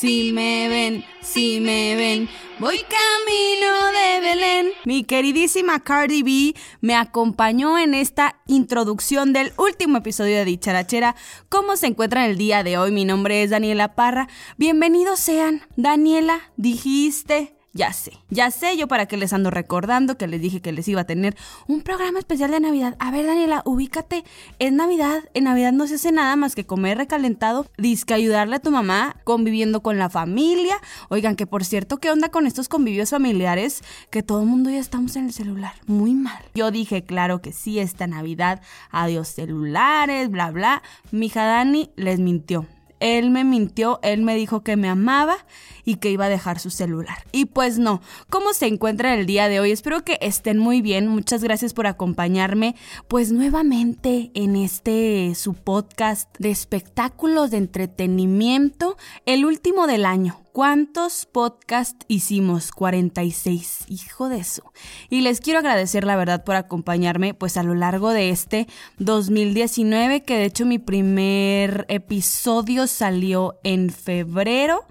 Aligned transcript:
Si 0.00 0.30
me 0.32 0.68
ven, 0.68 1.04
si 1.22 1.58
me 1.58 1.96
ven, 1.96 2.28
voy 2.60 2.78
camino 2.78 3.86
de 3.90 4.20
Belén. 4.20 4.68
Mi 4.84 5.02
queridísima 5.02 5.80
Cardi 5.80 6.22
B 6.22 6.54
me 6.80 6.94
acompañó 6.94 7.76
en 7.80 7.94
esta 7.94 8.40
introducción 8.46 9.32
del 9.32 9.52
último 9.56 9.98
episodio 9.98 10.36
de 10.36 10.44
Dicharachera. 10.44 11.16
¿Cómo 11.48 11.76
se 11.76 11.88
encuentran 11.88 12.30
el 12.30 12.38
día 12.38 12.62
de 12.62 12.78
hoy? 12.78 12.92
Mi 12.92 13.04
nombre 13.04 13.42
es 13.42 13.50
Daniela 13.50 13.96
Parra. 13.96 14.28
Bienvenidos 14.56 15.18
sean. 15.18 15.62
Daniela, 15.74 16.52
dijiste 16.56 17.57
ya 17.72 17.92
sé, 17.92 18.12
ya 18.30 18.50
sé 18.50 18.76
yo 18.76 18.88
para 18.88 19.06
qué 19.06 19.16
les 19.16 19.32
ando 19.32 19.50
recordando 19.50 20.16
que 20.16 20.26
les 20.26 20.40
dije 20.40 20.60
que 20.60 20.72
les 20.72 20.88
iba 20.88 21.02
a 21.02 21.04
tener 21.04 21.36
un 21.66 21.82
programa 21.82 22.18
especial 22.18 22.50
de 22.50 22.60
Navidad. 22.60 22.96
A 22.98 23.10
ver, 23.10 23.26
Daniela, 23.26 23.62
ubícate. 23.64 24.24
Es 24.58 24.72
Navidad. 24.72 25.24
En 25.34 25.44
Navidad 25.44 25.72
no 25.72 25.86
se 25.86 25.96
hace 25.96 26.10
nada 26.10 26.34
más 26.36 26.54
que 26.54 26.64
comer 26.64 26.98
recalentado, 26.98 27.66
disque 27.76 28.14
ayudarle 28.14 28.56
a 28.56 28.60
tu 28.60 28.70
mamá 28.70 29.16
conviviendo 29.24 29.82
con 29.82 29.98
la 29.98 30.08
familia. 30.08 30.80
Oigan, 31.08 31.36
que 31.36 31.46
por 31.46 31.64
cierto, 31.64 31.98
¿qué 31.98 32.10
onda 32.10 32.30
con 32.30 32.46
estos 32.46 32.68
convivios 32.68 33.10
familiares? 33.10 33.82
Que 34.10 34.22
todo 34.22 34.40
el 34.40 34.48
mundo 34.48 34.70
ya 34.70 34.78
estamos 34.78 35.16
en 35.16 35.26
el 35.26 35.32
celular. 35.32 35.74
Muy 35.86 36.14
mal. 36.14 36.42
Yo 36.54 36.70
dije, 36.70 37.04
claro 37.04 37.40
que 37.42 37.52
sí, 37.52 37.78
esta 37.78 38.06
Navidad. 38.06 38.62
Adiós 38.90 39.28
celulares, 39.28 40.30
bla, 40.30 40.50
bla. 40.50 40.82
Mi 41.10 41.26
hija 41.26 41.44
Dani 41.44 41.90
les 41.96 42.18
mintió. 42.18 42.66
Él 43.00 43.30
me 43.30 43.44
mintió, 43.44 44.00
él 44.02 44.22
me 44.22 44.34
dijo 44.34 44.62
que 44.62 44.76
me 44.76 44.88
amaba 44.88 45.36
y 45.84 45.96
que 45.96 46.10
iba 46.10 46.26
a 46.26 46.28
dejar 46.28 46.58
su 46.58 46.70
celular. 46.70 47.18
Y 47.32 47.46
pues 47.46 47.78
no, 47.78 48.02
¿cómo 48.28 48.52
se 48.52 48.66
encuentra 48.66 49.14
el 49.14 49.26
día 49.26 49.48
de 49.48 49.60
hoy? 49.60 49.70
Espero 49.70 50.04
que 50.04 50.18
estén 50.20 50.58
muy 50.58 50.82
bien. 50.82 51.08
Muchas 51.08 51.42
gracias 51.42 51.72
por 51.74 51.86
acompañarme 51.86 52.74
pues 53.08 53.32
nuevamente 53.32 54.30
en 54.34 54.56
este 54.56 55.34
su 55.34 55.54
podcast 55.54 56.28
de 56.38 56.50
espectáculos 56.50 57.50
de 57.50 57.58
entretenimiento, 57.58 58.96
el 59.26 59.44
último 59.44 59.86
del 59.86 60.04
año. 60.04 60.47
¿Cuántos 60.58 61.24
podcasts 61.24 62.04
hicimos? 62.08 62.72
46. 62.72 63.84
Hijo 63.86 64.28
de 64.28 64.38
eso. 64.38 64.72
Y 65.08 65.20
les 65.20 65.40
quiero 65.40 65.60
agradecer 65.60 66.02
la 66.02 66.16
verdad 66.16 66.42
por 66.42 66.56
acompañarme 66.56 67.32
pues 67.32 67.56
a 67.56 67.62
lo 67.62 67.76
largo 67.76 68.10
de 68.10 68.30
este 68.30 68.66
2019, 68.98 70.24
que 70.24 70.36
de 70.36 70.46
hecho 70.46 70.66
mi 70.66 70.80
primer 70.80 71.86
episodio 71.88 72.88
salió 72.88 73.60
en 73.62 73.90
febrero. 73.90 74.84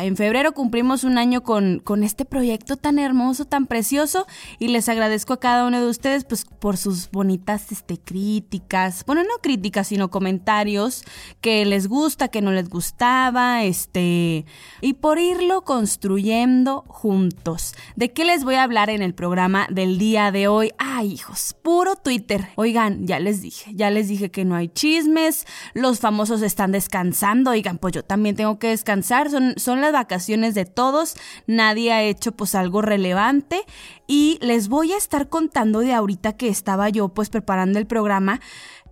En 0.00 0.16
febrero 0.16 0.52
cumplimos 0.52 1.02
un 1.02 1.18
año 1.18 1.42
con, 1.42 1.80
con, 1.80 2.04
este 2.04 2.24
proyecto 2.24 2.76
tan 2.76 3.00
hermoso, 3.00 3.46
tan 3.46 3.66
precioso 3.66 4.28
y 4.60 4.68
les 4.68 4.88
agradezco 4.88 5.32
a 5.32 5.40
cada 5.40 5.66
uno 5.66 5.80
de 5.80 5.88
ustedes 5.88 6.24
pues 6.24 6.44
por 6.44 6.76
sus 6.76 7.10
bonitas 7.10 7.72
este, 7.72 7.98
críticas, 7.98 9.04
bueno 9.04 9.24
no 9.24 9.42
críticas 9.42 9.88
sino 9.88 10.08
comentarios 10.08 11.02
que 11.40 11.64
les 11.64 11.88
gusta, 11.88 12.28
que 12.28 12.40
no 12.40 12.52
les 12.52 12.68
gustaba, 12.68 13.64
este 13.64 14.44
y 14.80 14.92
por 14.94 15.18
irlo 15.18 15.62
construyendo 15.62 16.84
juntos. 16.86 17.74
¿De 17.96 18.12
qué 18.12 18.24
les 18.24 18.44
voy 18.44 18.54
a 18.54 18.62
hablar 18.62 18.90
en 18.90 19.02
el 19.02 19.14
programa 19.14 19.66
del 19.68 19.98
día 19.98 20.30
de 20.30 20.46
hoy? 20.46 20.70
Ay 20.78 21.12
hijos, 21.12 21.56
puro 21.60 21.96
Twitter. 21.96 22.46
Oigan, 22.54 23.04
ya 23.08 23.18
les 23.18 23.42
dije, 23.42 23.72
ya 23.74 23.90
les 23.90 24.06
dije 24.06 24.30
que 24.30 24.44
no 24.44 24.54
hay 24.54 24.68
chismes, 24.68 25.44
los 25.74 25.98
famosos 25.98 26.42
están 26.42 26.70
descansando, 26.70 27.50
oigan, 27.50 27.78
pues 27.78 27.94
yo 27.94 28.04
también 28.04 28.36
tengo 28.36 28.60
que 28.60 28.68
descansar, 28.68 29.28
son, 29.28 29.54
son 29.56 29.80
las 29.80 29.87
vacaciones 29.92 30.54
de 30.54 30.64
todos, 30.64 31.16
nadie 31.46 31.92
ha 31.92 32.02
hecho 32.02 32.32
pues 32.32 32.54
algo 32.54 32.82
relevante 32.82 33.62
y 34.06 34.38
les 34.40 34.68
voy 34.68 34.92
a 34.92 34.96
estar 34.96 35.28
contando 35.28 35.80
de 35.80 35.92
ahorita 35.92 36.34
que 36.34 36.48
estaba 36.48 36.88
yo 36.88 37.08
pues 37.08 37.30
preparando 37.30 37.78
el 37.78 37.86
programa 37.86 38.40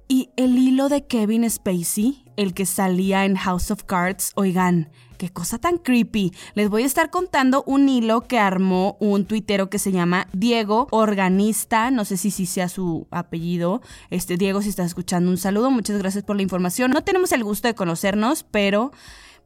y 0.08 0.30
el 0.36 0.56
hilo 0.56 0.88
de 0.88 1.06
Kevin 1.06 1.48
Spacey, 1.48 2.24
el 2.36 2.54
que 2.54 2.66
salía 2.66 3.24
en 3.24 3.34
House 3.36 3.70
of 3.70 3.84
Cards, 3.84 4.32
oigan, 4.36 4.88
Qué 5.16 5.30
cosa 5.30 5.58
tan 5.58 5.78
creepy. 5.78 6.32
Les 6.54 6.68
voy 6.68 6.82
a 6.82 6.86
estar 6.86 7.10
contando 7.10 7.62
un 7.66 7.88
hilo 7.88 8.22
que 8.22 8.38
armó 8.38 8.96
un 9.00 9.24
tuitero 9.24 9.70
que 9.70 9.78
se 9.78 9.92
llama 9.92 10.28
Diego 10.32 10.88
Organista. 10.90 11.90
No 11.90 12.04
sé 12.04 12.16
si 12.16 12.30
sí 12.30 12.44
sea 12.44 12.68
su 12.68 13.06
apellido. 13.10 13.80
Este 14.10 14.36
Diego, 14.36 14.60
si 14.60 14.68
estás 14.68 14.86
escuchando, 14.86 15.30
un 15.30 15.38
saludo. 15.38 15.70
Muchas 15.70 15.98
gracias 15.98 16.22
por 16.22 16.36
la 16.36 16.42
información. 16.42 16.90
No 16.90 17.02
tenemos 17.02 17.32
el 17.32 17.44
gusto 17.44 17.66
de 17.66 17.74
conocernos, 17.74 18.42
pero 18.42 18.92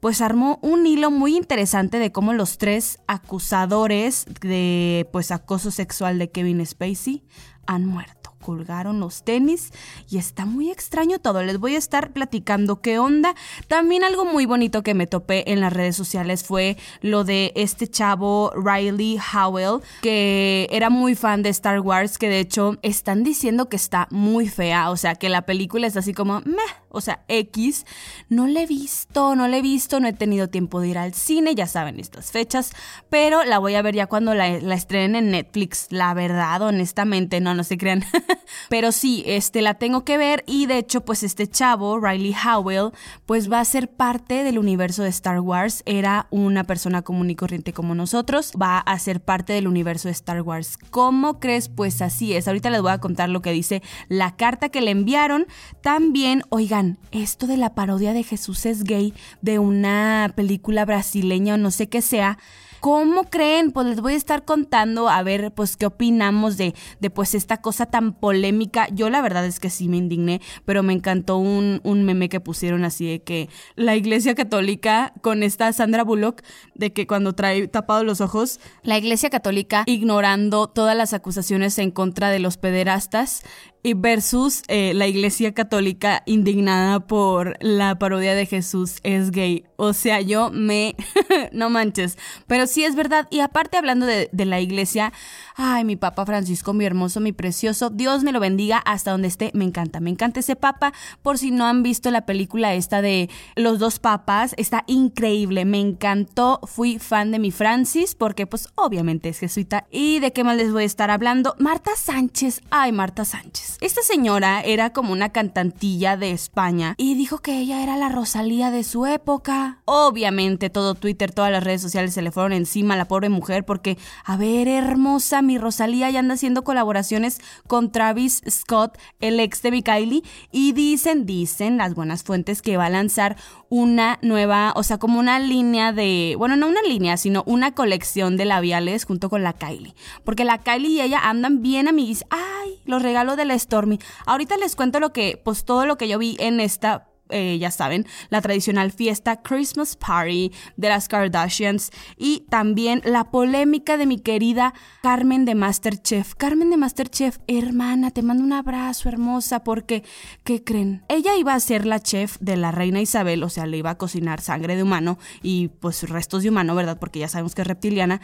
pues 0.00 0.20
armó 0.20 0.58
un 0.62 0.86
hilo 0.86 1.10
muy 1.10 1.36
interesante 1.36 1.98
de 1.98 2.10
cómo 2.10 2.32
los 2.32 2.58
tres 2.58 2.98
acusadores 3.06 4.26
de 4.40 5.08
pues 5.12 5.30
acoso 5.30 5.70
sexual 5.70 6.18
de 6.18 6.30
Kevin 6.30 6.64
Spacey 6.64 7.22
han 7.66 7.84
muerto 7.86 8.20
colgaron 8.40 9.00
los 9.00 9.22
tenis 9.22 9.72
y 10.08 10.18
está 10.18 10.44
muy 10.46 10.70
extraño 10.70 11.18
todo. 11.18 11.42
Les 11.42 11.58
voy 11.58 11.74
a 11.74 11.78
estar 11.78 12.12
platicando 12.12 12.80
qué 12.80 12.98
onda. 12.98 13.34
También 13.68 14.04
algo 14.04 14.24
muy 14.24 14.46
bonito 14.46 14.82
que 14.82 14.94
me 14.94 15.06
topé 15.06 15.52
en 15.52 15.60
las 15.60 15.72
redes 15.72 15.96
sociales 15.96 16.44
fue 16.44 16.76
lo 17.00 17.24
de 17.24 17.52
este 17.54 17.86
chavo 17.88 18.52
Riley 18.56 19.18
Howell, 19.18 19.82
que 20.02 20.68
era 20.70 20.90
muy 20.90 21.14
fan 21.14 21.42
de 21.42 21.50
Star 21.50 21.80
Wars, 21.80 22.18
que 22.18 22.28
de 22.28 22.40
hecho 22.40 22.78
están 22.82 23.22
diciendo 23.22 23.68
que 23.68 23.76
está 23.76 24.08
muy 24.10 24.48
fea, 24.48 24.90
o 24.90 24.96
sea, 24.96 25.14
que 25.14 25.28
la 25.28 25.42
película 25.42 25.86
es 25.86 25.96
así 25.96 26.14
como 26.14 26.40
meh, 26.40 26.56
o 26.90 27.00
sea, 27.00 27.24
X. 27.28 27.86
No 28.28 28.46
la 28.46 28.62
he 28.62 28.66
visto, 28.66 29.34
no 29.34 29.48
la 29.48 29.58
he 29.58 29.62
visto, 29.62 30.00
no 30.00 30.08
he 30.08 30.12
tenido 30.12 30.48
tiempo 30.48 30.80
de 30.80 30.88
ir 30.88 30.98
al 30.98 31.14
cine, 31.14 31.54
ya 31.54 31.66
saben 31.66 31.98
estas 32.00 32.30
fechas, 32.30 32.72
pero 33.08 33.44
la 33.44 33.58
voy 33.58 33.74
a 33.74 33.82
ver 33.82 33.94
ya 33.94 34.06
cuando 34.06 34.34
la, 34.34 34.48
estrenen 34.48 35.16
en 35.16 35.30
Netflix, 35.30 35.86
la 35.90 36.14
verdad, 36.14 36.62
honestamente, 36.62 37.40
no, 37.40 37.54
no 37.54 37.64
se 37.64 37.78
crean. 37.78 38.04
Pero 38.68 38.92
sí, 38.92 39.22
este 39.26 39.62
la 39.62 39.74
tengo 39.74 40.04
que 40.04 40.18
ver 40.18 40.44
y 40.46 40.66
de 40.66 40.78
hecho 40.78 41.04
pues 41.04 41.22
este 41.22 41.48
chavo, 41.48 41.98
Riley 42.00 42.34
Howell, 42.34 42.92
pues 43.26 43.50
va 43.50 43.60
a 43.60 43.64
ser 43.64 43.88
parte 43.90 44.42
del 44.42 44.58
universo 44.58 45.02
de 45.02 45.08
Star 45.08 45.40
Wars. 45.40 45.82
Era 45.86 46.26
una 46.30 46.64
persona 46.64 47.02
común 47.02 47.30
y 47.30 47.36
corriente 47.36 47.72
como 47.72 47.94
nosotros, 47.94 48.52
va 48.60 48.78
a 48.78 48.98
ser 48.98 49.20
parte 49.20 49.52
del 49.52 49.68
universo 49.68 50.08
de 50.08 50.12
Star 50.12 50.42
Wars. 50.42 50.78
¿Cómo 50.90 51.38
crees? 51.38 51.68
Pues 51.68 52.02
así 52.02 52.34
es. 52.34 52.48
Ahorita 52.48 52.70
les 52.70 52.82
voy 52.82 52.92
a 52.92 52.98
contar 52.98 53.28
lo 53.28 53.42
que 53.42 53.52
dice 53.52 53.82
la 54.08 54.36
carta 54.36 54.68
que 54.68 54.80
le 54.80 54.90
enviaron. 54.90 55.46
También, 55.82 56.42
oigan, 56.48 56.79
esto 57.12 57.46
de 57.46 57.56
la 57.56 57.74
parodia 57.74 58.12
de 58.12 58.22
Jesús 58.22 58.66
es 58.66 58.84
gay 58.84 59.14
de 59.40 59.58
una 59.58 60.32
película 60.34 60.84
brasileña 60.84 61.54
o 61.54 61.58
no 61.58 61.70
sé 61.70 61.88
qué 61.88 62.02
sea. 62.02 62.38
¿Cómo 62.80 63.24
creen? 63.24 63.72
Pues 63.72 63.86
les 63.86 64.00
voy 64.00 64.14
a 64.14 64.16
estar 64.16 64.46
contando 64.46 65.10
a 65.10 65.22
ver 65.22 65.52
pues 65.52 65.76
qué 65.76 65.84
opinamos 65.84 66.56
de, 66.56 66.74
de 66.98 67.10
pues 67.10 67.34
esta 67.34 67.58
cosa 67.60 67.84
tan 67.84 68.14
polémica. 68.14 68.88
Yo 68.88 69.10
la 69.10 69.20
verdad 69.20 69.44
es 69.44 69.60
que 69.60 69.68
sí 69.68 69.86
me 69.86 69.98
indigné, 69.98 70.40
pero 70.64 70.82
me 70.82 70.94
encantó 70.94 71.36
un, 71.36 71.82
un 71.84 72.04
meme 72.04 72.30
que 72.30 72.40
pusieron 72.40 72.84
así 72.84 73.06
de 73.06 73.22
que 73.22 73.50
la 73.76 73.96
iglesia 73.96 74.34
católica 74.34 75.12
con 75.20 75.42
esta 75.42 75.70
Sandra 75.74 76.04
Bullock 76.04 76.42
de 76.74 76.94
que 76.94 77.06
cuando 77.06 77.34
trae 77.34 77.68
tapados 77.68 78.06
los 78.06 78.22
ojos, 78.22 78.60
la 78.82 78.96
iglesia 78.96 79.28
católica 79.28 79.84
ignorando 79.86 80.66
todas 80.66 80.96
las 80.96 81.12
acusaciones 81.12 81.78
en 81.78 81.90
contra 81.90 82.30
de 82.30 82.38
los 82.38 82.56
pederastas 82.56 83.42
y 83.82 83.94
versus 83.94 84.62
eh, 84.68 84.92
la 84.94 85.06
iglesia 85.06 85.54
católica 85.54 86.22
indignada 86.26 87.00
por 87.00 87.56
la 87.60 87.98
parodia 87.98 88.34
de 88.34 88.46
Jesús 88.46 88.98
es 89.02 89.30
gay. 89.30 89.64
O 89.76 89.94
sea, 89.94 90.20
yo 90.20 90.50
me... 90.50 90.94
no 91.52 91.70
manches. 91.70 92.18
Pero 92.46 92.66
sí 92.66 92.84
es 92.84 92.94
verdad. 92.94 93.26
Y 93.30 93.40
aparte 93.40 93.78
hablando 93.78 94.04
de, 94.04 94.28
la 94.32 94.60
iglesia, 94.60 95.12
ay, 95.56 95.84
mi 95.84 95.96
papa 95.96 96.26
Francisco, 96.26 96.74
mi 96.74 96.84
hermoso, 96.84 97.20
mi 97.20 97.32
precioso, 97.32 97.88
Dios 97.88 98.22
me 98.22 98.32
lo 98.32 98.40
bendiga 98.40 98.78
hasta 98.78 99.12
donde 99.12 99.28
esté. 99.28 99.50
Me 99.54 99.64
encanta, 99.64 100.00
me 100.00 100.10
encanta 100.10 100.40
ese 100.40 100.56
papa. 100.56 100.92
Por 101.22 101.38
si 101.38 101.50
no 101.50 101.64
han 101.66 101.82
visto 101.82 102.10
la 102.10 102.26
película 102.26 102.74
esta 102.74 103.00
de 103.00 103.30
los 103.56 103.78
dos 103.78 103.98
papas, 103.98 104.54
está 104.58 104.84
increíble. 104.86 105.64
Me 105.64 105.80
encantó. 105.80 106.60
Fui 106.64 106.98
fan 106.98 107.30
de 107.30 107.38
mi 107.38 107.50
Francis 107.50 108.14
porque 108.14 108.46
pues 108.46 108.68
obviamente 108.74 109.30
es 109.30 109.38
jesuita. 109.38 109.86
¿Y 109.90 110.18
de 110.20 110.32
qué 110.32 110.44
más 110.44 110.56
les 110.56 110.72
voy 110.72 110.82
a 110.82 110.86
estar 110.86 111.10
hablando? 111.10 111.54
Marta 111.58 111.92
Sánchez. 111.96 112.60
Ay, 112.70 112.92
Marta 112.92 113.24
Sánchez. 113.24 113.69
Esta 113.80 114.02
señora 114.02 114.60
era 114.60 114.92
como 114.92 115.12
una 115.12 115.30
cantantilla 115.30 116.16
de 116.16 116.30
España 116.32 116.94
y 116.96 117.14
dijo 117.14 117.38
que 117.38 117.58
ella 117.58 117.82
era 117.82 117.96
la 117.96 118.08
Rosalía 118.08 118.70
de 118.70 118.84
su 118.84 119.06
época. 119.06 119.82
Obviamente 119.84 120.70
todo 120.70 120.94
Twitter, 120.94 121.32
todas 121.32 121.52
las 121.52 121.64
redes 121.64 121.82
sociales 121.82 122.14
se 122.14 122.22
le 122.22 122.30
fueron 122.30 122.52
encima 122.52 122.94
a 122.94 122.96
la 122.96 123.06
pobre 123.06 123.28
mujer 123.28 123.64
porque, 123.64 123.98
a 124.24 124.36
ver, 124.36 124.68
hermosa, 124.68 125.42
mi 125.42 125.58
Rosalía 125.58 126.10
ya 126.10 126.20
anda 126.20 126.34
haciendo 126.34 126.64
colaboraciones 126.64 127.40
con 127.66 127.92
Travis 127.92 128.42
Scott, 128.48 128.98
el 129.20 129.40
ex 129.40 129.62
de 129.62 129.82
Kylie, 129.82 130.22
y 130.50 130.72
dicen, 130.72 131.26
dicen 131.26 131.76
las 131.76 131.94
buenas 131.94 132.22
fuentes 132.22 132.62
que 132.62 132.76
va 132.76 132.86
a 132.86 132.90
lanzar 132.90 133.36
una 133.70 134.18
nueva, 134.20 134.72
o 134.74 134.82
sea, 134.82 134.98
como 134.98 135.20
una 135.20 135.38
línea 135.38 135.92
de, 135.92 136.34
bueno, 136.36 136.56
no 136.56 136.66
una 136.66 136.82
línea, 136.82 137.16
sino 137.16 137.44
una 137.46 137.72
colección 137.72 138.36
de 138.36 138.44
labiales 138.44 139.04
junto 139.04 139.30
con 139.30 139.44
la 139.44 139.52
Kylie. 139.52 139.94
Porque 140.24 140.44
la 140.44 140.58
Kylie 140.58 140.90
y 140.90 141.00
ella 141.00 141.20
andan 141.22 141.62
bien 141.62 141.88
amiguis. 141.88 142.24
Ay, 142.30 142.80
los 142.84 143.00
regalos 143.00 143.36
de 143.36 143.44
la 143.44 143.56
Stormy. 143.58 144.00
Ahorita 144.26 144.56
les 144.56 144.74
cuento 144.74 144.98
lo 144.98 145.12
que, 145.12 145.40
pues 145.42 145.64
todo 145.64 145.86
lo 145.86 145.96
que 145.96 146.08
yo 146.08 146.18
vi 146.18 146.36
en 146.40 146.58
esta 146.58 147.09
eh, 147.30 147.58
ya 147.58 147.70
saben, 147.70 148.06
la 148.28 148.40
tradicional 148.40 148.92
fiesta 148.92 149.42
Christmas 149.42 149.96
Party 149.96 150.52
de 150.76 150.88
las 150.88 151.08
Kardashians 151.08 151.90
y 152.16 152.44
también 152.48 153.02
la 153.04 153.30
polémica 153.30 153.96
de 153.96 154.06
mi 154.06 154.18
querida 154.18 154.74
Carmen 155.02 155.44
de 155.44 155.54
Masterchef. 155.54 156.34
Carmen 156.34 156.70
de 156.70 156.76
Masterchef, 156.76 157.38
hermana, 157.46 158.10
te 158.10 158.22
mando 158.22 158.44
un 158.44 158.52
abrazo 158.52 159.08
hermosa 159.08 159.64
porque, 159.64 160.04
¿qué 160.44 160.62
creen? 160.62 161.02
Ella 161.08 161.36
iba 161.36 161.54
a 161.54 161.60
ser 161.60 161.86
la 161.86 162.00
chef 162.00 162.36
de 162.40 162.56
la 162.56 162.72
reina 162.72 163.00
Isabel, 163.00 163.42
o 163.42 163.48
sea, 163.48 163.66
le 163.66 163.78
iba 163.78 163.90
a 163.90 163.98
cocinar 163.98 164.40
sangre 164.40 164.76
de 164.76 164.82
humano 164.82 165.18
y 165.42 165.68
pues 165.68 166.08
restos 166.08 166.42
de 166.42 166.50
humano, 166.50 166.74
¿verdad? 166.74 166.98
Porque 166.98 167.18
ya 167.18 167.28
sabemos 167.28 167.54
que 167.54 167.62
es 167.62 167.68
reptiliana. 167.68 168.20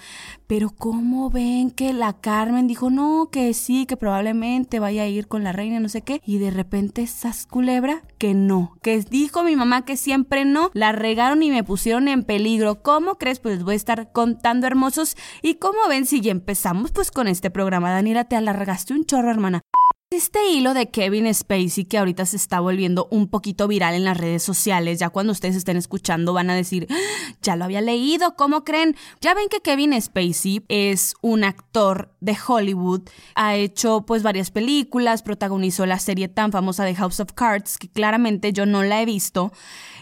Pero 0.47 0.71
¿cómo 0.71 1.31
ven 1.31 1.71
que 1.71 1.93
la 1.93 2.15
Carmen 2.15 2.67
dijo, 2.67 2.91
no, 2.91 3.29
que 3.31 3.55
sí, 3.55 3.87
que 3.87 3.97
probablemente 3.97 4.81
vaya 4.81 5.03
a 5.03 5.07
ir 5.07 5.29
con 5.29 5.45
la 5.45 5.53
reina, 5.53 5.81
no 5.81 5.89
sé 5.89 6.03
qué? 6.03 6.21
Y 6.25 6.39
de 6.39 6.51
repente 6.51 7.03
esas 7.03 7.47
culebra 7.47 8.03
que 8.19 8.35
no, 8.35 8.77
que 8.83 8.96
dijo 9.05 9.45
mi 9.45 9.55
mamá 9.55 9.85
que 9.85 9.97
siempre 9.97 10.45
no, 10.45 10.71
la 10.73 10.93
regaron 10.93 11.43
y 11.43 11.51
me 11.51 11.63
pusieron 11.63 12.09
en 12.09 12.25
peligro. 12.25 12.83
¿Cómo 12.83 13.19
crees? 13.19 13.39
Pues 13.39 13.57
les 13.57 13.65
voy 13.65 13.75
a 13.75 13.77
estar 13.77 14.13
contando 14.13 14.67
hermosos. 14.67 15.17
Y 15.43 15.57
como 15.57 15.87
ven, 15.89 16.07
si 16.07 16.21
ya 16.23 16.33
empezamos 16.33 16.91
pues 16.91 17.11
con 17.11 17.29
este 17.29 17.51
programa, 17.51 17.91
Daniela, 17.91 18.25
te 18.25 18.37
alargaste 18.37 18.95
un 18.95 19.05
chorro, 19.05 19.31
hermana. 19.31 19.63
Este 20.13 20.51
hilo 20.53 20.73
de 20.73 20.89
Kevin 20.89 21.35
Spacey 21.35 21.85
que 21.85 21.99
ahorita 21.99 22.27
se 22.27 22.37
está 22.37 22.61
volviendo 22.61 23.09
un 23.11 23.27
poquito 23.27 23.67
viral 23.67 23.93
en 23.97 24.05
las 24.05 24.17
redes 24.17 24.45
sociales, 24.45 25.01
ya 25.01 25.11
cuando 25.11 25.33
ustedes 25.33 25.57
estén 25.57 25.77
escuchando 25.77 26.33
van 26.33 26.49
a 26.49 26.55
decir, 26.55 26.87
¡Ah! 26.91 27.35
ya 27.43 27.57
lo 27.57 27.65
había 27.65 27.81
leído, 27.81 28.37
¿cómo 28.37 28.63
creen? 28.63 28.95
Ya 29.21 29.35
ven 29.35 29.49
que 29.49 29.63
Kevin 29.63 30.01
Spacey 30.01 30.65
es 30.69 31.15
un 31.23 31.43
actor 31.43 32.15
de 32.27 32.37
Hollywood, 32.47 33.09
ha 33.35 33.57
hecho 33.57 34.03
pues 34.03 34.23
varias 34.23 34.51
películas, 34.51 35.23
protagonizó 35.23 35.87
la 35.87 35.99
serie 35.99 36.29
tan 36.29 36.53
famosa 36.53 36.85
de 36.85 36.95
House 36.95 37.21
of 37.21 37.33
Cards, 37.33 37.79
que 37.79 37.89
claramente 37.89 38.53
yo 38.53 38.67
no 38.67 38.83
la 38.83 39.01
he 39.01 39.07
visto, 39.07 39.53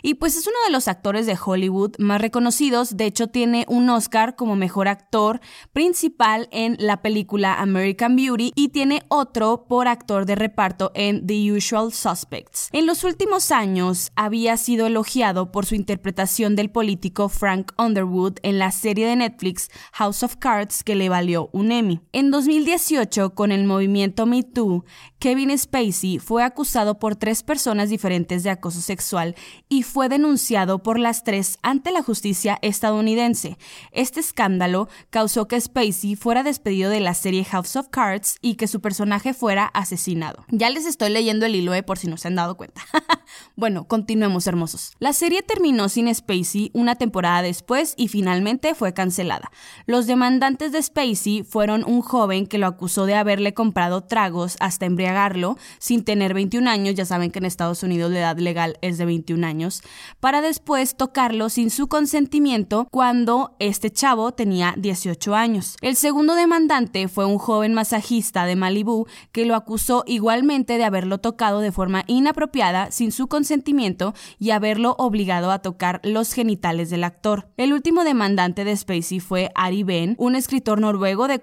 y 0.03 0.15
pues 0.15 0.37
es 0.37 0.47
uno 0.47 0.57
de 0.67 0.73
los 0.73 0.89
actores 0.89 1.27
de 1.27 1.39
Hollywood 1.43 1.93
más 1.99 2.21
reconocidos, 2.21 2.97
de 2.97 3.07
hecho 3.07 3.29
tiene 3.29 3.65
un 3.69 3.89
Oscar 3.89 4.37
como 4.37 4.57
mejor 4.57 4.89
actor 4.89 5.41
principal 5.73 6.49
en 6.51 6.77
la 6.79 7.01
película 7.01 7.61
American 7.61 8.17
Beauty 8.17 8.53
y 8.55 8.69
tiene 8.69 9.03
otro 9.09 9.67
por 9.69 9.89
actor 9.89 10.27
de 10.27 10.35
reparto 10.35 10.93
en 10.95 11.27
The 11.27 11.53
Usual 11.53 11.93
Suspects. 11.93 12.69
En 12.73 12.87
los 12.87 13.05
últimos 13.05 13.51
años 13.51 14.13
había 14.17 14.57
sido 14.57 14.87
elogiado 14.87 15.53
por 15.53 15.67
su 15.67 15.75
interpretación 15.75 16.57
del 16.57 16.71
político 16.71 17.29
Frank 17.29 17.73
Underwood 17.79 18.39
en 18.43 18.59
la 18.59 18.73
serie 18.73 19.07
de 19.07 19.17
Netflix 19.17 19.71
House 19.93 20.23
of 20.23 20.37
Cards 20.37 20.85
que 20.85 20.95
le 20.95 21.09
valió 21.09 21.49
un 21.53 21.73
Emmy. 21.73 22.01
En 22.17 22.31
2018, 22.31 23.35
con 23.35 23.51
el 23.51 23.65
movimiento 23.65 24.25
Me 24.25 24.45
Too, 24.45 24.85
Kevin 25.19 25.59
Spacey 25.59 26.21
fue 26.21 26.45
acusado 26.45 27.01
por 27.01 27.17
tres 27.17 27.43
personas 27.43 27.89
diferentes 27.89 28.45
de 28.45 28.51
acoso 28.51 28.81
sexual 28.81 29.35
y 29.69 29.83
fue 29.83 30.09
denunciado 30.09 30.81
por 30.81 31.01
las 31.01 31.25
tres 31.25 31.59
ante 31.63 31.91
la 31.91 32.05
justicia 32.05 32.61
estadounidense. 32.63 33.59
Este 33.91 34.21
escándalo 34.21 34.89
causó 35.11 35.49
que 35.49 35.61
Spacey 35.61 36.15
fuera 36.15 36.45
despedido 36.45 36.89
de 36.89 37.01
la 37.01 37.15
serie 37.15 37.43
House 37.47 37.75
of 37.75 37.89
Cards 37.89 38.37
y 38.41 38.55
que 38.55 38.69
su 38.69 38.81
personaje 38.81 39.35
fuera 39.35 39.65
asesinado. 39.65 40.45
Ya 40.51 40.71
les 40.71 40.87
estoy 40.87 41.11
leyendo 41.11 41.47
el 41.47 41.57
hilo 41.57 41.75
eh, 41.75 41.83
por 41.83 41.99
si 41.99 42.07
no 42.07 42.17
se 42.17 42.29
han 42.29 42.37
dado 42.37 42.57
cuenta. 42.57 42.83
bueno, 43.57 43.89
continuemos 43.89 44.47
hermosos. 44.47 44.93
La 45.01 45.15
serie 45.15 45.43
terminó 45.43 45.89
sin 45.89 46.15
Spacey 46.15 46.71
una 46.75 46.95
temporada 46.95 47.43
después 47.43 47.95
y 47.97 48.07
finalmente 48.07 48.77
fue 48.77 48.95
cancelada. 48.95 49.51
Los 49.87 50.07
demandantes 50.07 50.71
de 50.71 50.81
Spacey 50.81 51.43
fueron 51.43 51.83
un 51.83 52.04
joven 52.05 52.47
que 52.47 52.59
lo 52.59 52.69
acusó 52.69 53.07
de 53.07 53.17
haberle 53.17 53.55
comprado 53.55 54.03
tragos 54.03 54.57
hasta 54.61 54.87
embriagarlo 54.87 55.57
sin 55.79 56.05
tener 56.05 56.35
21 56.35 56.71
años, 56.71 56.95
ya 56.95 57.05
saben 57.05 57.33
que 57.33 57.41
en 57.41 57.47
Estados 57.47 57.83
Unidos 57.83 58.13
la 58.13 58.21
edad 58.21 58.39
legal 58.39 58.79
es 58.81 58.99
de 58.99 59.05
21 59.05 59.45
años, 59.45 59.83
para 60.21 60.41
después 60.41 60.97
tocarlo 60.97 61.49
sin 61.49 61.71
su 61.71 61.89
consentimiento 61.89 62.87
cuando 62.91 63.57
este 63.59 63.91
chavo 63.91 64.33
tenía 64.33 64.75
18 64.77 65.35
años. 65.35 65.77
El 65.81 65.97
segundo 65.97 66.35
demandante 66.35 67.09
fue 67.09 67.27
un 67.27 67.39
joven 67.39 67.75
masajista 67.75 68.47
de 68.47 68.57
Malibú 68.57 69.07
que 69.33 69.45
lo 69.45 69.57
acusó 69.57 70.05
igualmente 70.07 70.79
de 70.79 70.85
haberlo 70.85 71.19
tocado 71.19 71.61
de 71.61 71.73
forma 71.73 72.05
inapropiada 72.07 72.91
sin 72.91 73.11
su 73.11 73.27
consentimiento 73.27 74.15
y 74.39 74.51
haberlo 74.51 74.95
obligado 74.99 75.51
a 75.51 75.61
tocar 75.61 76.01
los 76.05 76.33
genitales 76.33 76.91
del 76.91 77.05
actor. 77.05 77.49
El 77.57 77.73
último 77.73 78.05
demandante 78.05 78.65
de 78.65 78.77
Spacey 78.77 79.21
fue 79.21 79.51
Ari 79.55 79.83
Ben, 79.83 80.15
un 80.19 80.37
escritor 80.37 80.81
noruego 80.81 81.29
de 81.29 81.39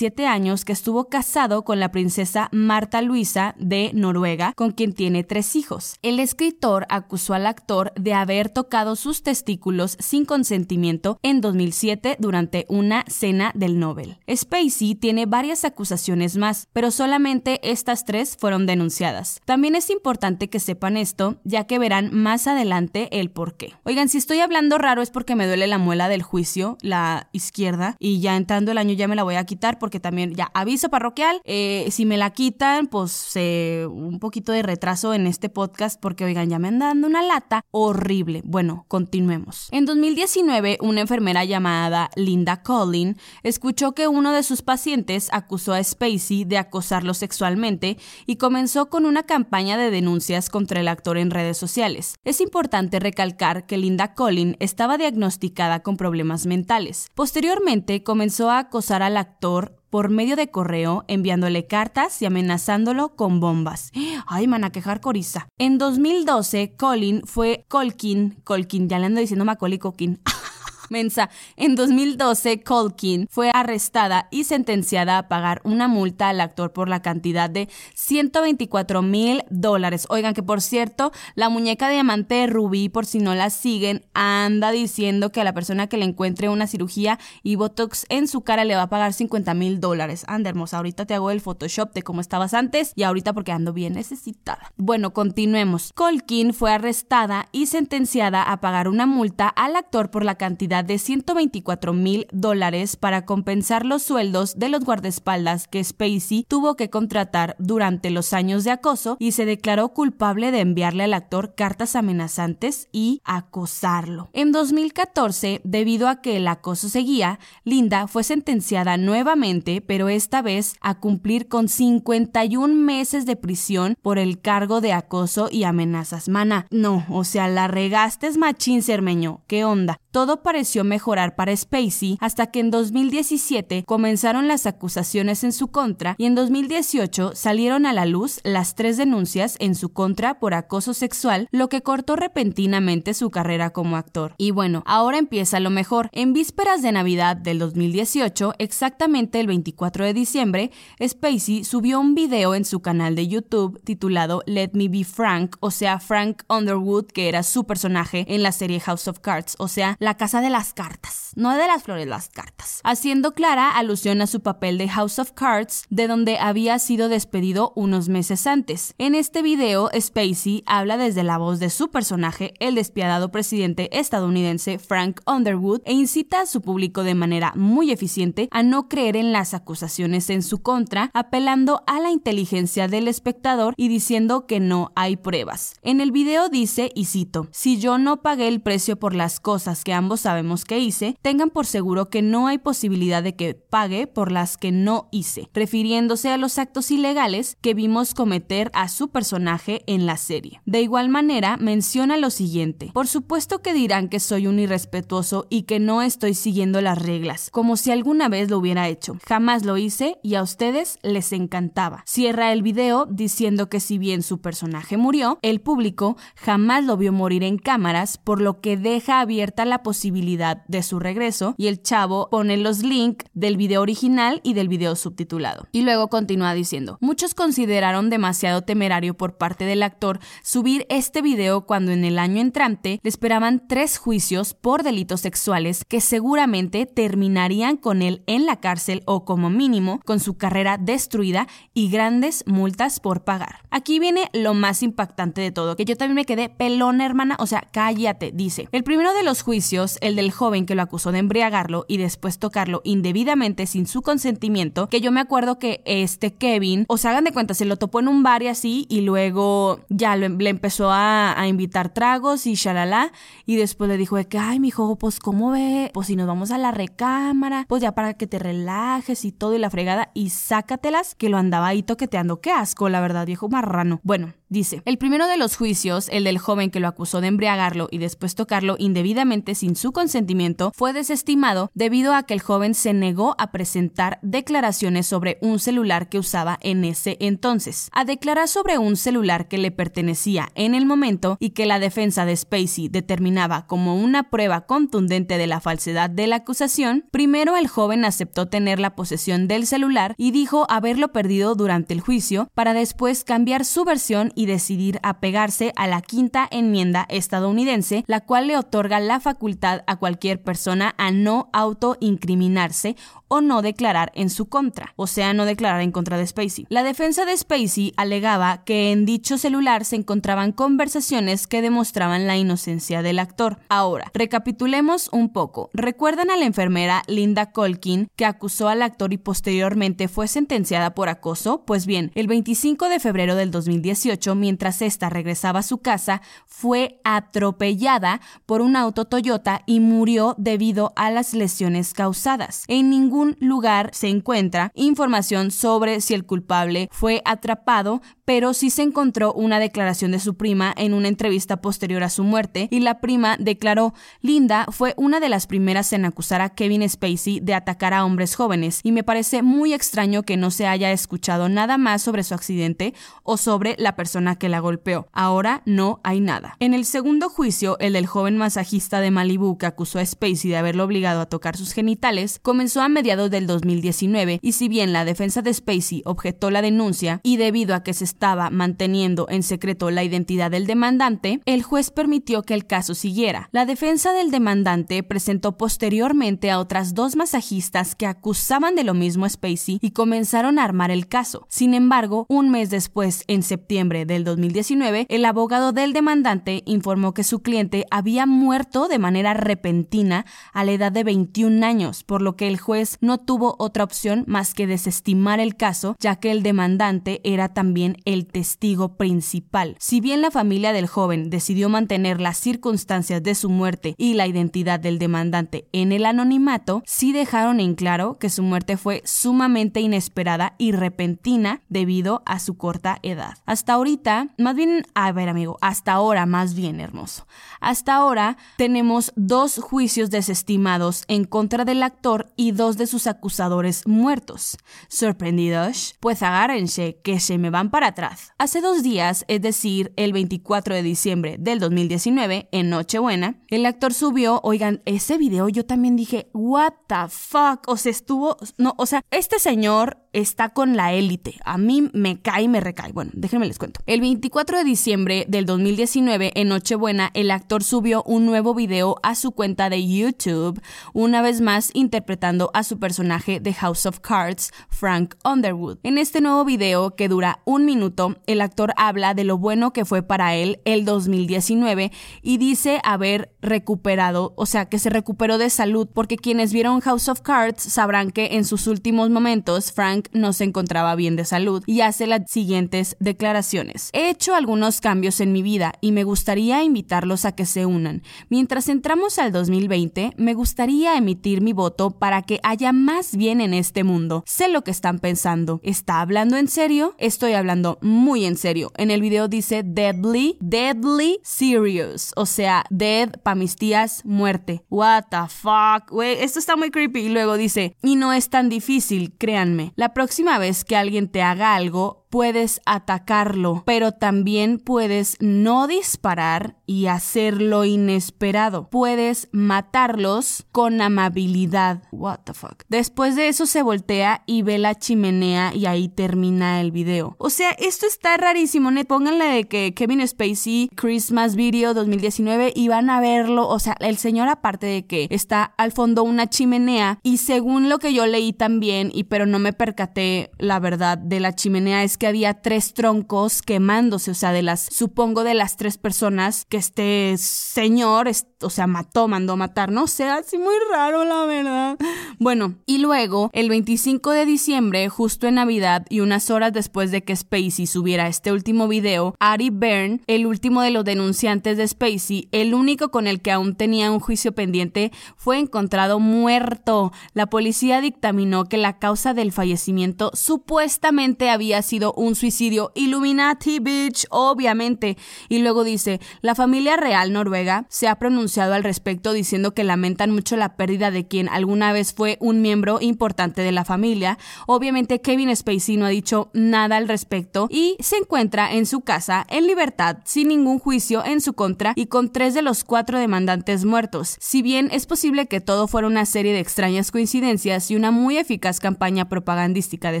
47 0.02 0.26
años 0.26 0.64
que 0.64 0.72
estuvo 0.72 1.08
casado 1.08 1.62
con 1.64 1.78
la 1.78 1.92
princesa 1.92 2.48
Marta 2.50 3.02
Luisa 3.02 3.54
de 3.56 3.92
Noruega, 3.94 4.52
con 4.56 4.72
quien 4.72 4.94
tiene 4.94 5.22
tres 5.22 5.54
hijos. 5.54 5.94
El 6.02 6.18
escritor 6.18 6.86
acusó 6.88 7.34
al 7.34 7.46
actor 7.46 7.92
de 7.94 8.12
haber 8.12 8.48
tocado 8.48 8.96
sus 8.96 9.22
testículos 9.22 9.96
sin 10.00 10.24
consentimiento 10.24 11.20
en 11.22 11.40
2007 11.40 12.16
durante 12.18 12.66
una 12.68 13.04
cena 13.06 13.52
del 13.54 13.78
Nobel. 13.78 14.18
Spacey 14.28 14.96
tiene 14.96 15.26
varias 15.26 15.64
acusaciones 15.64 16.36
más, 16.36 16.66
pero 16.72 16.90
solamente 16.90 17.60
estas 17.62 18.04
tres 18.04 18.36
fueron 18.36 18.66
denunciadas. 18.66 19.40
También 19.44 19.76
es 19.76 19.88
importante 19.88 20.50
que 20.50 20.58
sepan 20.58 20.96
esto, 20.96 21.36
ya 21.44 21.68
que 21.68 21.78
verán 21.78 22.12
más 22.12 22.48
adelante 22.48 23.08
el 23.20 23.30
por 23.30 23.56
qué. 23.56 23.74
Oigan, 23.84 24.08
si 24.08 24.18
estoy 24.18 24.40
hablando 24.40 24.78
raro 24.78 25.00
es 25.00 25.10
porque 25.10 25.36
me 25.36 25.46
duele 25.46 25.68
la 25.68 25.78
muela 25.78 26.08
del 26.08 26.22
juicio, 26.22 26.76
la 26.82 27.28
izquierda, 27.30 27.96
y 28.00 28.20
ya 28.20 28.36
entrando 28.36 28.72
el 28.72 28.78
año 28.78 28.94
ya 28.94 29.06
me 29.06 29.14
la 29.14 29.22
voy 29.22 29.36
a 29.36 29.44
quitar 29.44 29.78
porque 29.78 29.91
también 30.00 30.34
ya 30.34 30.50
aviso 30.54 30.88
parroquial, 30.88 31.40
eh, 31.44 31.88
si 31.90 32.04
me 32.04 32.16
la 32.16 32.30
quitan, 32.30 32.86
pues 32.86 33.32
un 33.36 34.18
poquito 34.20 34.52
de 34.52 34.62
retraso 34.62 35.14
en 35.14 35.26
este 35.26 35.48
podcast 35.48 36.00
porque, 36.00 36.24
oigan, 36.24 36.50
ya 36.50 36.58
me 36.58 36.68
han 36.68 36.78
dando 36.78 37.06
una 37.06 37.22
lata 37.22 37.64
horrible. 37.70 38.42
Bueno, 38.44 38.84
continuemos. 38.88 39.68
En 39.70 39.86
2019, 39.86 40.78
una 40.80 41.00
enfermera 41.00 41.44
llamada 41.44 42.10
Linda 42.16 42.62
Collin 42.62 43.16
escuchó 43.42 43.92
que 43.92 44.08
uno 44.08 44.32
de 44.32 44.42
sus 44.42 44.62
pacientes 44.62 45.28
acusó 45.32 45.72
a 45.72 45.82
Spacey 45.82 46.44
de 46.44 46.58
acosarlo 46.58 47.14
sexualmente 47.14 47.98
y 48.26 48.36
comenzó 48.36 48.88
con 48.88 49.06
una 49.06 49.24
campaña 49.24 49.76
de 49.76 49.90
denuncias 49.90 50.50
contra 50.50 50.80
el 50.80 50.88
actor 50.88 51.18
en 51.18 51.30
redes 51.30 51.56
sociales. 51.56 52.14
Es 52.24 52.40
importante 52.40 53.00
recalcar 53.00 53.66
que 53.66 53.78
Linda 53.78 54.14
Collin 54.14 54.56
estaba 54.60 54.98
diagnosticada 54.98 55.80
con 55.80 55.96
problemas 55.96 56.46
mentales. 56.46 57.08
Posteriormente, 57.14 58.02
comenzó 58.02 58.50
a 58.50 58.58
acosar 58.58 59.02
al 59.02 59.16
actor 59.16 59.81
por 59.92 60.08
medio 60.08 60.36
de 60.36 60.50
correo, 60.50 61.04
enviándole 61.06 61.66
cartas 61.66 62.22
y 62.22 62.24
amenazándolo 62.24 63.14
con 63.14 63.40
bombas. 63.40 63.90
Ay, 64.26 64.46
man, 64.46 64.64
a 64.64 64.70
quejar 64.70 65.02
coriza. 65.02 65.48
En 65.58 65.76
2012, 65.76 66.76
Colin 66.78 67.20
fue 67.26 67.66
Colkin, 67.68 68.40
Colkin, 68.42 68.88
ya 68.88 68.98
le 68.98 69.04
ando 69.04 69.20
diciendo 69.20 69.44
Macaulay 69.44 69.78
Colkin. 69.78 70.22
Mensa, 70.92 71.30
en 71.56 71.74
2012 71.74 72.62
Colkin 72.62 73.26
fue 73.28 73.50
arrestada 73.52 74.28
y 74.30 74.44
sentenciada 74.44 75.18
a 75.18 75.28
pagar 75.28 75.60
una 75.64 75.88
multa 75.88 76.28
al 76.28 76.40
actor 76.40 76.72
por 76.72 76.88
la 76.88 77.02
cantidad 77.02 77.50
de 77.50 77.68
124 77.94 79.02
mil 79.02 79.42
dólares. 79.50 80.06
Oigan, 80.10 80.34
que 80.34 80.42
por 80.42 80.60
cierto, 80.60 81.10
la 81.34 81.48
muñeca 81.48 81.88
diamante 81.88 82.46
Rubí, 82.46 82.88
por 82.88 83.06
si 83.06 83.18
no 83.18 83.34
la 83.34 83.50
siguen, 83.50 84.04
anda 84.14 84.70
diciendo 84.70 85.32
que 85.32 85.40
a 85.40 85.44
la 85.44 85.54
persona 85.54 85.88
que 85.88 85.96
le 85.96 86.04
encuentre 86.04 86.48
una 86.48 86.66
cirugía 86.66 87.18
y 87.42 87.56
botox 87.56 88.06
en 88.10 88.28
su 88.28 88.42
cara 88.42 88.64
le 88.64 88.76
va 88.76 88.82
a 88.82 88.88
pagar 88.90 89.14
50 89.14 89.54
mil 89.54 89.80
dólares. 89.80 90.24
Anda, 90.28 90.50
hermosa, 90.50 90.76
ahorita 90.76 91.06
te 91.06 91.14
hago 91.14 91.30
el 91.30 91.40
Photoshop 91.40 91.92
de 91.94 92.02
cómo 92.02 92.20
estabas 92.20 92.54
antes 92.54 92.92
y 92.94 93.02
ahorita 93.02 93.32
porque 93.32 93.52
ando 93.52 93.72
bien 93.72 93.94
necesitada. 93.94 94.72
Bueno, 94.76 95.12
continuemos. 95.14 95.92
Colkin 95.94 96.52
fue 96.52 96.72
arrestada 96.72 97.48
y 97.50 97.66
sentenciada 97.66 98.42
a 98.42 98.60
pagar 98.60 98.88
una 98.88 99.06
multa 99.06 99.48
al 99.48 99.76
actor 99.76 100.10
por 100.10 100.24
la 100.24 100.34
cantidad 100.34 100.81
de 100.82 100.98
124 100.98 101.92
mil 101.92 102.26
dólares 102.32 102.96
para 102.96 103.24
compensar 103.24 103.86
los 103.86 104.02
sueldos 104.02 104.58
de 104.58 104.68
los 104.68 104.84
guardaespaldas 104.84 105.68
que 105.68 105.82
Spacey 105.82 106.44
tuvo 106.48 106.76
que 106.76 106.90
contratar 106.90 107.56
durante 107.58 108.10
los 108.10 108.32
años 108.32 108.64
de 108.64 108.70
acoso 108.70 109.16
y 109.18 109.32
se 109.32 109.44
declaró 109.44 109.90
culpable 109.90 110.50
de 110.50 110.60
enviarle 110.60 111.04
al 111.04 111.14
actor 111.14 111.54
cartas 111.54 111.96
amenazantes 111.96 112.88
y 112.92 113.20
acosarlo. 113.24 114.30
En 114.32 114.52
2014, 114.52 115.60
debido 115.64 116.08
a 116.08 116.20
que 116.20 116.36
el 116.36 116.48
acoso 116.48 116.88
seguía, 116.88 117.38
Linda 117.64 118.06
fue 118.06 118.24
sentenciada 118.24 118.96
nuevamente, 118.96 119.80
pero 119.80 120.08
esta 120.08 120.42
vez 120.42 120.76
a 120.80 120.98
cumplir 121.00 121.48
con 121.48 121.68
51 121.68 122.74
meses 122.74 123.26
de 123.26 123.36
prisión 123.36 123.96
por 124.02 124.18
el 124.18 124.40
cargo 124.40 124.80
de 124.80 124.92
acoso 124.92 125.48
y 125.50 125.64
amenazas. 125.64 126.28
Mana, 126.28 126.66
no, 126.70 127.06
o 127.10 127.24
sea, 127.24 127.48
la 127.48 127.68
regaste 127.68 128.26
es 128.26 128.36
machín 128.36 128.82
cermeño. 128.82 129.42
¿Qué 129.46 129.64
onda? 129.64 129.98
Todo 130.12 130.42
pareció 130.42 130.84
mejorar 130.84 131.36
para 131.36 131.56
Spacey 131.56 132.18
hasta 132.20 132.48
que 132.48 132.60
en 132.60 132.70
2017 132.70 133.84
comenzaron 133.84 134.46
las 134.46 134.66
acusaciones 134.66 135.42
en 135.42 135.52
su 135.52 135.68
contra 135.68 136.16
y 136.18 136.26
en 136.26 136.34
2018 136.34 137.32
salieron 137.34 137.86
a 137.86 137.94
la 137.94 138.04
luz 138.04 138.40
las 138.44 138.74
tres 138.74 138.98
denuncias 138.98 139.56
en 139.58 139.74
su 139.74 139.94
contra 139.94 140.38
por 140.38 140.52
acoso 140.52 140.92
sexual, 140.92 141.48
lo 141.50 141.70
que 141.70 141.80
cortó 141.80 142.14
repentinamente 142.14 143.14
su 143.14 143.30
carrera 143.30 143.70
como 143.70 143.96
actor. 143.96 144.34
Y 144.36 144.50
bueno, 144.50 144.82
ahora 144.84 145.16
empieza 145.16 145.60
lo 145.60 145.70
mejor. 145.70 146.10
En 146.12 146.34
vísperas 146.34 146.82
de 146.82 146.92
Navidad 146.92 147.34
del 147.34 147.58
2018, 147.58 148.52
exactamente 148.58 149.40
el 149.40 149.46
24 149.46 150.04
de 150.04 150.12
diciembre, 150.12 150.72
Spacey 151.02 151.64
subió 151.64 151.98
un 151.98 152.14
video 152.14 152.54
en 152.54 152.66
su 152.66 152.80
canal 152.80 153.14
de 153.14 153.28
YouTube 153.28 153.80
titulado 153.82 154.42
Let 154.44 154.72
Me 154.74 154.88
Be 154.88 155.04
Frank, 155.04 155.56
o 155.60 155.70
sea, 155.70 155.98
Frank 156.00 156.42
Underwood, 156.50 157.06
que 157.06 157.30
era 157.30 157.42
su 157.42 157.64
personaje 157.64 158.26
en 158.28 158.42
la 158.42 158.52
serie 158.52 158.78
House 158.78 159.08
of 159.08 159.20
Cards, 159.20 159.54
o 159.58 159.68
sea, 159.68 159.96
la 160.02 160.16
casa 160.16 160.40
de 160.40 160.50
las 160.50 160.74
cartas, 160.74 161.30
no 161.36 161.54
de 161.56 161.64
las 161.68 161.84
flores, 161.84 162.08
las 162.08 162.28
cartas, 162.28 162.80
haciendo 162.82 163.34
clara 163.34 163.70
alusión 163.70 164.20
a 164.20 164.26
su 164.26 164.40
papel 164.40 164.76
de 164.76 164.88
House 164.88 165.20
of 165.20 165.30
Cards, 165.30 165.84
de 165.90 166.08
donde 166.08 166.38
había 166.38 166.80
sido 166.80 167.08
despedido 167.08 167.72
unos 167.76 168.08
meses 168.08 168.48
antes. 168.48 168.94
En 168.98 169.14
este 169.14 169.42
video, 169.42 169.90
Spacey 169.96 170.64
habla 170.66 170.96
desde 170.96 171.22
la 171.22 171.38
voz 171.38 171.60
de 171.60 171.70
su 171.70 171.92
personaje, 171.92 172.52
el 172.58 172.74
despiadado 172.74 173.30
presidente 173.30 173.96
estadounidense 173.96 174.80
Frank 174.80 175.20
Underwood, 175.24 175.82
e 175.84 175.92
incita 175.92 176.40
a 176.40 176.46
su 176.46 176.62
público 176.62 177.04
de 177.04 177.14
manera 177.14 177.52
muy 177.54 177.92
eficiente 177.92 178.48
a 178.50 178.64
no 178.64 178.88
creer 178.88 179.14
en 179.14 179.30
las 179.30 179.54
acusaciones 179.54 180.30
en 180.30 180.42
su 180.42 180.62
contra, 180.62 181.12
apelando 181.14 181.84
a 181.86 182.00
la 182.00 182.10
inteligencia 182.10 182.88
del 182.88 183.06
espectador 183.06 183.74
y 183.76 183.86
diciendo 183.86 184.48
que 184.48 184.58
no 184.58 184.90
hay 184.96 185.16
pruebas. 185.16 185.76
En 185.82 186.00
el 186.00 186.10
video 186.10 186.48
dice, 186.48 186.90
y 186.92 187.04
cito, 187.04 187.46
si 187.52 187.78
yo 187.78 187.98
no 187.98 188.20
pagué 188.20 188.48
el 188.48 188.60
precio 188.60 188.98
por 188.98 189.14
las 189.14 189.38
cosas 189.38 189.84
que 189.84 189.91
ambos 189.92 190.20
sabemos 190.20 190.64
que 190.64 190.78
hice, 190.78 191.16
tengan 191.22 191.50
por 191.50 191.66
seguro 191.66 192.08
que 192.08 192.22
no 192.22 192.46
hay 192.46 192.58
posibilidad 192.58 193.22
de 193.22 193.34
que 193.36 193.54
pague 193.54 194.06
por 194.06 194.32
las 194.32 194.56
que 194.56 194.72
no 194.72 195.08
hice, 195.12 195.48
refiriéndose 195.54 196.30
a 196.30 196.36
los 196.36 196.58
actos 196.58 196.90
ilegales 196.90 197.56
que 197.60 197.74
vimos 197.74 198.14
cometer 198.14 198.70
a 198.74 198.88
su 198.88 199.08
personaje 199.08 199.82
en 199.86 200.06
la 200.06 200.16
serie. 200.16 200.60
De 200.64 200.82
igual 200.82 201.08
manera, 201.08 201.56
menciona 201.56 202.16
lo 202.16 202.30
siguiente, 202.30 202.90
por 202.92 203.06
supuesto 203.06 203.60
que 203.60 203.74
dirán 203.74 204.08
que 204.08 204.20
soy 204.20 204.46
un 204.46 204.58
irrespetuoso 204.58 205.46
y 205.50 205.62
que 205.62 205.78
no 205.78 206.02
estoy 206.02 206.34
siguiendo 206.34 206.80
las 206.80 207.00
reglas, 207.00 207.50
como 207.50 207.76
si 207.76 207.90
alguna 207.90 208.28
vez 208.28 208.50
lo 208.50 208.58
hubiera 208.58 208.88
hecho. 208.88 209.16
Jamás 209.26 209.64
lo 209.64 209.76
hice 209.76 210.18
y 210.22 210.34
a 210.34 210.42
ustedes 210.42 210.98
les 211.02 211.32
encantaba. 211.32 212.02
Cierra 212.06 212.52
el 212.52 212.62
video 212.62 213.06
diciendo 213.06 213.68
que 213.68 213.80
si 213.80 213.98
bien 213.98 214.22
su 214.22 214.40
personaje 214.40 214.96
murió, 214.96 215.38
el 215.42 215.60
público 215.60 216.16
jamás 216.36 216.84
lo 216.84 216.96
vio 216.96 217.12
morir 217.12 217.42
en 217.42 217.58
cámaras, 217.58 218.18
por 218.18 218.40
lo 218.40 218.60
que 218.60 218.76
deja 218.76 219.20
abierta 219.20 219.64
la 219.64 219.81
posibilidad 219.82 220.64
de 220.66 220.82
su 220.82 220.98
regreso 220.98 221.54
y 221.56 221.66
el 221.66 221.82
chavo 221.82 222.28
pone 222.30 222.56
los 222.56 222.82
links 222.82 223.26
del 223.34 223.56
video 223.56 223.82
original 223.82 224.40
y 224.42 224.54
del 224.54 224.68
video 224.68 224.96
subtitulado. 224.96 225.66
Y 225.72 225.82
luego 225.82 226.08
continúa 226.08 226.54
diciendo, 226.54 226.98
muchos 227.00 227.34
consideraron 227.34 228.10
demasiado 228.10 228.62
temerario 228.62 229.14
por 229.14 229.36
parte 229.36 229.64
del 229.64 229.82
actor 229.82 230.20
subir 230.42 230.86
este 230.88 231.22
video 231.22 231.66
cuando 231.66 231.92
en 231.92 232.04
el 232.04 232.18
año 232.18 232.40
entrante 232.40 233.00
le 233.02 233.08
esperaban 233.08 233.66
tres 233.68 233.98
juicios 233.98 234.54
por 234.54 234.82
delitos 234.82 235.20
sexuales 235.20 235.84
que 235.88 236.00
seguramente 236.00 236.86
terminarían 236.86 237.76
con 237.76 238.02
él 238.02 238.22
en 238.26 238.46
la 238.46 238.60
cárcel 238.60 239.02
o 239.06 239.24
como 239.24 239.50
mínimo 239.50 240.00
con 240.04 240.20
su 240.20 240.36
carrera 240.36 240.78
destruida 240.78 241.46
y 241.74 241.90
grandes 241.90 242.44
multas 242.46 243.00
por 243.00 243.24
pagar. 243.24 243.60
Aquí 243.70 243.98
viene 243.98 244.28
lo 244.32 244.54
más 244.54 244.82
impactante 244.82 245.40
de 245.40 245.52
todo, 245.52 245.76
que 245.76 245.84
yo 245.84 245.96
también 245.96 246.16
me 246.16 246.24
quedé 246.24 246.48
pelona 246.48 247.06
hermana, 247.06 247.36
o 247.38 247.46
sea, 247.46 247.66
cállate, 247.72 248.32
dice. 248.32 248.68
El 248.72 248.84
primero 248.84 249.12
de 249.14 249.22
los 249.22 249.42
juicios 249.42 249.71
el 250.00 250.16
del 250.16 250.30
joven 250.30 250.66
que 250.66 250.74
lo 250.74 250.82
acusó 250.82 251.12
de 251.12 251.18
embriagarlo 251.18 251.84
y 251.88 251.96
después 251.96 252.38
tocarlo 252.38 252.82
indebidamente 252.84 253.66
sin 253.66 253.86
su 253.86 254.02
consentimiento, 254.02 254.88
que 254.88 255.00
yo 255.00 255.12
me 255.12 255.20
acuerdo 255.20 255.58
que 255.58 255.82
este 255.86 256.34
Kevin, 256.34 256.84
o 256.88 256.98
se 256.98 257.08
hagan 257.08 257.24
de 257.24 257.32
cuenta, 257.32 257.54
se 257.54 257.64
lo 257.64 257.76
topó 257.76 258.00
en 258.00 258.08
un 258.08 258.22
bar 258.22 258.42
y 258.42 258.48
así, 258.48 258.86
y 258.88 259.00
luego 259.00 259.80
ya 259.88 260.16
le 260.16 260.26
empezó 260.48 260.90
a, 260.92 261.34
invitar 261.46 261.92
tragos 261.92 262.46
y 262.46 262.54
shalala, 262.54 263.12
y 263.46 263.56
después 263.56 263.88
le 263.88 263.96
dijo 263.96 264.16
de 264.16 264.26
que, 264.26 264.38
ay, 264.38 264.60
mijo, 264.60 264.96
pues 264.96 265.18
cómo 265.18 265.50
ve, 265.50 265.90
pues 265.92 266.06
si 266.06 266.16
nos 266.16 266.26
vamos 266.26 266.50
a 266.50 266.58
la 266.58 266.70
recámara, 266.70 267.64
pues 267.68 267.82
ya 267.82 267.92
para 267.92 268.14
que 268.14 268.26
te 268.26 268.38
relajes 268.38 269.24
y 269.24 269.32
todo 269.32 269.54
y 269.54 269.58
la 269.58 269.70
fregada, 269.70 270.10
y 270.14 270.30
sácatelas, 270.30 271.14
que 271.14 271.28
lo 271.28 271.38
andaba 271.38 271.68
ahí 271.68 271.82
toqueteando, 271.82 272.40
qué 272.40 272.50
asco, 272.50 272.88
la 272.88 273.00
verdad, 273.00 273.26
viejo 273.26 273.48
marrano. 273.48 274.00
Bueno, 274.02 274.34
Dice, 274.52 274.82
el 274.84 274.98
primero 274.98 275.28
de 275.28 275.38
los 275.38 275.56
juicios, 275.56 276.10
el 276.10 276.24
del 276.24 276.36
joven 276.36 276.70
que 276.70 276.78
lo 276.78 276.86
acusó 276.86 277.22
de 277.22 277.28
embriagarlo 277.28 277.88
y 277.90 277.96
después 277.96 278.34
tocarlo 278.34 278.76
indebidamente 278.78 279.54
sin 279.54 279.76
su 279.76 279.92
consentimiento, 279.92 280.72
fue 280.76 280.92
desestimado 280.92 281.70
debido 281.72 282.12
a 282.12 282.24
que 282.24 282.34
el 282.34 282.42
joven 282.42 282.74
se 282.74 282.92
negó 282.92 283.34
a 283.38 283.50
presentar 283.50 284.18
declaraciones 284.20 285.06
sobre 285.06 285.38
un 285.40 285.58
celular 285.58 286.10
que 286.10 286.18
usaba 286.18 286.58
en 286.60 286.84
ese 286.84 287.16
entonces. 287.20 287.88
A 287.92 288.04
declarar 288.04 288.46
sobre 288.46 288.76
un 288.76 288.98
celular 288.98 289.48
que 289.48 289.56
le 289.56 289.70
pertenecía 289.70 290.50
en 290.54 290.74
el 290.74 290.84
momento 290.84 291.38
y 291.40 291.50
que 291.50 291.64
la 291.64 291.78
defensa 291.78 292.26
de 292.26 292.36
Spacey 292.36 292.88
determinaba 292.88 293.66
como 293.66 293.96
una 293.96 294.28
prueba 294.28 294.66
contundente 294.66 295.38
de 295.38 295.46
la 295.46 295.60
falsedad 295.60 296.10
de 296.10 296.26
la 296.26 296.36
acusación, 296.36 297.06
primero 297.10 297.56
el 297.56 297.68
joven 297.68 298.04
aceptó 298.04 298.48
tener 298.48 298.80
la 298.80 298.96
posesión 298.96 299.48
del 299.48 299.66
celular 299.66 300.14
y 300.18 300.30
dijo 300.30 300.66
haberlo 300.68 301.10
perdido 301.10 301.54
durante 301.54 301.94
el 301.94 302.02
juicio 302.02 302.50
para 302.52 302.74
después 302.74 303.24
cambiar 303.24 303.64
su 303.64 303.86
versión 303.86 304.30
y 304.41 304.41
decidir 304.46 304.98
apegarse 305.02 305.72
a 305.76 305.86
la 305.86 306.02
quinta 306.02 306.48
enmienda 306.50 307.06
estadounidense, 307.08 308.04
la 308.06 308.20
cual 308.20 308.46
le 308.46 308.56
otorga 308.56 309.00
la 309.00 309.20
facultad 309.20 309.82
a 309.86 309.96
cualquier 309.96 310.42
persona 310.42 310.94
a 310.98 311.10
no 311.10 311.48
autoincriminarse 311.52 312.96
o 313.28 313.40
no 313.40 313.62
declarar 313.62 314.12
en 314.14 314.28
su 314.28 314.50
contra, 314.50 314.92
o 314.96 315.06
sea, 315.06 315.32
no 315.32 315.46
declarar 315.46 315.80
en 315.80 315.90
contra 315.90 316.18
de 316.18 316.26
Spacey. 316.26 316.66
La 316.68 316.82
defensa 316.82 317.24
de 317.24 317.34
Spacey 317.34 317.94
alegaba 317.96 318.62
que 318.64 318.92
en 318.92 319.06
dicho 319.06 319.38
celular 319.38 319.86
se 319.86 319.96
encontraban 319.96 320.52
conversaciones 320.52 321.46
que 321.46 321.62
demostraban 321.62 322.26
la 322.26 322.36
inocencia 322.36 323.00
del 323.00 323.18
actor. 323.18 323.58
Ahora, 323.70 324.10
recapitulemos 324.12 325.08
un 325.12 325.32
poco. 325.32 325.70
¿Recuerdan 325.72 326.30
a 326.30 326.36
la 326.36 326.44
enfermera 326.44 327.02
Linda 327.06 327.52
Colkin 327.52 328.08
que 328.16 328.26
acusó 328.26 328.68
al 328.68 328.82
actor 328.82 329.14
y 329.14 329.16
posteriormente 329.18 330.08
fue 330.08 330.28
sentenciada 330.28 330.94
por 330.94 331.08
acoso? 331.08 331.64
Pues 331.64 331.86
bien, 331.86 332.12
el 332.14 332.26
25 332.26 332.90
de 332.90 333.00
febrero 333.00 333.34
del 333.34 333.50
2018, 333.50 334.31
mientras 334.34 334.82
esta 334.82 335.08
regresaba 335.08 335.60
a 335.60 335.62
su 335.62 335.78
casa, 335.78 336.22
fue 336.46 337.00
atropellada 337.04 338.20
por 338.46 338.60
un 338.60 338.76
auto 338.76 339.04
Toyota 339.04 339.62
y 339.66 339.80
murió 339.80 340.34
debido 340.38 340.92
a 340.96 341.10
las 341.10 341.34
lesiones 341.34 341.94
causadas. 341.94 342.64
En 342.68 342.90
ningún 342.90 343.36
lugar 343.40 343.90
se 343.92 344.08
encuentra 344.08 344.70
información 344.74 345.50
sobre 345.50 346.00
si 346.00 346.14
el 346.14 346.24
culpable 346.24 346.88
fue 346.90 347.22
atrapado, 347.24 348.02
pero 348.24 348.54
sí 348.54 348.70
se 348.70 348.82
encontró 348.82 349.32
una 349.32 349.58
declaración 349.58 350.12
de 350.12 350.20
su 350.20 350.34
prima 350.34 350.72
en 350.76 350.94
una 350.94 351.08
entrevista 351.08 351.60
posterior 351.60 352.02
a 352.02 352.10
su 352.10 352.24
muerte 352.24 352.68
y 352.70 352.80
la 352.80 353.00
prima 353.00 353.36
declaró, 353.38 353.94
Linda 354.20 354.66
fue 354.70 354.94
una 354.96 355.20
de 355.20 355.28
las 355.28 355.46
primeras 355.46 355.92
en 355.92 356.04
acusar 356.04 356.40
a 356.40 356.50
Kevin 356.50 356.88
Spacey 356.88 357.40
de 357.40 357.54
atacar 357.54 357.94
a 357.94 358.04
hombres 358.04 358.36
jóvenes 358.36 358.80
y 358.82 358.92
me 358.92 359.02
parece 359.02 359.42
muy 359.42 359.74
extraño 359.74 360.22
que 360.22 360.36
no 360.36 360.50
se 360.50 360.66
haya 360.66 360.92
escuchado 360.92 361.48
nada 361.48 361.78
más 361.78 362.02
sobre 362.02 362.22
su 362.22 362.34
accidente 362.34 362.94
o 363.22 363.36
sobre 363.36 363.74
la 363.78 363.96
persona 363.96 364.36
que 364.36 364.48
la 364.48 364.60
golpeó. 364.60 365.08
Ahora 365.12 365.62
no 365.66 366.00
hay 366.04 366.20
nada. 366.20 366.56
En 366.60 366.74
el 366.74 366.84
segundo 366.84 367.28
juicio, 367.28 367.76
el 367.80 367.94
del 367.94 368.06
joven 368.06 368.36
masajista 368.36 369.00
de 369.00 369.10
Malibu 369.10 369.58
que 369.58 369.66
acusó 369.66 369.98
a 369.98 370.06
Spacey 370.06 370.50
de 370.50 370.56
haberlo 370.56 370.84
obligado 370.84 371.20
a 371.20 371.26
tocar 371.26 371.56
sus 371.56 371.72
genitales, 371.72 372.38
comenzó 372.42 372.82
a 372.82 372.88
mediados 372.88 373.30
del 373.30 373.46
2019 373.46 374.38
y 374.42 374.52
si 374.52 374.68
bien 374.68 374.92
la 374.92 375.04
defensa 375.04 375.42
de 375.42 375.52
Spacey 375.52 376.02
objetó 376.04 376.50
la 376.50 376.62
denuncia 376.62 377.20
y 377.22 377.36
debido 377.36 377.74
a 377.74 377.82
que 377.82 377.94
se 377.94 378.11
estaba 378.12 378.50
manteniendo 378.50 379.26
en 379.30 379.42
secreto 379.42 379.90
la 379.90 380.04
identidad 380.04 380.50
del 380.50 380.66
demandante, 380.66 381.40
el 381.46 381.62
juez 381.62 381.90
permitió 381.90 382.42
que 382.42 382.52
el 382.52 382.66
caso 382.66 382.94
siguiera. 382.94 383.48
La 383.52 383.64
defensa 383.64 384.12
del 384.12 384.30
demandante 384.30 385.02
presentó 385.02 385.56
posteriormente 385.56 386.50
a 386.50 386.58
otras 386.58 386.94
dos 386.94 387.16
masajistas 387.16 387.94
que 387.94 388.06
acusaban 388.06 388.74
de 388.74 388.84
lo 388.84 388.92
mismo 388.92 389.24
a 389.24 389.30
Spacey 389.30 389.78
y 389.80 389.92
comenzaron 389.92 390.58
a 390.58 390.64
armar 390.64 390.90
el 390.90 391.08
caso. 391.08 391.46
Sin 391.48 391.72
embargo, 391.72 392.26
un 392.28 392.50
mes 392.50 392.68
después, 392.68 393.24
en 393.28 393.42
septiembre 393.42 394.04
del 394.04 394.24
2019, 394.24 395.06
el 395.08 395.24
abogado 395.24 395.72
del 395.72 395.94
demandante 395.94 396.62
informó 396.66 397.14
que 397.14 397.24
su 397.24 397.40
cliente 397.40 397.86
había 397.90 398.26
muerto 398.26 398.88
de 398.88 398.98
manera 398.98 399.32
repentina 399.32 400.26
a 400.52 400.64
la 400.64 400.72
edad 400.72 400.92
de 400.92 401.04
21 401.04 401.64
años, 401.64 402.04
por 402.04 402.20
lo 402.20 402.36
que 402.36 402.46
el 402.46 402.58
juez 402.58 402.98
no 403.00 403.16
tuvo 403.18 403.56
otra 403.58 403.84
opción 403.84 404.24
más 404.26 404.52
que 404.52 404.66
desestimar 404.66 405.40
el 405.40 405.56
caso, 405.56 405.96
ya 405.98 406.16
que 406.16 406.30
el 406.30 406.42
demandante 406.42 407.20
era 407.24 407.54
también 407.54 407.96
el 408.04 408.26
testigo 408.26 408.96
principal. 408.96 409.76
Si 409.78 410.00
bien 410.00 410.22
la 410.22 410.30
familia 410.30 410.72
del 410.72 410.86
joven 410.86 411.30
decidió 411.30 411.68
mantener 411.68 412.20
las 412.20 412.38
circunstancias 412.38 413.22
de 413.22 413.34
su 413.34 413.48
muerte 413.48 413.94
y 413.98 414.14
la 414.14 414.26
identidad 414.26 414.80
del 414.80 414.98
demandante 414.98 415.66
en 415.72 415.92
el 415.92 416.06
anonimato, 416.06 416.82
sí 416.86 417.12
dejaron 417.12 417.60
en 417.60 417.74
claro 417.74 418.18
que 418.18 418.30
su 418.30 418.42
muerte 418.42 418.76
fue 418.76 419.02
sumamente 419.04 419.80
inesperada 419.80 420.54
y 420.58 420.72
repentina 420.72 421.60
debido 421.68 422.22
a 422.26 422.38
su 422.38 422.56
corta 422.56 422.98
edad. 423.02 423.34
Hasta 423.46 423.74
ahorita, 423.74 424.28
más 424.38 424.54
bien, 424.54 424.84
a 424.94 425.12
ver 425.12 425.28
amigo, 425.28 425.58
hasta 425.60 425.92
ahora 425.92 426.26
más 426.26 426.54
bien 426.54 426.80
hermoso. 426.80 427.26
Hasta 427.60 427.94
ahora 427.94 428.36
tenemos 428.56 429.12
dos 429.16 429.58
juicios 429.58 430.10
desestimados 430.10 431.04
en 431.08 431.24
contra 431.24 431.64
del 431.64 431.82
actor 431.82 432.32
y 432.36 432.52
dos 432.52 432.76
de 432.76 432.86
sus 432.86 433.06
acusadores 433.06 433.86
muertos. 433.86 434.56
¿Sorprendidos? 434.88 435.94
Pues 436.00 436.22
agárrense 436.22 437.00
que 437.02 437.20
se 437.20 437.38
me 437.38 437.50
van 437.50 437.70
para 437.70 437.91
atrás. 437.92 438.32
Hace 438.38 438.60
dos 438.60 438.82
días, 438.82 439.24
es 439.28 439.40
decir, 439.40 439.92
el 439.96 440.12
24 440.12 440.74
de 440.74 440.82
diciembre 440.82 441.36
del 441.38 441.60
2019, 441.60 442.48
en 442.50 442.70
Nochebuena, 442.70 443.40
el 443.48 443.64
actor 443.66 443.94
subió, 443.94 444.40
oigan, 444.42 444.82
ese 444.84 445.18
video 445.18 445.48
yo 445.48 445.64
también 445.64 445.96
dije, 445.96 446.28
what 446.32 446.72
the 446.88 447.08
fuck, 447.08 447.68
o 447.68 447.76
sea, 447.76 447.90
estuvo, 447.90 448.36
no, 448.58 448.74
o 448.78 448.86
sea, 448.86 449.02
este 449.10 449.38
señor 449.38 450.01
está 450.12 450.50
con 450.50 450.76
la 450.76 450.92
élite. 450.92 451.36
A 451.44 451.58
mí 451.58 451.88
me 451.92 452.20
cae 452.20 452.44
y 452.44 452.48
me 452.48 452.60
recae. 452.60 452.92
Bueno, 452.92 453.10
déjenme 453.14 453.46
les 453.46 453.58
cuento. 453.58 453.80
El 453.86 454.00
24 454.00 454.58
de 454.58 454.64
diciembre 454.64 455.24
del 455.28 455.46
2019, 455.46 456.32
en 456.34 456.48
Nochebuena, 456.48 457.10
el 457.14 457.30
actor 457.30 457.64
subió 457.64 458.02
un 458.04 458.26
nuevo 458.26 458.54
video 458.54 458.96
a 459.02 459.14
su 459.14 459.32
cuenta 459.32 459.70
de 459.70 459.86
YouTube, 459.86 460.60
una 460.92 461.22
vez 461.22 461.40
más 461.40 461.70
interpretando 461.74 462.50
a 462.54 462.62
su 462.62 462.78
personaje 462.78 463.40
de 463.40 463.54
House 463.54 463.86
of 463.86 464.00
Cards, 464.00 464.52
Frank 464.68 465.14
Underwood. 465.24 465.78
En 465.82 465.98
este 465.98 466.20
nuevo 466.20 466.44
video, 466.44 466.94
que 466.94 467.08
dura 467.08 467.40
un 467.44 467.64
minuto, 467.64 468.16
el 468.26 468.40
actor 468.40 468.72
habla 468.76 469.14
de 469.14 469.24
lo 469.24 469.38
bueno 469.38 469.72
que 469.72 469.84
fue 469.84 470.02
para 470.02 470.34
él 470.34 470.60
el 470.64 470.84
2019 470.84 471.92
y 472.22 472.38
dice 472.38 472.80
haber 472.84 473.32
recuperado, 473.40 474.32
o 474.36 474.46
sea, 474.46 474.66
que 474.66 474.78
se 474.78 474.90
recuperó 474.90 475.38
de 475.38 475.50
salud, 475.50 475.88
porque 475.92 476.16
quienes 476.16 476.52
vieron 476.52 476.80
House 476.80 477.08
of 477.08 477.20
Cards 477.20 477.62
sabrán 477.62 478.10
que 478.10 478.36
en 478.36 478.44
sus 478.44 478.66
últimos 478.66 479.10
momentos 479.10 479.72
Frank 479.72 480.01
no 480.12 480.32
se 480.32 480.44
encontraba 480.44 480.94
bien 480.94 481.16
de 481.16 481.24
salud 481.24 481.62
y 481.66 481.80
hace 481.80 482.06
las 482.06 482.30
siguientes 482.30 482.96
declaraciones. 483.00 483.90
He 483.92 484.10
hecho 484.10 484.34
algunos 484.34 484.80
cambios 484.80 485.20
en 485.20 485.32
mi 485.32 485.42
vida 485.42 485.74
y 485.80 485.92
me 485.92 486.04
gustaría 486.04 486.62
invitarlos 486.62 487.24
a 487.24 487.32
que 487.32 487.46
se 487.46 487.66
unan. 487.66 488.02
Mientras 488.28 488.68
entramos 488.68 489.18
al 489.18 489.32
2020, 489.32 490.14
me 490.16 490.34
gustaría 490.34 490.96
emitir 490.96 491.40
mi 491.40 491.52
voto 491.52 491.90
para 491.90 492.22
que 492.22 492.40
haya 492.42 492.72
más 492.72 493.16
bien 493.16 493.40
en 493.40 493.54
este 493.54 493.84
mundo. 493.84 494.24
Sé 494.26 494.48
lo 494.48 494.62
que 494.64 494.70
están 494.70 494.98
pensando. 494.98 495.60
¿Está 495.62 496.00
hablando 496.00 496.36
en 496.36 496.48
serio? 496.48 496.94
Estoy 496.98 497.32
hablando 497.32 497.78
muy 497.82 498.24
en 498.24 498.36
serio. 498.36 498.72
En 498.76 498.90
el 498.90 499.00
video 499.00 499.28
dice 499.28 499.62
deadly, 499.64 500.36
deadly 500.40 501.20
serious. 501.22 502.12
O 502.16 502.26
sea, 502.26 502.64
dead 502.70 503.20
para 503.22 503.34
mis 503.34 503.56
tías, 503.56 504.04
muerte. 504.04 504.64
What 504.70 505.04
the 505.10 505.28
fuck, 505.28 505.90
güey. 505.90 506.18
Esto 506.20 506.38
está 506.38 506.56
muy 506.56 506.70
creepy. 506.70 507.00
Y 507.00 507.08
luego 507.08 507.36
dice, 507.36 507.76
y 507.82 507.96
no 507.96 508.12
es 508.12 508.30
tan 508.30 508.48
difícil, 508.48 509.14
créanme. 509.18 509.72
La 509.76 509.91
próxima 509.94 510.38
vez 510.38 510.64
que 510.64 510.76
alguien 510.76 511.08
te 511.08 511.22
haga 511.22 511.54
algo, 511.54 512.01
puedes 512.12 512.60
atacarlo, 512.66 513.62
pero 513.64 513.92
también 513.92 514.58
puedes 514.58 515.16
no 515.18 515.66
disparar 515.66 516.56
y 516.66 516.86
hacerlo 516.86 517.64
inesperado. 517.64 518.68
Puedes 518.68 519.30
matarlos 519.32 520.44
con 520.52 520.82
amabilidad. 520.82 521.82
What 521.90 522.20
the 522.24 522.34
fuck. 522.34 522.64
Después 522.68 523.16
de 523.16 523.28
eso 523.28 523.46
se 523.46 523.62
voltea 523.62 524.24
y 524.26 524.42
ve 524.42 524.58
la 524.58 524.74
chimenea 524.74 525.54
y 525.54 525.64
ahí 525.64 525.88
termina 525.88 526.60
el 526.60 526.70
video. 526.70 527.16
O 527.16 527.30
sea, 527.30 527.52
esto 527.52 527.86
está 527.86 528.18
rarísimo, 528.18 528.70
¿no? 528.70 528.84
Pónganle 528.84 529.24
de 529.24 529.44
que 529.44 529.72
Kevin 529.72 530.06
Spacey 530.06 530.68
Christmas 530.74 531.34
Video 531.34 531.72
2019 531.72 532.52
y 532.54 532.68
van 532.68 532.90
a 532.90 533.00
verlo. 533.00 533.48
O 533.48 533.58
sea, 533.58 533.74
el 533.80 533.96
señor 533.96 534.28
aparte 534.28 534.66
de 534.66 534.86
que 534.86 535.06
está 535.10 535.44
al 535.56 535.72
fondo 535.72 536.02
una 536.02 536.28
chimenea 536.28 536.98
y 537.02 537.16
según 537.16 537.70
lo 537.70 537.78
que 537.78 537.94
yo 537.94 538.04
leí 538.04 538.34
también, 538.34 538.90
y 538.92 539.04
pero 539.04 539.24
no 539.24 539.38
me 539.38 539.54
percaté 539.54 540.30
la 540.36 540.60
verdad 540.60 540.98
de 540.98 541.18
la 541.18 541.34
chimenea 541.34 541.84
es 541.84 541.96
que 542.02 542.08
había 542.08 542.34
tres 542.34 542.74
troncos 542.74 543.42
quemándose, 543.42 544.10
o 544.10 544.14
sea, 544.14 544.32
de 544.32 544.42
las, 544.42 544.66
supongo 544.72 545.22
de 545.22 545.34
las 545.34 545.56
tres 545.56 545.78
personas 545.78 546.46
que 546.48 546.56
este 546.56 547.14
señor, 547.16 548.10
o 548.40 548.50
sea, 548.50 548.66
mató, 548.66 549.06
mandó 549.06 549.36
matar, 549.36 549.70
no 549.70 549.86
sé, 549.86 550.08
así 550.08 550.36
muy 550.36 550.56
raro 550.72 551.04
la 551.04 551.26
verdad. 551.26 551.78
Bueno, 552.18 552.56
y 552.66 552.78
luego, 552.78 553.30
el 553.32 553.48
25 553.48 554.10
de 554.10 554.26
diciembre, 554.26 554.88
justo 554.88 555.28
en 555.28 555.36
Navidad 555.36 555.86
y 555.90 556.00
unas 556.00 556.30
horas 556.30 556.52
después 556.52 556.90
de 556.90 557.04
que 557.04 557.14
Spacey 557.14 557.66
subiera 557.66 558.08
este 558.08 558.32
último 558.32 558.66
video, 558.66 559.14
Ari 559.20 559.50
Byrne, 559.50 560.00
el 560.08 560.26
último 560.26 560.62
de 560.62 560.70
los 560.70 560.84
denunciantes 560.84 561.56
de 561.56 561.68
Spacey, 561.68 562.28
el 562.32 562.52
único 562.52 562.90
con 562.90 563.06
el 563.06 563.20
que 563.22 563.30
aún 563.30 563.54
tenía 563.54 563.92
un 563.92 564.00
juicio 564.00 564.32
pendiente, 564.32 564.90
fue 565.16 565.38
encontrado 565.38 566.00
muerto. 566.00 566.92
La 567.14 567.26
policía 567.26 567.80
dictaminó 567.80 568.46
que 568.46 568.56
la 568.56 568.80
causa 568.80 569.14
del 569.14 569.30
fallecimiento 569.30 570.10
supuestamente 570.14 571.30
había 571.30 571.62
sido 571.62 571.91
un 571.96 572.14
suicidio. 572.14 572.72
Illuminati, 572.74 573.58
bitch, 573.58 574.06
obviamente. 574.10 574.96
Y 575.28 575.38
luego 575.38 575.64
dice, 575.64 576.00
la 576.20 576.34
familia 576.34 576.76
real 576.76 577.12
noruega 577.12 577.66
se 577.68 577.88
ha 577.88 577.96
pronunciado 577.96 578.54
al 578.54 578.64
respecto 578.64 579.12
diciendo 579.12 579.54
que 579.54 579.64
lamentan 579.64 580.10
mucho 580.10 580.36
la 580.36 580.56
pérdida 580.56 580.90
de 580.90 581.06
quien 581.06 581.28
alguna 581.28 581.72
vez 581.72 581.92
fue 581.92 582.16
un 582.20 582.42
miembro 582.42 582.78
importante 582.80 583.42
de 583.42 583.52
la 583.52 583.64
familia. 583.64 584.18
Obviamente 584.46 585.00
Kevin 585.00 585.34
Spacey 585.34 585.76
no 585.76 585.86
ha 585.86 585.90
dicho 585.90 586.30
nada 586.32 586.76
al 586.76 586.88
respecto 586.88 587.48
y 587.50 587.76
se 587.80 587.96
encuentra 587.96 588.52
en 588.52 588.66
su 588.66 588.80
casa 588.80 589.26
en 589.28 589.46
libertad 589.46 589.98
sin 590.04 590.28
ningún 590.28 590.58
juicio 590.58 591.04
en 591.04 591.20
su 591.20 591.32
contra 591.34 591.72
y 591.76 591.86
con 591.86 592.12
tres 592.12 592.34
de 592.34 592.42
los 592.42 592.64
cuatro 592.64 592.98
demandantes 592.98 593.64
muertos. 593.64 594.16
Si 594.20 594.42
bien 594.42 594.68
es 594.72 594.86
posible 594.86 595.26
que 595.26 595.40
todo 595.40 595.68
fuera 595.68 595.86
una 595.86 596.06
serie 596.06 596.32
de 596.32 596.40
extrañas 596.40 596.90
coincidencias 596.90 597.70
y 597.70 597.76
una 597.76 597.90
muy 597.90 598.18
eficaz 598.18 598.60
campaña 598.60 599.08
propagandística 599.08 599.92
de 599.92 600.00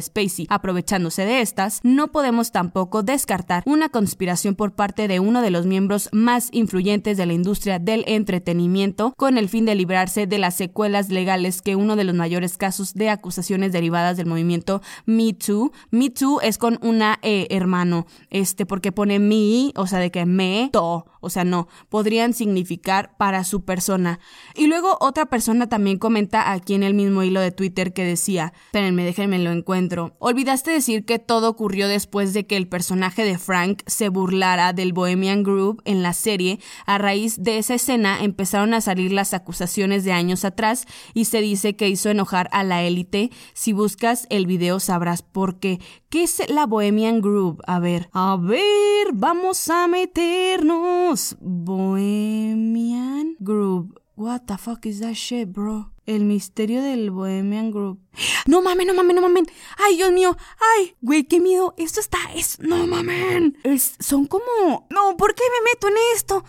Spacey 0.00 0.46
aprovechándose 0.48 1.24
de 1.24 1.40
estas, 1.40 1.80
no 1.82 2.08
podemos 2.08 2.52
tampoco 2.52 3.02
descartar 3.02 3.62
una 3.66 3.88
conspiración 3.88 4.54
por 4.54 4.72
parte 4.72 5.08
de 5.08 5.20
uno 5.20 5.42
de 5.42 5.50
los 5.50 5.66
miembros 5.66 6.08
más 6.12 6.48
influyentes 6.52 7.16
de 7.16 7.26
la 7.26 7.32
industria 7.32 7.78
del 7.78 8.04
entretenimiento 8.06 9.14
con 9.16 9.38
el 9.38 9.48
fin 9.48 9.64
de 9.64 9.74
librarse 9.74 10.26
de 10.26 10.38
las 10.38 10.54
secuelas 10.54 11.08
legales 11.08 11.62
que 11.62 11.76
uno 11.76 11.96
de 11.96 12.04
los 12.04 12.14
mayores 12.14 12.56
casos 12.56 12.94
de 12.94 13.10
acusaciones 13.10 13.72
derivadas 13.72 14.16
del 14.16 14.26
movimiento 14.26 14.82
Me 15.06 15.32
Too. 15.32 15.72
Me 15.90 16.10
Too 16.10 16.40
es 16.40 16.58
con 16.58 16.78
una 16.82 17.18
E, 17.22 17.46
hermano, 17.50 18.06
este, 18.30 18.66
porque 18.66 18.92
pone 18.92 19.18
me, 19.18 19.72
o 19.76 19.86
sea, 19.86 19.98
de 19.98 20.10
que 20.10 20.26
me, 20.26 20.70
to, 20.72 21.06
o 21.22 21.30
sea, 21.30 21.44
no, 21.44 21.68
podrían 21.88 22.34
significar 22.34 23.16
para 23.16 23.44
su 23.44 23.64
persona. 23.64 24.20
Y 24.54 24.66
luego 24.66 24.98
otra 25.00 25.26
persona 25.26 25.68
también 25.68 25.98
comenta 25.98 26.52
aquí 26.52 26.74
en 26.74 26.82
el 26.82 26.92
mismo 26.92 27.22
hilo 27.22 27.40
de 27.40 27.52
Twitter 27.52 27.94
que 27.94 28.04
decía, 28.04 28.52
espérenme, 28.66 29.04
déjenme 29.04 29.38
lo 29.38 29.50
encuentro. 29.50 30.16
Olvidaste 30.18 30.70
decir 30.70 31.04
que 31.04 31.18
todo 31.18 31.48
ocurrió 31.48 31.88
después 31.88 32.34
de 32.34 32.46
que 32.46 32.56
el 32.56 32.68
personaje 32.68 33.24
de 33.24 33.38
Frank 33.38 33.82
se 33.86 34.08
burlara 34.08 34.72
del 34.72 34.92
Bohemian 34.92 35.42
Group 35.42 35.80
en 35.84 36.02
la 36.02 36.12
serie. 36.12 36.58
A 36.84 36.98
raíz 36.98 37.42
de 37.42 37.58
esa 37.58 37.74
escena 37.74 38.22
empezaron 38.22 38.74
a 38.74 38.80
salir 38.80 39.12
las 39.12 39.32
acusaciones 39.32 40.04
de 40.04 40.12
años 40.12 40.44
atrás 40.44 40.86
y 41.14 41.26
se 41.26 41.40
dice 41.40 41.76
que 41.76 41.88
hizo 41.88 42.10
enojar 42.10 42.48
a 42.52 42.64
la 42.64 42.82
élite. 42.82 43.30
Si 43.54 43.72
buscas 43.72 44.26
el 44.28 44.46
video 44.46 44.80
sabrás 44.80 45.22
por 45.22 45.58
qué. 45.58 45.80
¿Qué 46.08 46.24
es 46.24 46.42
la 46.50 46.66
Bohemian 46.66 47.20
Group? 47.22 47.62
A 47.66 47.78
ver, 47.78 48.10
a 48.12 48.36
ver, 48.36 49.12
vamos 49.14 49.70
a 49.70 49.86
meternos. 49.88 51.11
Bohemian 51.40 53.36
Group. 53.38 54.00
What 54.16 54.46
the 54.46 54.56
fuck 54.56 54.86
is 54.86 55.00
that 55.00 55.14
shit, 55.14 55.52
bro? 55.52 55.90
El 56.06 56.24
misterio 56.24 56.80
del 56.80 57.10
Bohemian 57.10 57.70
Group. 57.70 58.00
No 58.46 58.62
mamen, 58.62 58.86
no 58.86 58.94
mamen, 58.94 59.16
no 59.16 59.22
mamen. 59.22 59.46
Ay, 59.76 59.96
Dios 59.96 60.10
mío. 60.10 60.36
Ay, 60.74 60.96
güey, 61.02 61.24
qué 61.24 61.38
miedo. 61.38 61.74
Esto 61.76 62.00
está. 62.00 62.18
Es. 62.34 62.58
No 62.60 62.86
mamen. 62.86 63.58
Es, 63.62 63.96
son 64.00 64.26
como. 64.26 64.86
No, 64.90 65.16
¿por 65.18 65.34
qué 65.34 65.42
me 65.52 65.70
meto 65.70 65.88
en 65.88 65.94
esto? 66.14 66.44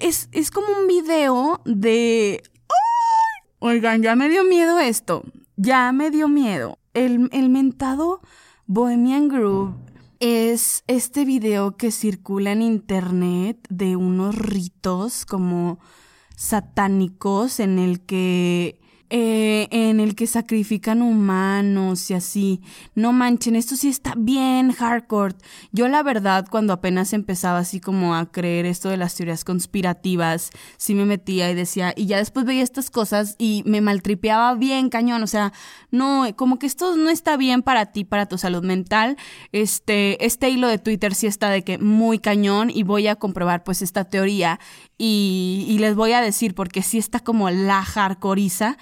es, 0.00 0.28
es 0.30 0.50
como 0.50 0.68
un 0.78 0.86
video 0.86 1.62
de. 1.64 2.42
Oigan, 3.60 4.02
ya 4.02 4.14
me 4.14 4.28
dio 4.28 4.44
miedo 4.44 4.78
esto. 4.78 5.24
Ya 5.56 5.90
me 5.92 6.10
dio 6.10 6.28
miedo. 6.28 6.78
El, 6.92 7.30
el 7.32 7.48
mentado 7.48 8.20
Bohemian 8.66 9.28
Group 9.28 9.85
es 10.20 10.84
este 10.86 11.24
video 11.24 11.76
que 11.76 11.90
circula 11.90 12.52
en 12.52 12.62
internet 12.62 13.58
de 13.68 13.96
unos 13.96 14.34
ritos 14.36 15.26
como 15.26 15.78
satánicos 16.36 17.60
en 17.60 17.78
el 17.78 18.00
que 18.00 18.80
eh, 19.08 19.68
en 19.70 20.00
el 20.00 20.14
que 20.14 20.26
sacrifican 20.26 21.00
humanos 21.00 22.10
y 22.10 22.14
así. 22.14 22.60
No 22.94 23.12
manchen, 23.12 23.54
esto 23.54 23.76
sí 23.76 23.88
está 23.88 24.14
bien 24.16 24.72
hardcore. 24.72 25.36
Yo 25.72 25.86
la 25.88 26.02
verdad, 26.02 26.46
cuando 26.50 26.72
apenas 26.72 27.12
empezaba 27.12 27.58
así 27.58 27.80
como 27.80 28.14
a 28.14 28.30
creer 28.32 28.66
esto 28.66 28.88
de 28.88 28.96
las 28.96 29.14
teorías 29.14 29.44
conspirativas, 29.44 30.50
sí 30.76 30.94
me 30.94 31.04
metía 31.04 31.50
y 31.50 31.54
decía, 31.54 31.94
y 31.96 32.06
ya 32.06 32.18
después 32.18 32.46
veía 32.46 32.62
estas 32.62 32.90
cosas 32.90 33.36
y 33.38 33.62
me 33.66 33.80
maltripeaba 33.80 34.54
bien 34.54 34.88
cañón. 34.88 35.22
O 35.22 35.26
sea, 35.28 35.52
no, 35.90 36.26
como 36.34 36.58
que 36.58 36.66
esto 36.66 36.96
no 36.96 37.10
está 37.10 37.36
bien 37.36 37.62
para 37.62 37.86
ti, 37.86 38.04
para 38.04 38.26
tu 38.26 38.38
salud 38.38 38.64
mental. 38.64 39.16
Este, 39.52 40.24
este 40.24 40.50
hilo 40.50 40.68
de 40.68 40.78
Twitter 40.78 41.14
sí 41.14 41.26
está 41.26 41.50
de 41.50 41.62
que 41.62 41.78
muy 41.78 42.18
cañón 42.18 42.70
y 42.70 42.82
voy 42.82 43.06
a 43.06 43.16
comprobar 43.16 43.64
pues 43.64 43.82
esta 43.82 44.04
teoría 44.04 44.58
y, 44.98 45.76
les 45.78 45.94
voy 45.94 46.12
a 46.12 46.22
decir 46.22 46.54
porque 46.54 46.82
sí 46.82 46.96
está 46.96 47.20
como 47.20 47.50
la 47.50 47.82
hardcoreiza. 47.84 48.78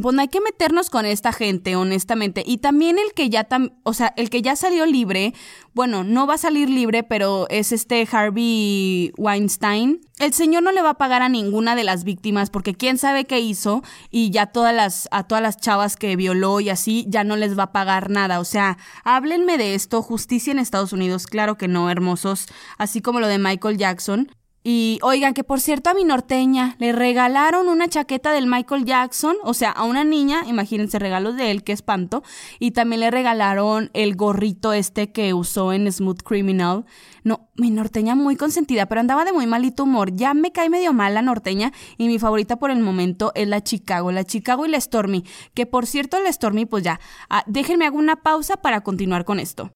Pues 0.00 0.14
no 0.14 0.22
hay 0.22 0.28
que 0.28 0.40
meternos 0.40 0.88
con 0.88 1.04
esta 1.04 1.32
gente, 1.32 1.76
honestamente. 1.76 2.42
Y 2.46 2.58
también 2.58 2.98
el 2.98 3.12
que 3.14 3.28
ya, 3.28 3.46
o 3.82 3.92
sea, 3.92 4.14
el 4.16 4.30
que 4.30 4.40
ya 4.40 4.56
salió 4.56 4.86
libre, 4.86 5.34
bueno, 5.74 6.04
no 6.04 6.26
va 6.26 6.34
a 6.34 6.38
salir 6.38 6.70
libre, 6.70 7.02
pero 7.02 7.46
es 7.50 7.72
este 7.72 8.06
Harvey 8.10 9.12
Weinstein. 9.18 10.00
El 10.18 10.32
señor 10.32 10.62
no 10.62 10.72
le 10.72 10.82
va 10.82 10.90
a 10.90 10.98
pagar 10.98 11.20
a 11.22 11.28
ninguna 11.28 11.74
de 11.74 11.84
las 11.84 12.04
víctimas 12.04 12.48
porque 12.48 12.74
quién 12.74 12.96
sabe 12.96 13.26
qué 13.26 13.40
hizo 13.40 13.82
y 14.10 14.30
ya 14.30 14.46
todas 14.46 14.74
las, 14.74 15.08
a 15.10 15.24
todas 15.24 15.42
las 15.42 15.58
chavas 15.58 15.96
que 15.96 16.16
violó 16.16 16.60
y 16.60 16.70
así 16.70 17.04
ya 17.08 17.24
no 17.24 17.36
les 17.36 17.58
va 17.58 17.64
a 17.64 17.72
pagar 17.72 18.08
nada. 18.08 18.40
O 18.40 18.44
sea, 18.44 18.78
háblenme 19.04 19.58
de 19.58 19.74
esto, 19.74 20.02
justicia 20.02 20.50
en 20.50 20.58
Estados 20.58 20.92
Unidos, 20.92 21.26
claro 21.26 21.56
que 21.56 21.68
no, 21.68 21.90
hermosos, 21.90 22.46
así 22.78 23.02
como 23.02 23.20
lo 23.20 23.26
de 23.26 23.38
Michael 23.38 23.76
Jackson. 23.76 24.30
Y 24.64 24.98
oigan, 25.02 25.34
que 25.34 25.44
por 25.44 25.60
cierto 25.60 25.90
a 25.90 25.94
mi 25.94 26.04
norteña 26.04 26.76
le 26.78 26.92
regalaron 26.92 27.68
una 27.68 27.88
chaqueta 27.88 28.32
del 28.32 28.46
Michael 28.46 28.84
Jackson, 28.84 29.36
o 29.44 29.54
sea, 29.54 29.70
a 29.70 29.84
una 29.84 30.04
niña, 30.04 30.42
imagínense 30.46 30.98
regalos 30.98 31.36
de 31.36 31.50
él, 31.50 31.62
qué 31.62 31.72
espanto. 31.72 32.22
Y 32.58 32.72
también 32.72 33.00
le 33.00 33.10
regalaron 33.10 33.90
el 33.94 34.16
gorrito 34.16 34.72
este 34.72 35.12
que 35.12 35.32
usó 35.32 35.72
en 35.72 35.90
Smooth 35.90 36.22
Criminal. 36.22 36.84
No, 37.22 37.48
mi 37.56 37.70
norteña 37.70 38.14
muy 38.14 38.36
consentida, 38.36 38.86
pero 38.86 39.00
andaba 39.00 39.24
de 39.24 39.32
muy 39.32 39.46
malito 39.46 39.84
humor. 39.84 40.14
Ya 40.14 40.34
me 40.34 40.50
cae 40.50 40.68
medio 40.68 40.92
mal 40.92 41.14
la 41.14 41.22
norteña 41.22 41.72
y 41.96 42.08
mi 42.08 42.18
favorita 42.18 42.58
por 42.58 42.70
el 42.70 42.80
momento 42.80 43.32
es 43.34 43.46
la 43.46 43.62
Chicago, 43.62 44.12
la 44.12 44.24
Chicago 44.24 44.66
y 44.66 44.70
la 44.70 44.80
Stormy. 44.80 45.24
Que 45.54 45.66
por 45.66 45.86
cierto, 45.86 46.20
la 46.20 46.32
Stormy, 46.32 46.66
pues 46.66 46.82
ya, 46.84 47.00
ah, 47.30 47.44
déjenme 47.46 47.86
hago 47.86 47.98
una 47.98 48.22
pausa 48.22 48.56
para 48.56 48.80
continuar 48.82 49.24
con 49.24 49.40
esto. 49.40 49.70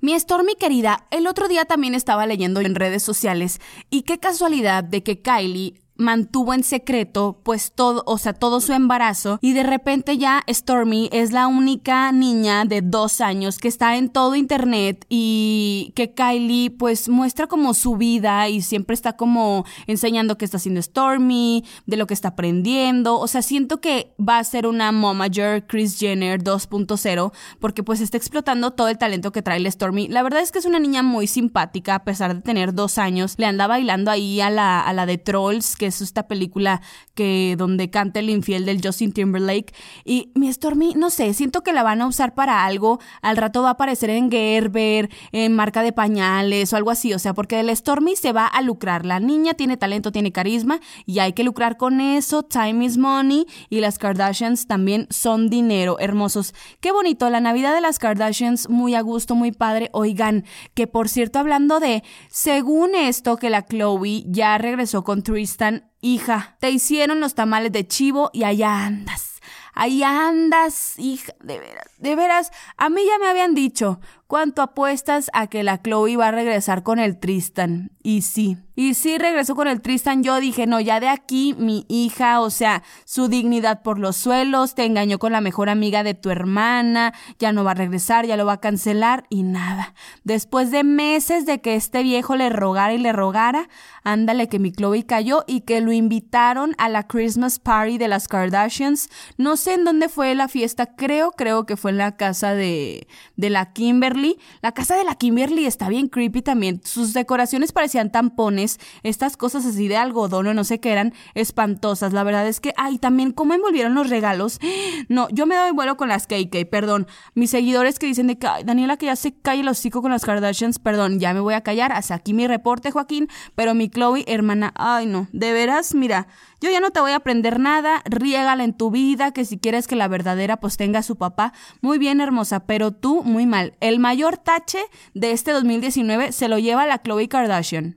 Mi 0.00 0.18
Stormy 0.18 0.54
querida, 0.54 1.08
el 1.10 1.26
otro 1.26 1.48
día 1.48 1.64
también 1.64 1.92
estaba 1.94 2.24
leyendo 2.24 2.60
en 2.60 2.76
redes 2.76 3.02
sociales 3.02 3.60
y 3.90 4.02
qué 4.02 4.20
casualidad 4.20 4.84
de 4.84 5.02
que 5.02 5.22
Kylie 5.22 5.74
mantuvo 5.98 6.54
en 6.54 6.62
secreto 6.62 7.40
pues 7.42 7.72
todo, 7.72 8.04
o 8.06 8.18
sea, 8.18 8.32
todo 8.32 8.60
su 8.60 8.72
embarazo 8.72 9.38
y 9.42 9.52
de 9.52 9.64
repente 9.64 10.16
ya 10.16 10.44
Stormy 10.48 11.10
es 11.12 11.32
la 11.32 11.48
única 11.48 12.10
niña 12.12 12.64
de 12.64 12.80
dos 12.80 13.20
años 13.20 13.58
que 13.58 13.68
está 13.68 13.96
en 13.96 14.08
todo 14.08 14.36
internet 14.36 15.04
y 15.08 15.92
que 15.96 16.14
Kylie 16.14 16.70
pues 16.70 17.08
muestra 17.08 17.48
como 17.48 17.74
su 17.74 17.96
vida 17.96 18.48
y 18.48 18.62
siempre 18.62 18.94
está 18.94 19.16
como 19.16 19.64
enseñando 19.88 20.38
qué 20.38 20.44
está 20.44 20.58
haciendo 20.58 20.80
Stormy, 20.80 21.64
de 21.86 21.96
lo 21.96 22.06
que 22.06 22.14
está 22.14 22.28
aprendiendo, 22.28 23.18
o 23.18 23.26
sea, 23.26 23.42
siento 23.42 23.80
que 23.80 24.14
va 24.18 24.38
a 24.38 24.44
ser 24.44 24.66
una 24.66 24.92
momager 24.92 25.66
Chris 25.66 25.98
Jenner 25.98 26.42
2.0 26.42 27.32
porque 27.58 27.82
pues 27.82 28.00
está 28.00 28.16
explotando 28.16 28.70
todo 28.70 28.88
el 28.88 28.98
talento 28.98 29.32
que 29.32 29.42
trae 29.42 29.58
la 29.58 29.70
Stormy. 29.70 30.06
La 30.06 30.22
verdad 30.22 30.42
es 30.42 30.52
que 30.52 30.60
es 30.60 30.64
una 30.64 30.78
niña 30.78 31.02
muy 31.02 31.26
simpática 31.26 31.96
a 31.96 32.04
pesar 32.04 32.36
de 32.36 32.40
tener 32.40 32.72
dos 32.72 32.98
años, 32.98 33.34
le 33.36 33.46
anda 33.46 33.66
bailando 33.66 34.12
ahí 34.12 34.40
a 34.40 34.48
la, 34.48 34.80
a 34.80 34.92
la 34.92 35.04
de 35.04 35.18
Trolls 35.18 35.74
que 35.74 35.87
es 35.88 36.00
esta 36.00 36.28
película 36.28 36.80
que 37.14 37.56
donde 37.58 37.90
canta 37.90 38.20
el 38.20 38.30
infiel 38.30 38.64
del 38.64 38.80
Justin 38.82 39.12
Timberlake. 39.12 39.74
Y 40.04 40.30
mi 40.34 40.52
Stormy, 40.52 40.94
no 40.94 41.10
sé, 41.10 41.34
siento 41.34 41.62
que 41.62 41.72
la 41.72 41.82
van 41.82 42.00
a 42.00 42.06
usar 42.06 42.34
para 42.34 42.64
algo. 42.64 43.00
Al 43.22 43.36
rato 43.36 43.62
va 43.62 43.70
a 43.70 43.72
aparecer 43.72 44.10
en 44.10 44.30
Gerber, 44.30 45.10
en 45.32 45.54
marca 45.54 45.82
de 45.82 45.92
pañales 45.92 46.72
o 46.72 46.76
algo 46.76 46.90
así. 46.90 47.12
O 47.14 47.18
sea, 47.18 47.34
porque 47.34 47.56
del 47.56 47.74
Stormy 47.74 48.16
se 48.16 48.32
va 48.32 48.46
a 48.46 48.62
lucrar. 48.62 49.04
La 49.04 49.20
niña 49.20 49.54
tiene 49.54 49.76
talento, 49.76 50.12
tiene 50.12 50.32
carisma 50.32 50.80
y 51.06 51.18
hay 51.18 51.32
que 51.32 51.44
lucrar 51.44 51.76
con 51.76 52.00
eso. 52.00 52.42
Time 52.42 52.84
is 52.84 52.96
money. 52.96 53.46
Y 53.70 53.80
las 53.80 53.98
Kardashians 53.98 54.66
también 54.66 55.06
son 55.10 55.48
dinero. 55.48 55.98
Hermosos. 55.98 56.54
Qué 56.80 56.92
bonito. 56.92 57.30
La 57.30 57.40
Navidad 57.40 57.74
de 57.74 57.80
las 57.80 57.98
Kardashians, 57.98 58.68
muy 58.68 58.94
a 58.94 59.00
gusto, 59.00 59.34
muy 59.34 59.52
padre. 59.52 59.90
Oigan, 59.92 60.44
que 60.74 60.86
por 60.86 61.08
cierto, 61.08 61.38
hablando 61.38 61.80
de, 61.80 62.02
según 62.28 62.94
esto, 62.94 63.36
que 63.36 63.50
la 63.50 63.66
Chloe 63.66 64.24
ya 64.26 64.58
regresó 64.58 65.04
con 65.04 65.22
Tristan 65.22 65.77
Hija, 66.00 66.56
te 66.60 66.70
hicieron 66.70 67.20
los 67.20 67.34
tamales 67.34 67.72
de 67.72 67.86
chivo 67.86 68.30
y 68.32 68.44
allá 68.44 68.86
andas. 68.86 69.40
Ahí 69.74 70.02
andas, 70.02 70.98
hija, 70.98 71.34
de 71.40 71.58
veras, 71.58 71.92
de 71.98 72.16
veras. 72.16 72.50
A 72.76 72.88
mí 72.88 73.02
ya 73.06 73.18
me 73.18 73.28
habían 73.28 73.54
dicho, 73.54 74.00
¿cuánto 74.28 74.62
apuestas 74.62 75.30
a 75.32 75.48
que 75.48 75.64
la 75.64 75.82
Chloe 75.82 76.16
va 76.16 76.28
a 76.28 76.30
regresar 76.30 76.84
con 76.84 77.00
el 77.00 77.18
Tristan? 77.18 77.90
Y 78.02 78.22
sí, 78.22 78.56
y 78.76 78.94
sí 78.94 79.18
regresó 79.18 79.56
con 79.56 79.66
el 79.66 79.80
Tristan. 79.80 80.22
Yo 80.22 80.38
dije, 80.38 80.66
no, 80.66 80.78
ya 80.78 81.00
de 81.00 81.08
aquí 81.08 81.54
mi 81.58 81.84
hija, 81.88 82.40
o 82.40 82.48
sea, 82.48 82.84
su 83.04 83.26
dignidad 83.28 83.82
por 83.82 83.98
los 83.98 84.16
suelos, 84.16 84.76
te 84.76 84.84
engañó 84.84 85.18
con 85.18 85.32
la 85.32 85.40
mejor 85.40 85.68
amiga 85.68 86.04
de 86.04 86.14
tu 86.14 86.30
hermana, 86.30 87.12
ya 87.40 87.52
no 87.52 87.64
va 87.64 87.72
a 87.72 87.74
regresar, 87.74 88.24
ya 88.24 88.36
lo 88.36 88.46
va 88.46 88.52
a 88.54 88.60
cancelar 88.60 89.24
y 89.30 89.42
nada. 89.42 89.94
Después 90.22 90.70
de 90.70 90.84
meses 90.84 91.44
de 91.44 91.60
que 91.60 91.74
este 91.74 92.02
viejo 92.02 92.36
le 92.36 92.50
rogara 92.50 92.94
y 92.94 92.98
le 92.98 93.12
rogara, 93.12 93.68
ándale 94.04 94.48
que 94.48 94.58
mi 94.58 94.70
Chloe 94.70 95.04
cayó 95.04 95.44
y 95.46 95.62
que 95.62 95.80
lo 95.80 95.90
invitaron 95.90 96.74
a 96.78 96.88
la 96.88 97.06
Christmas 97.06 97.58
party 97.58 97.98
de 97.98 98.08
las 98.08 98.28
Kardashians. 98.28 99.10
No 99.38 99.56
sé 99.56 99.74
en 99.74 99.84
dónde 99.84 100.08
fue 100.08 100.34
la 100.34 100.48
fiesta, 100.48 100.94
creo, 100.94 101.32
creo 101.32 101.66
que 101.66 101.76
fue 101.76 101.90
en 101.90 101.98
la 101.98 102.16
casa 102.16 102.54
de, 102.54 103.08
de 103.36 103.50
la 103.50 103.72
Kimberly. 103.72 104.17
La 104.62 104.72
casa 104.72 104.96
de 104.96 105.04
la 105.04 105.14
Kimberly 105.14 105.66
está 105.66 105.88
bien 105.88 106.08
creepy 106.08 106.42
también. 106.42 106.80
Sus 106.84 107.12
decoraciones 107.12 107.72
parecían 107.72 108.10
tampones 108.10 108.78
estas 109.02 109.36
cosas 109.36 109.64
así 109.66 109.88
de 109.88 109.96
algodón 109.96 110.46
o 110.46 110.54
no 110.54 110.64
sé 110.64 110.80
qué 110.80 110.92
eran 110.92 111.14
espantosas. 111.34 112.12
La 112.12 112.24
verdad 112.24 112.46
es 112.46 112.60
que, 112.60 112.72
ay, 112.76 112.98
también 112.98 113.32
cómo 113.32 113.54
envolvieron 113.54 113.94
los 113.94 114.10
regalos. 114.10 114.58
No, 115.08 115.28
yo 115.30 115.46
me 115.46 115.54
doy 115.56 115.70
vuelo 115.70 115.96
con 115.96 116.08
las 116.08 116.26
KK, 116.26 116.68
perdón. 116.70 117.06
Mis 117.34 117.50
seguidores 117.50 117.98
que 117.98 118.06
dicen 118.06 118.26
de 118.26 118.38
que, 118.38 118.48
Daniela, 118.64 118.96
que 118.96 119.06
ya 119.06 119.16
se 119.16 119.32
cae 119.32 119.60
el 119.60 119.68
hocico 119.68 120.02
con 120.02 120.10
las 120.10 120.24
Kardashians, 120.24 120.78
perdón, 120.78 121.18
ya 121.18 121.32
me 121.32 121.40
voy 121.40 121.54
a 121.54 121.62
callar. 121.62 121.92
Hasta 121.92 122.14
aquí 122.14 122.34
mi 122.34 122.46
reporte, 122.46 122.90
Joaquín. 122.90 123.28
Pero 123.54 123.74
mi 123.74 123.88
Chloe, 123.88 124.24
hermana, 124.26 124.72
ay, 124.76 125.06
no, 125.06 125.28
de 125.32 125.52
veras, 125.52 125.94
mira, 125.94 126.26
yo 126.60 126.70
ya 126.70 126.80
no 126.80 126.90
te 126.90 127.00
voy 127.00 127.12
a 127.12 127.16
aprender 127.16 127.60
nada, 127.60 128.02
riégala 128.04 128.64
en 128.64 128.76
tu 128.76 128.90
vida, 128.90 129.32
que 129.32 129.44
si 129.44 129.58
quieres 129.58 129.86
que 129.86 129.96
la 129.96 130.08
verdadera 130.08 130.58
pues 130.58 130.76
tenga 130.76 131.02
su 131.02 131.16
papá. 131.16 131.52
Muy 131.80 131.98
bien, 131.98 132.20
hermosa, 132.20 132.66
pero 132.66 132.92
tú 132.92 133.22
muy 133.22 133.46
mal. 133.46 133.76
El 133.80 133.98
mayor 133.98 134.38
tache 134.38 134.80
de 135.14 135.32
este 135.32 135.52
2019 135.52 136.32
se 136.32 136.48
lo 136.48 136.58
lleva 136.58 136.86
la 136.86 137.02
Chloe 137.02 137.28
Kardashian. 137.28 137.96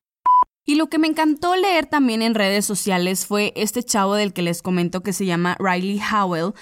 Y 0.64 0.76
lo 0.76 0.88
que 0.88 1.00
me 1.00 1.08
encantó 1.08 1.56
leer 1.56 1.88
también 1.88 2.22
en 2.22 2.36
redes 2.36 2.66
sociales 2.66 3.26
fue 3.26 3.52
este 3.56 3.82
chavo 3.82 4.14
del 4.14 4.32
que 4.32 4.44
les 4.44 4.62
comento 4.62 5.02
que 5.02 5.12
se 5.12 5.26
llama 5.26 5.58
Riley 5.60 6.00
Howell. 6.00 6.54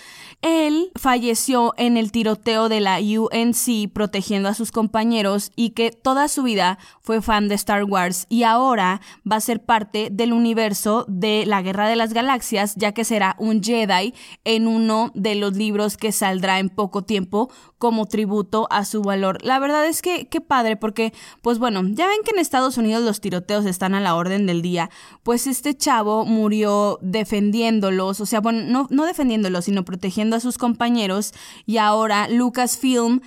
Él 0.42 0.92
falleció 0.96 1.74
en 1.76 1.98
el 1.98 2.14
tiroteo 2.14 2.70
de 2.70 2.80
la 2.80 3.00
UNC 3.00 3.92
protegiendo 3.92 4.48
a 4.48 4.54
sus 4.54 4.72
compañeros 4.72 5.52
y 5.58 5.72
que 5.72 5.92
toda 5.92 6.30
su 6.30 6.44
vida 6.44 6.80
fue 7.02 7.22
fan 7.22 7.50
de 7.50 7.56
Star 7.56 7.84
Wars 7.84 8.26
y 8.30 8.44
ahora 8.44 9.02
va 9.30 9.36
a 9.36 9.42
ser 9.42 9.66
parte 9.66 10.08
del 10.12 10.32
universo 10.32 11.04
de 11.10 11.46
la 11.46 11.62
Guerra 11.62 11.90
de 11.90 11.98
las 11.98 12.14
Galaxias 12.14 12.76
ya 12.76 12.94
que 12.94 13.04
será 13.04 13.36
un 13.38 13.62
Jedi 13.62 14.14
en 14.46 14.68
uno 14.68 15.12
de 15.14 15.36
los 15.36 15.58
libros 15.58 15.98
que 15.98 16.14
saldrá 16.14 16.60
en 16.60 16.70
poco 16.70 17.04
tiempo 17.04 17.52
como 17.78 18.06
tributo 18.06 18.68
a 18.72 18.86
su 18.86 19.02
valor. 19.02 19.44
La 19.44 19.60
verdad 19.60 19.86
es 19.88 20.02
que 20.02 20.28
qué 20.28 20.40
padre 20.40 20.78
porque 20.78 21.14
pues 21.42 21.60
bueno, 21.60 21.82
ya 21.84 22.08
ven 22.08 22.24
que 22.24 22.32
en 22.32 22.40
Estados 22.40 22.78
Unidos 22.78 23.04
los 23.04 23.20
tiroteos 23.20 23.66
están 23.66 23.94
a 23.94 24.00
la 24.00 24.16
orden 24.16 24.46
del 24.46 24.62
día, 24.62 24.90
pues 25.24 25.48
este 25.48 25.76
chavo 25.76 26.24
murió 26.24 26.98
defendiéndolos, 27.02 28.22
o 28.22 28.26
sea, 28.26 28.40
bueno, 28.40 28.62
no, 28.66 28.88
no 28.90 29.06
defendiéndolos, 29.06 29.66
sino 29.66 29.84
protegiendo 29.84 30.29
a 30.36 30.40
sus 30.40 30.58
compañeros 30.58 31.34
y 31.66 31.78
ahora 31.78 32.28
Lucasfilm 32.30 33.22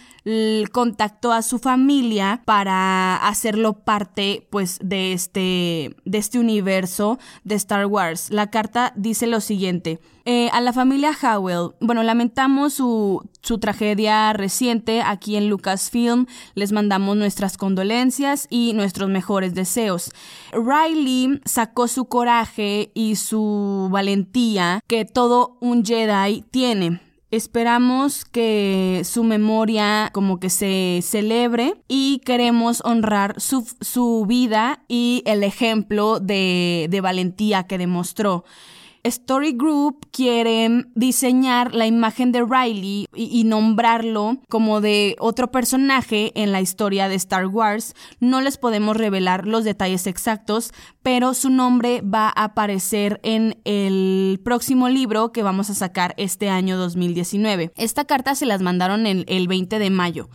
contactó 0.70 1.32
a 1.32 1.42
su 1.42 1.58
familia 1.58 2.42
para 2.44 3.16
hacerlo 3.16 3.72
parte 3.72 4.46
pues 4.50 4.78
de 4.82 5.12
este 5.12 5.96
de 6.04 6.18
este 6.18 6.38
universo 6.38 7.18
de 7.44 7.56
Star 7.56 7.86
Wars. 7.86 8.30
La 8.30 8.50
carta 8.50 8.92
dice 8.96 9.26
lo 9.26 9.40
siguiente: 9.40 10.00
eh, 10.24 10.48
a 10.52 10.60
la 10.60 10.72
familia 10.72 11.12
Howell, 11.20 11.72
bueno, 11.80 12.02
lamentamos 12.02 12.74
su, 12.74 13.28
su 13.42 13.58
tragedia 13.58 14.32
reciente 14.32 15.02
aquí 15.02 15.36
en 15.36 15.48
Lucasfilm. 15.48 16.26
Les 16.54 16.72
mandamos 16.72 17.16
nuestras 17.16 17.56
condolencias 17.56 18.46
y 18.50 18.72
nuestros 18.74 19.08
mejores 19.08 19.54
deseos. 19.54 20.12
Riley 20.52 21.40
sacó 21.44 21.88
su 21.88 22.06
coraje 22.06 22.90
y 22.94 23.16
su 23.16 23.88
valentía 23.90 24.80
que 24.86 25.04
todo 25.04 25.56
un 25.60 25.84
Jedi 25.84 26.42
tiene 26.50 27.00
Esperamos 27.32 28.26
que 28.26 29.00
su 29.06 29.24
memoria 29.24 30.10
como 30.12 30.38
que 30.38 30.50
se 30.50 31.00
celebre 31.02 31.76
y 31.88 32.20
queremos 32.26 32.82
honrar 32.84 33.40
su, 33.40 33.66
su 33.80 34.26
vida 34.28 34.84
y 34.86 35.22
el 35.24 35.42
ejemplo 35.42 36.20
de, 36.20 36.88
de 36.90 37.00
valentía 37.00 37.62
que 37.62 37.78
demostró. 37.78 38.44
Story 39.04 39.52
Group 39.52 40.06
quieren 40.12 40.92
diseñar 40.94 41.74
la 41.74 41.86
imagen 41.86 42.30
de 42.30 42.44
Riley 42.44 43.08
y, 43.12 43.42
nombrarlo 43.44 44.38
como 44.48 44.80
de 44.80 45.16
otro 45.18 45.50
personaje 45.50 46.30
en 46.40 46.52
la 46.52 46.60
historia 46.60 47.08
de 47.08 47.16
Star 47.16 47.46
Wars. 47.46 47.94
No 48.20 48.40
les 48.40 48.58
podemos 48.58 48.96
revelar 48.96 49.46
los 49.48 49.64
detalles 49.64 50.06
exactos, 50.06 50.72
pero 51.02 51.34
su 51.34 51.50
nombre 51.50 52.00
va 52.02 52.28
a 52.28 52.44
aparecer 52.44 53.18
en 53.24 53.60
el 53.64 54.40
próximo 54.44 54.88
libro 54.88 55.32
que 55.32 55.42
vamos 55.42 55.68
a 55.68 55.74
sacar 55.74 56.14
este 56.16 56.48
año 56.48 56.76
2019. 56.76 57.72
Esta 57.76 58.04
carta 58.04 58.36
se 58.36 58.46
las 58.46 58.62
mandaron 58.62 59.06
el, 59.06 59.24
el 59.26 59.48
20 59.48 59.80
de 59.80 59.90
mayo 59.90 60.28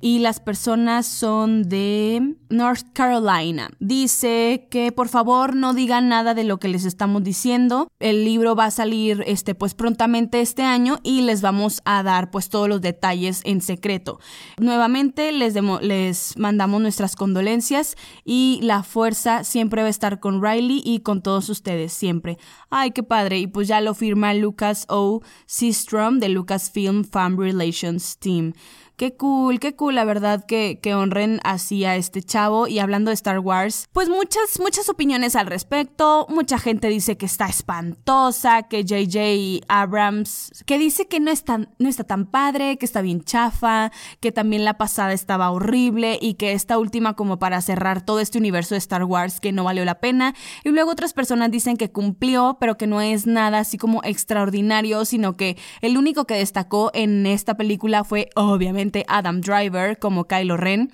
y 0.00 0.20
las 0.20 0.40
personas 0.40 1.06
son 1.06 1.68
de 1.68 2.36
North 2.48 2.86
Carolina. 2.92 3.70
Dice 3.78 4.66
que 4.70 4.92
por 4.92 5.08
favor 5.08 5.54
no 5.54 5.74
digan 5.74 6.08
nada 6.08 6.34
de 6.34 6.44
lo 6.44 6.58
que 6.58 6.68
les 6.68 6.84
estamos 6.84 7.22
diciendo. 7.22 7.88
El 8.00 8.24
libro 8.24 8.56
va 8.56 8.66
a 8.66 8.70
salir 8.70 9.22
este 9.26 9.54
pues 9.54 9.74
prontamente 9.74 10.40
este 10.40 10.62
año 10.62 10.98
y 11.02 11.22
les 11.22 11.42
vamos 11.42 11.82
a 11.84 12.02
dar 12.02 12.30
pues 12.30 12.48
todos 12.48 12.68
los 12.68 12.80
detalles 12.80 13.42
en 13.44 13.60
secreto. 13.60 14.20
Nuevamente 14.58 15.32
les, 15.32 15.54
les 15.82 16.38
mandamos 16.38 16.80
nuestras 16.80 17.14
condolencias 17.14 17.96
y 18.24 18.60
la 18.62 18.82
fuerza 18.82 19.44
siempre 19.44 19.82
va 19.82 19.88
a 19.88 19.90
estar 19.90 20.18
con 20.18 20.42
Riley 20.42 20.82
y 20.84 21.00
con 21.00 21.22
todos 21.22 21.48
ustedes 21.50 21.92
siempre. 21.92 22.38
Ay, 22.70 22.92
qué 22.92 23.02
padre. 23.02 23.38
Y 23.38 23.46
pues 23.46 23.68
ya 23.68 23.80
lo 23.80 23.94
firma 23.94 24.32
Lucas 24.34 24.86
O. 24.88 25.20
Seastrom 25.46 26.18
de 26.20 26.30
Lucasfilm 26.30 27.04
Fan 27.04 27.36
Relations 27.36 28.16
Team. 28.18 28.54
Qué 29.00 29.16
cool, 29.16 29.60
qué 29.60 29.74
cool, 29.76 29.94
la 29.94 30.04
verdad, 30.04 30.44
que, 30.44 30.78
que 30.82 30.94
honren 30.94 31.40
así 31.42 31.86
a 31.86 31.96
este 31.96 32.22
chavo. 32.22 32.68
Y 32.68 32.80
hablando 32.80 33.08
de 33.08 33.14
Star 33.14 33.38
Wars, 33.38 33.88
pues 33.92 34.10
muchas, 34.10 34.60
muchas 34.60 34.90
opiniones 34.90 35.36
al 35.36 35.46
respecto. 35.46 36.26
Mucha 36.28 36.58
gente 36.58 36.88
dice 36.88 37.16
que 37.16 37.24
está 37.24 37.46
espantosa, 37.46 38.64
que 38.64 38.84
JJ 38.84 39.62
Abrams, 39.68 40.52
que 40.66 40.76
dice 40.76 41.08
que 41.08 41.18
no, 41.18 41.32
no 41.78 41.88
está 41.88 42.04
tan 42.04 42.26
padre, 42.26 42.76
que 42.76 42.84
está 42.84 43.00
bien 43.00 43.24
chafa, 43.24 43.90
que 44.20 44.32
también 44.32 44.66
la 44.66 44.76
pasada 44.76 45.14
estaba 45.14 45.50
horrible 45.50 46.18
y 46.20 46.34
que 46.34 46.52
esta 46.52 46.76
última 46.76 47.14
como 47.14 47.38
para 47.38 47.62
cerrar 47.62 48.04
todo 48.04 48.20
este 48.20 48.36
universo 48.36 48.74
de 48.74 48.80
Star 48.80 49.04
Wars 49.04 49.40
que 49.40 49.50
no 49.50 49.64
valió 49.64 49.86
la 49.86 50.00
pena. 50.00 50.34
Y 50.62 50.72
luego 50.72 50.90
otras 50.90 51.14
personas 51.14 51.50
dicen 51.50 51.78
que 51.78 51.90
cumplió, 51.90 52.58
pero 52.60 52.76
que 52.76 52.86
no 52.86 53.00
es 53.00 53.26
nada 53.26 53.60
así 53.60 53.78
como 53.78 54.02
extraordinario, 54.04 55.06
sino 55.06 55.38
que 55.38 55.56
el 55.80 55.96
único 55.96 56.26
que 56.26 56.34
destacó 56.34 56.90
en 56.92 57.24
esta 57.24 57.56
película 57.56 58.04
fue 58.04 58.28
obviamente 58.36 58.89
Adam 59.08 59.40
Driver 59.40 59.98
como 59.98 60.24
Kylo 60.24 60.56
Ren. 60.56 60.90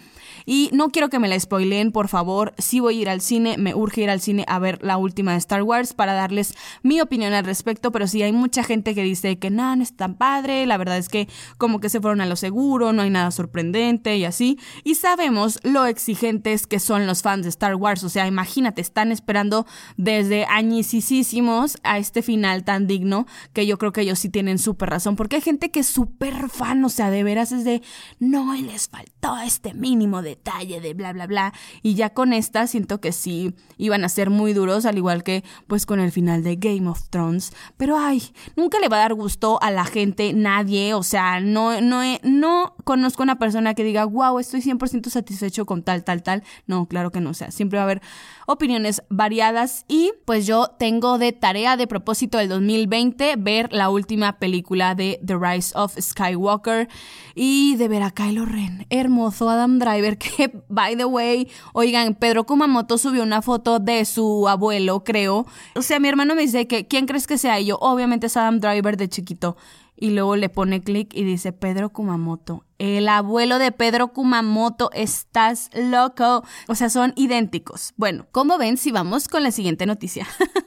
Y 0.48 0.70
no 0.72 0.90
quiero 0.90 1.09
que 1.09 1.18
me 1.18 1.28
la 1.28 1.38
spoileen, 1.38 1.90
por 1.90 2.06
favor. 2.06 2.54
Si 2.56 2.78
voy 2.78 2.98
a 2.98 3.02
ir 3.02 3.09
al 3.09 3.20
cine, 3.20 3.56
me 3.59 3.74
urge 3.74 4.02
ir 4.02 4.11
al 4.11 4.20
cine 4.20 4.44
a 4.46 4.61
ver 4.61 4.78
la 4.80 4.96
última 4.96 5.32
de 5.32 5.38
Star 5.38 5.62
Wars 5.62 5.92
para 5.92 6.14
darles 6.14 6.54
mi 6.82 7.00
opinión 7.00 7.32
al 7.32 7.44
respecto. 7.44 7.90
Pero 7.90 8.06
sí 8.06 8.22
hay 8.22 8.32
mucha 8.32 8.62
gente 8.62 8.94
que 8.94 9.02
dice 9.02 9.38
que 9.38 9.50
no, 9.50 9.74
no 9.74 9.82
es 9.82 9.96
tan 9.96 10.14
padre. 10.14 10.64
La 10.66 10.76
verdad 10.76 10.98
es 10.98 11.09
que 11.09 11.28
como 11.59 11.80
que 11.80 11.88
se 11.88 12.00
fueron 12.00 12.20
a 12.20 12.26
lo 12.26 12.37
seguro, 12.37 12.92
no 12.92 13.02
hay 13.02 13.11
nada 13.11 13.32
sorprendente 13.32 14.16
y 14.16 14.24
así. 14.24 14.59
Y 14.85 14.94
sabemos 14.94 15.59
lo 15.64 15.85
exigentes 15.87 16.68
que 16.68 16.78
son 16.78 17.09
los 17.09 17.22
fans 17.22 17.42
de 17.42 17.48
Star 17.48 17.74
Wars. 17.74 18.04
O 18.04 18.09
sea, 18.09 18.28
imagínate, 18.28 18.80
están 18.80 19.11
esperando 19.11 19.66
desde 19.96 20.46
añisísimos 20.46 21.78
a 21.82 21.98
este 21.98 22.22
final 22.22 22.62
tan 22.62 22.87
digno 22.87 23.26
que 23.52 23.66
yo 23.66 23.78
creo 23.78 23.92
que 23.92 24.02
ellos 24.02 24.20
sí 24.20 24.28
tienen 24.28 24.59
súper 24.59 24.90
razón. 24.90 25.16
Porque 25.16 25.37
hay 25.37 25.42
gente 25.42 25.72
que 25.72 25.80
es 25.80 25.88
súper 25.88 26.48
fan, 26.50 26.85
o 26.85 26.88
sea, 26.88 27.11
de 27.11 27.24
veras 27.24 27.50
es 27.50 27.64
de 27.64 27.82
no, 28.18 28.55
les 28.55 28.88
faltó 28.88 29.38
este 29.38 29.75
mínimo 29.75 30.22
detalle 30.22 30.81
de 30.81 30.94
bla, 30.94 31.12
bla, 31.12 31.27
bla. 31.27 31.53
Y 31.83 31.94
ya 31.94 32.11
con 32.11 32.33
esta 32.33 32.66
siento 32.66 33.01
que 33.01 33.12
sí 33.12 33.55
iban 33.77 34.05
a 34.05 34.09
ser 34.09 34.31
muy 34.31 34.53
duros, 34.53 34.87
al 34.87 34.96
igual 34.96 35.22
que 35.22 35.44
pues 35.66 35.87
con 35.87 36.01
el 36.01 36.12
final 36.12 36.42
de 36.42 36.57
Game 36.57 36.88
of 36.88 37.09
Thrones. 37.11 37.53
Pero 37.77 37.99
ay, 37.99 38.22
nunca 38.57 38.79
le 38.81 38.88
va 38.88 38.96
a 38.96 39.01
dar 39.01 39.14
gusto 39.14 39.59
a 39.62 39.70
la 39.70 39.85
gente, 39.85 40.33
nadie. 40.33 40.94
O 40.94 41.03
sea, 41.03 41.40
no, 41.40 41.81
no, 41.81 42.03
no 42.22 42.75
conozco 42.85 43.22
una 43.22 43.38
persona 43.38 43.75
que 43.75 43.85
diga, 43.85 44.05
wow, 44.05 44.38
estoy 44.38 44.61
100% 44.61 45.09
satisfecho 45.11 45.66
con 45.66 45.83
tal, 45.83 46.05
tal, 46.05 46.22
tal. 46.22 46.42
No, 46.66 46.87
claro 46.87 47.11
que 47.11 47.20
no. 47.20 47.31
O 47.31 47.35
sea, 47.35 47.51
siempre 47.51 47.79
va 47.79 47.83
a 47.83 47.85
haber 47.85 48.03
opiniones 48.46 49.03
variadas. 49.09 49.85
Y 49.88 50.12
pues 50.25 50.46
yo 50.46 50.68
tengo 50.79 51.18
de 51.18 51.33
tarea 51.33 51.77
de 51.77 51.87
propósito 51.87 52.38
del 52.38 52.49
2020 52.49 53.37
ver 53.37 53.72
la 53.72 53.90
última 53.90 54.38
película 54.38 54.94
de 54.94 55.20
The 55.25 55.37
Rise 55.37 55.72
of 55.77 55.96
Skywalker. 55.99 56.88
Y 57.35 57.75
de 57.76 57.88
ver 57.88 58.02
a 58.02 58.10
Kylo 58.10 58.44
Ren, 58.44 58.86
hermoso 58.90 59.48
Adam 59.48 59.78
Driver, 59.78 60.18
que 60.18 60.62
by 60.68 60.96
the 60.96 61.04
way, 61.04 61.48
oigan, 61.72 62.14
Pedro 62.14 62.44
Kumamoto 62.44 62.98
subió 62.98 63.22
una 63.22 63.42
foto 63.42 63.78
de 63.78 64.04
su 64.04 64.48
abuelo, 64.48 65.04
creo. 65.04 65.46
O 65.74 65.82
sea, 65.82 66.00
mi 66.00 66.08
hermano 66.08 66.34
me 66.34 66.42
dice 66.42 66.66
que, 66.66 66.86
¿quién 66.86 67.06
crees 67.06 67.26
que 67.26 67.38
sea? 67.38 67.60
Y 67.60 67.66
yo, 67.66 67.78
obviamente 67.80 68.26
es 68.26 68.36
Adam 68.36 68.60
Driver 68.60 68.96
de 68.96 69.08
chiquito. 69.08 69.56
Y 69.98 70.10
luego 70.10 70.36
le 70.36 70.50
pone 70.50 70.82
clic 70.82 71.14
y 71.14 71.24
dice 71.24 71.52
Pedro 71.52 71.90
Kumamoto. 71.90 72.64
El 72.78 73.08
abuelo 73.08 73.58
de 73.58 73.72
Pedro 73.72 74.12
Kumamoto, 74.12 74.90
estás 74.92 75.70
loco. 75.72 76.44
O 76.68 76.74
sea, 76.74 76.90
son 76.90 77.14
idénticos. 77.16 77.94
Bueno, 77.96 78.26
¿cómo 78.30 78.58
ven 78.58 78.76
si 78.76 78.92
vamos 78.92 79.28
con 79.28 79.42
la 79.42 79.50
siguiente 79.50 79.86
noticia? 79.86 80.26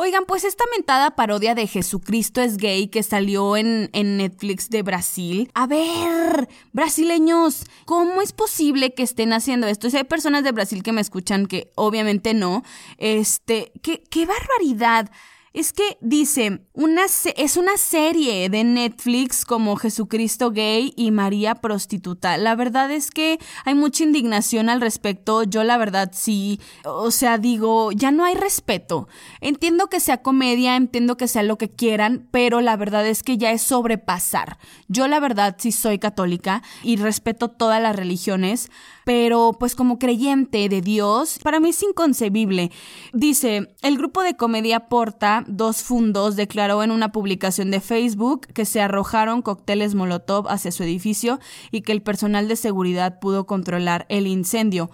Oigan, 0.00 0.26
pues 0.26 0.44
esta 0.44 0.62
mentada 0.76 1.16
parodia 1.16 1.56
de 1.56 1.66
Jesucristo 1.66 2.40
es 2.40 2.56
gay 2.56 2.86
que 2.86 3.02
salió 3.02 3.56
en, 3.56 3.90
en, 3.92 4.16
Netflix 4.18 4.70
de 4.70 4.82
Brasil. 4.84 5.50
A 5.54 5.66
ver, 5.66 6.48
brasileños, 6.72 7.64
¿cómo 7.84 8.22
es 8.22 8.32
posible 8.32 8.94
que 8.94 9.02
estén 9.02 9.32
haciendo 9.32 9.66
esto? 9.66 9.90
Si 9.90 9.96
hay 9.96 10.04
personas 10.04 10.44
de 10.44 10.52
Brasil 10.52 10.84
que 10.84 10.92
me 10.92 11.00
escuchan 11.00 11.46
que 11.46 11.72
obviamente 11.74 12.32
no. 12.32 12.62
Este, 12.98 13.72
qué, 13.82 14.04
qué 14.08 14.24
barbaridad. 14.24 15.10
Es 15.58 15.72
que 15.72 15.98
dice, 16.00 16.60
una 16.72 17.06
es 17.34 17.56
una 17.56 17.76
serie 17.78 18.48
de 18.48 18.62
Netflix 18.62 19.44
como 19.44 19.74
Jesucristo 19.74 20.52
gay 20.52 20.92
y 20.94 21.10
María 21.10 21.56
prostituta. 21.56 22.36
La 22.36 22.54
verdad 22.54 22.92
es 22.92 23.10
que 23.10 23.40
hay 23.64 23.74
mucha 23.74 24.04
indignación 24.04 24.68
al 24.68 24.80
respecto. 24.80 25.42
Yo 25.42 25.64
la 25.64 25.76
verdad 25.76 26.12
sí, 26.14 26.60
o 26.84 27.10
sea, 27.10 27.38
digo, 27.38 27.90
ya 27.90 28.12
no 28.12 28.24
hay 28.24 28.36
respeto. 28.36 29.08
Entiendo 29.40 29.88
que 29.88 29.98
sea 29.98 30.22
comedia, 30.22 30.76
entiendo 30.76 31.16
que 31.16 31.26
sea 31.26 31.42
lo 31.42 31.58
que 31.58 31.68
quieran, 31.68 32.28
pero 32.30 32.60
la 32.60 32.76
verdad 32.76 33.04
es 33.04 33.24
que 33.24 33.36
ya 33.36 33.50
es 33.50 33.62
sobrepasar. 33.62 34.58
Yo 34.86 35.08
la 35.08 35.18
verdad 35.18 35.56
sí 35.58 35.72
soy 35.72 35.98
católica 35.98 36.62
y 36.84 36.98
respeto 36.98 37.48
todas 37.48 37.82
las 37.82 37.96
religiones 37.96 38.70
pero 39.08 39.56
pues 39.58 39.74
como 39.74 39.98
creyente 39.98 40.68
de 40.68 40.82
Dios, 40.82 41.38
para 41.42 41.60
mí 41.60 41.70
es 41.70 41.82
inconcebible. 41.82 42.70
Dice, 43.14 43.74
el 43.80 43.96
grupo 43.96 44.22
de 44.22 44.36
comedia 44.36 44.90
Porta, 44.90 45.46
dos 45.48 45.82
fundos, 45.82 46.36
declaró 46.36 46.82
en 46.82 46.90
una 46.90 47.10
publicación 47.10 47.70
de 47.70 47.80
Facebook 47.80 48.46
que 48.48 48.66
se 48.66 48.82
arrojaron 48.82 49.40
cócteles 49.40 49.94
Molotov 49.94 50.46
hacia 50.50 50.72
su 50.72 50.82
edificio 50.82 51.40
y 51.70 51.80
que 51.80 51.92
el 51.92 52.02
personal 52.02 52.48
de 52.48 52.56
seguridad 52.56 53.18
pudo 53.18 53.46
controlar 53.46 54.04
el 54.10 54.26
incendio. 54.26 54.90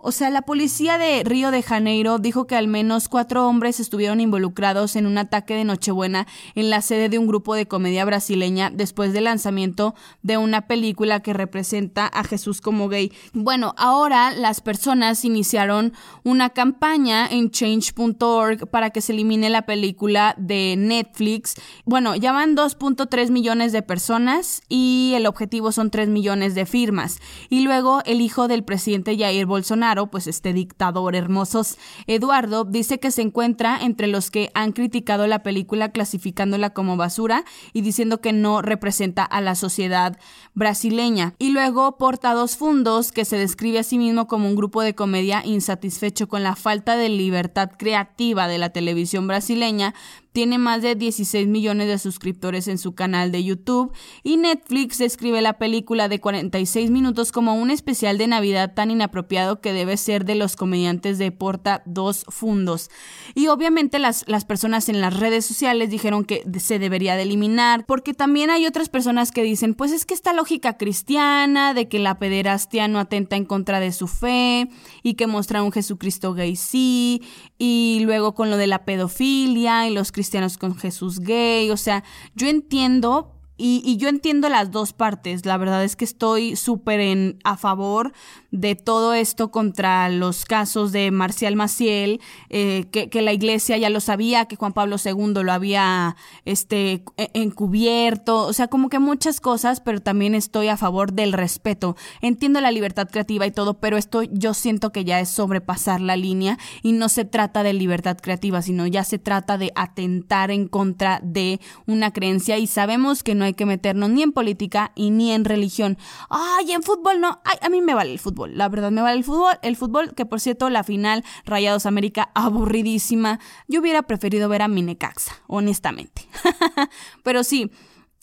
O 0.00 0.12
sea, 0.12 0.30
la 0.30 0.42
policía 0.42 0.96
de 0.96 1.24
Río 1.24 1.50
de 1.50 1.60
Janeiro 1.60 2.20
dijo 2.20 2.46
que 2.46 2.54
al 2.54 2.68
menos 2.68 3.08
cuatro 3.08 3.48
hombres 3.48 3.80
estuvieron 3.80 4.20
involucrados 4.20 4.94
en 4.94 5.06
un 5.06 5.18
ataque 5.18 5.54
de 5.54 5.64
Nochebuena 5.64 6.28
en 6.54 6.70
la 6.70 6.82
sede 6.82 7.08
de 7.08 7.18
un 7.18 7.26
grupo 7.26 7.56
de 7.56 7.66
comedia 7.66 8.04
brasileña 8.04 8.70
después 8.72 9.12
del 9.12 9.24
lanzamiento 9.24 9.96
de 10.22 10.36
una 10.36 10.68
película 10.68 11.18
que 11.18 11.32
representa 11.32 12.06
a 12.06 12.22
Jesús 12.22 12.60
como 12.60 12.88
gay. 12.88 13.10
Bueno, 13.32 13.74
ahora 13.76 14.30
las 14.30 14.60
personas 14.60 15.24
iniciaron 15.24 15.92
una 16.22 16.50
campaña 16.50 17.26
en 17.26 17.50
change.org 17.50 18.70
para 18.70 18.90
que 18.90 19.00
se 19.00 19.12
elimine 19.12 19.50
la 19.50 19.62
película 19.62 20.36
de 20.38 20.76
Netflix. 20.78 21.56
Bueno, 21.84 22.14
ya 22.14 22.30
van 22.30 22.56
2.3 22.56 23.30
millones 23.30 23.72
de 23.72 23.82
personas 23.82 24.62
y 24.68 25.14
el 25.16 25.26
objetivo 25.26 25.72
son 25.72 25.90
3 25.90 26.08
millones 26.08 26.54
de 26.54 26.66
firmas. 26.66 27.18
Y 27.50 27.62
luego 27.62 28.00
el 28.04 28.20
hijo 28.20 28.46
del 28.46 28.62
presidente 28.62 29.18
Jair 29.18 29.46
Bolsonaro 29.46 29.87
pues 30.10 30.26
este 30.26 30.52
dictador 30.52 31.16
hermosos, 31.16 31.78
Eduardo, 32.06 32.64
dice 32.64 33.00
que 33.00 33.10
se 33.10 33.22
encuentra 33.22 33.78
entre 33.80 34.06
los 34.06 34.30
que 34.30 34.50
han 34.54 34.72
criticado 34.72 35.26
la 35.26 35.42
película 35.42 35.90
clasificándola 35.90 36.70
como 36.70 36.96
basura 36.96 37.44
y 37.72 37.80
diciendo 37.80 38.20
que 38.20 38.32
no 38.32 38.62
representa 38.62 39.24
a 39.24 39.40
la 39.40 39.54
sociedad 39.54 40.18
brasileña. 40.54 41.34
Y 41.38 41.50
luego 41.50 41.96
porta 41.98 42.34
dos 42.34 42.56
fundos 42.56 43.12
que 43.12 43.24
se 43.24 43.36
describe 43.36 43.78
a 43.78 43.82
sí 43.82 43.98
mismo 43.98 44.26
como 44.26 44.48
un 44.48 44.56
grupo 44.56 44.82
de 44.82 44.94
comedia 44.94 45.42
insatisfecho 45.44 46.28
con 46.28 46.42
la 46.42 46.56
falta 46.56 46.96
de 46.96 47.08
libertad 47.08 47.70
creativa 47.78 48.48
de 48.48 48.58
la 48.58 48.70
televisión 48.70 49.26
brasileña 49.26 49.94
tiene 50.38 50.58
más 50.58 50.82
de 50.82 50.94
16 50.94 51.48
millones 51.48 51.88
de 51.88 51.98
suscriptores 51.98 52.68
en 52.68 52.78
su 52.78 52.94
canal 52.94 53.32
de 53.32 53.42
YouTube 53.42 53.92
y 54.22 54.36
Netflix 54.36 54.98
describe 54.98 55.42
la 55.42 55.58
película 55.58 56.08
de 56.08 56.20
46 56.20 56.92
minutos 56.92 57.32
como 57.32 57.54
un 57.54 57.72
especial 57.72 58.18
de 58.18 58.28
Navidad 58.28 58.72
tan 58.72 58.92
inapropiado 58.92 59.60
que 59.60 59.72
debe 59.72 59.96
ser 59.96 60.24
de 60.24 60.36
los 60.36 60.54
comediantes 60.54 61.18
de 61.18 61.32
Porta 61.32 61.82
dos 61.86 62.24
fundos. 62.28 62.88
Y 63.34 63.48
obviamente 63.48 63.98
las, 63.98 64.22
las 64.28 64.44
personas 64.44 64.88
en 64.88 65.00
las 65.00 65.18
redes 65.18 65.44
sociales 65.44 65.90
dijeron 65.90 66.24
que 66.24 66.44
se 66.60 66.78
debería 66.78 67.16
de 67.16 67.22
eliminar 67.22 67.84
porque 67.84 68.14
también 68.14 68.50
hay 68.50 68.64
otras 68.64 68.88
personas 68.88 69.32
que 69.32 69.42
dicen 69.42 69.74
pues 69.74 69.90
es 69.90 70.06
que 70.06 70.14
esta 70.14 70.32
lógica 70.32 70.76
cristiana 70.76 71.74
de 71.74 71.88
que 71.88 71.98
la 71.98 72.20
pederastia 72.20 72.86
no 72.86 73.00
atenta 73.00 73.34
en 73.34 73.44
contra 73.44 73.80
de 73.80 73.90
su 73.90 74.06
fe 74.06 74.68
y 75.02 75.14
que 75.14 75.26
muestra 75.26 75.64
un 75.64 75.72
Jesucristo 75.72 76.32
gay 76.32 76.54
sí 76.54 77.22
y 77.58 78.02
luego 78.04 78.36
con 78.36 78.50
lo 78.50 78.56
de 78.56 78.68
la 78.68 78.84
pedofilia 78.84 79.88
y 79.88 79.92
los 79.92 80.12
cristianos 80.12 80.27
con 80.58 80.76
Jesús 80.76 81.20
gay, 81.20 81.70
o 81.70 81.76
sea, 81.76 82.04
yo 82.34 82.48
entiendo 82.48 83.34
y, 83.60 83.96
yo 83.96 84.08
entiendo 84.08 84.48
las 84.48 84.70
dos 84.70 84.92
partes. 84.92 85.44
La 85.44 85.56
verdad 85.56 85.82
es 85.82 85.96
que 85.96 86.04
estoy 86.04 86.54
súper 86.54 87.00
a 87.42 87.56
favor 87.56 88.12
de 88.50 88.76
todo 88.76 89.12
esto 89.12 89.50
contra 89.50 90.08
los 90.08 90.44
casos 90.46 90.90
de 90.90 91.10
Marcial 91.10 91.54
Maciel, 91.54 92.20
eh, 92.48 92.86
que, 92.90 93.10
que, 93.10 93.20
la 93.20 93.32
iglesia 93.32 93.76
ya 93.76 93.90
lo 93.90 94.00
sabía, 94.00 94.46
que 94.46 94.56
Juan 94.56 94.72
Pablo 94.72 94.96
II 95.02 95.42
lo 95.42 95.52
había 95.52 96.16
este, 96.46 97.04
e, 97.16 97.30
encubierto. 97.34 98.46
O 98.46 98.52
sea, 98.54 98.68
como 98.68 98.88
que 98.88 98.98
muchas 98.98 99.40
cosas, 99.40 99.80
pero 99.80 100.00
también 100.00 100.34
estoy 100.34 100.68
a 100.68 100.78
favor 100.78 101.12
del 101.12 101.34
respeto. 101.34 101.96
Entiendo 102.22 102.60
la 102.60 102.70
libertad 102.70 103.08
creativa 103.10 103.46
y 103.46 103.50
todo, 103.50 103.74
pero 103.74 103.98
esto 103.98 104.22
yo 104.22 104.54
siento 104.54 104.92
que 104.92 105.04
ya 105.04 105.20
es 105.20 105.28
sobrepasar 105.28 106.00
la 106.00 106.16
línea 106.16 106.58
y 106.82 106.92
no 106.92 107.10
se 107.10 107.26
trata 107.26 107.62
de 107.62 107.74
libertad 107.74 108.16
creativa, 108.16 108.62
sino 108.62 108.86
ya 108.86 109.04
se 109.04 109.18
trata 109.18 109.58
de 109.58 109.72
atentar 109.74 110.50
en 110.50 110.68
contra 110.68 111.20
de 111.22 111.60
una 111.86 112.12
creencia 112.12 112.56
y 112.56 112.66
sabemos 112.66 113.22
que 113.22 113.34
no 113.34 113.44
hay 113.44 113.52
que 113.52 113.66
meternos 113.66 114.08
ni 114.08 114.22
en 114.22 114.32
política 114.32 114.92
y 114.94 115.10
ni 115.10 115.32
en 115.32 115.44
religión. 115.44 115.98
Ay, 116.30 116.72
en 116.72 116.82
fútbol 116.82 117.20
no. 117.20 117.40
Ay, 117.44 117.58
a 117.60 117.68
mí 117.68 117.82
me 117.82 117.94
vale 117.94 118.12
el 118.12 118.18
fútbol. 118.18 118.37
La 118.46 118.68
verdad, 118.68 118.90
me 118.90 119.02
vale 119.02 119.18
el 119.18 119.24
fútbol. 119.24 119.58
El 119.62 119.76
fútbol, 119.76 120.14
que 120.14 120.26
por 120.26 120.40
cierto, 120.40 120.70
la 120.70 120.84
final 120.84 121.24
Rayados 121.44 121.86
América, 121.86 122.30
aburridísima. 122.34 123.40
Yo 123.66 123.80
hubiera 123.80 124.02
preferido 124.02 124.48
ver 124.48 124.62
a 124.62 124.68
Minecaxa, 124.68 125.32
honestamente. 125.46 126.28
Pero 127.24 127.44
sí. 127.44 127.70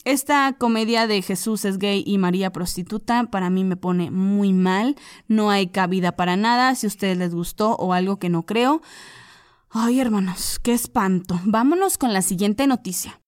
Esta 0.05 0.53
comedia 0.53 1.07
de 1.07 1.23
Jesús 1.23 1.65
es 1.65 1.79
gay 1.79 2.03
y 2.05 2.19
María 2.19 2.51
prostituta 2.51 3.23
para 3.31 3.49
mí 3.49 3.63
me 3.63 3.75
pone 3.75 4.11
muy 4.11 4.53
mal. 4.53 4.95
No 5.27 5.49
hay 5.49 5.65
cabida 5.65 6.15
para 6.15 6.37
nada. 6.37 6.75
Si 6.75 6.85
a 6.85 6.89
ustedes 6.89 7.17
les 7.17 7.33
gustó 7.33 7.75
o 7.77 7.91
algo 7.91 8.19
que 8.19 8.29
no 8.29 8.45
creo. 8.45 8.83
Ay, 9.71 9.99
hermanos, 9.99 10.59
qué 10.61 10.73
espanto. 10.73 11.41
Vámonos 11.43 11.97
con 11.97 12.13
la 12.13 12.21
siguiente 12.21 12.67
noticia. 12.67 13.19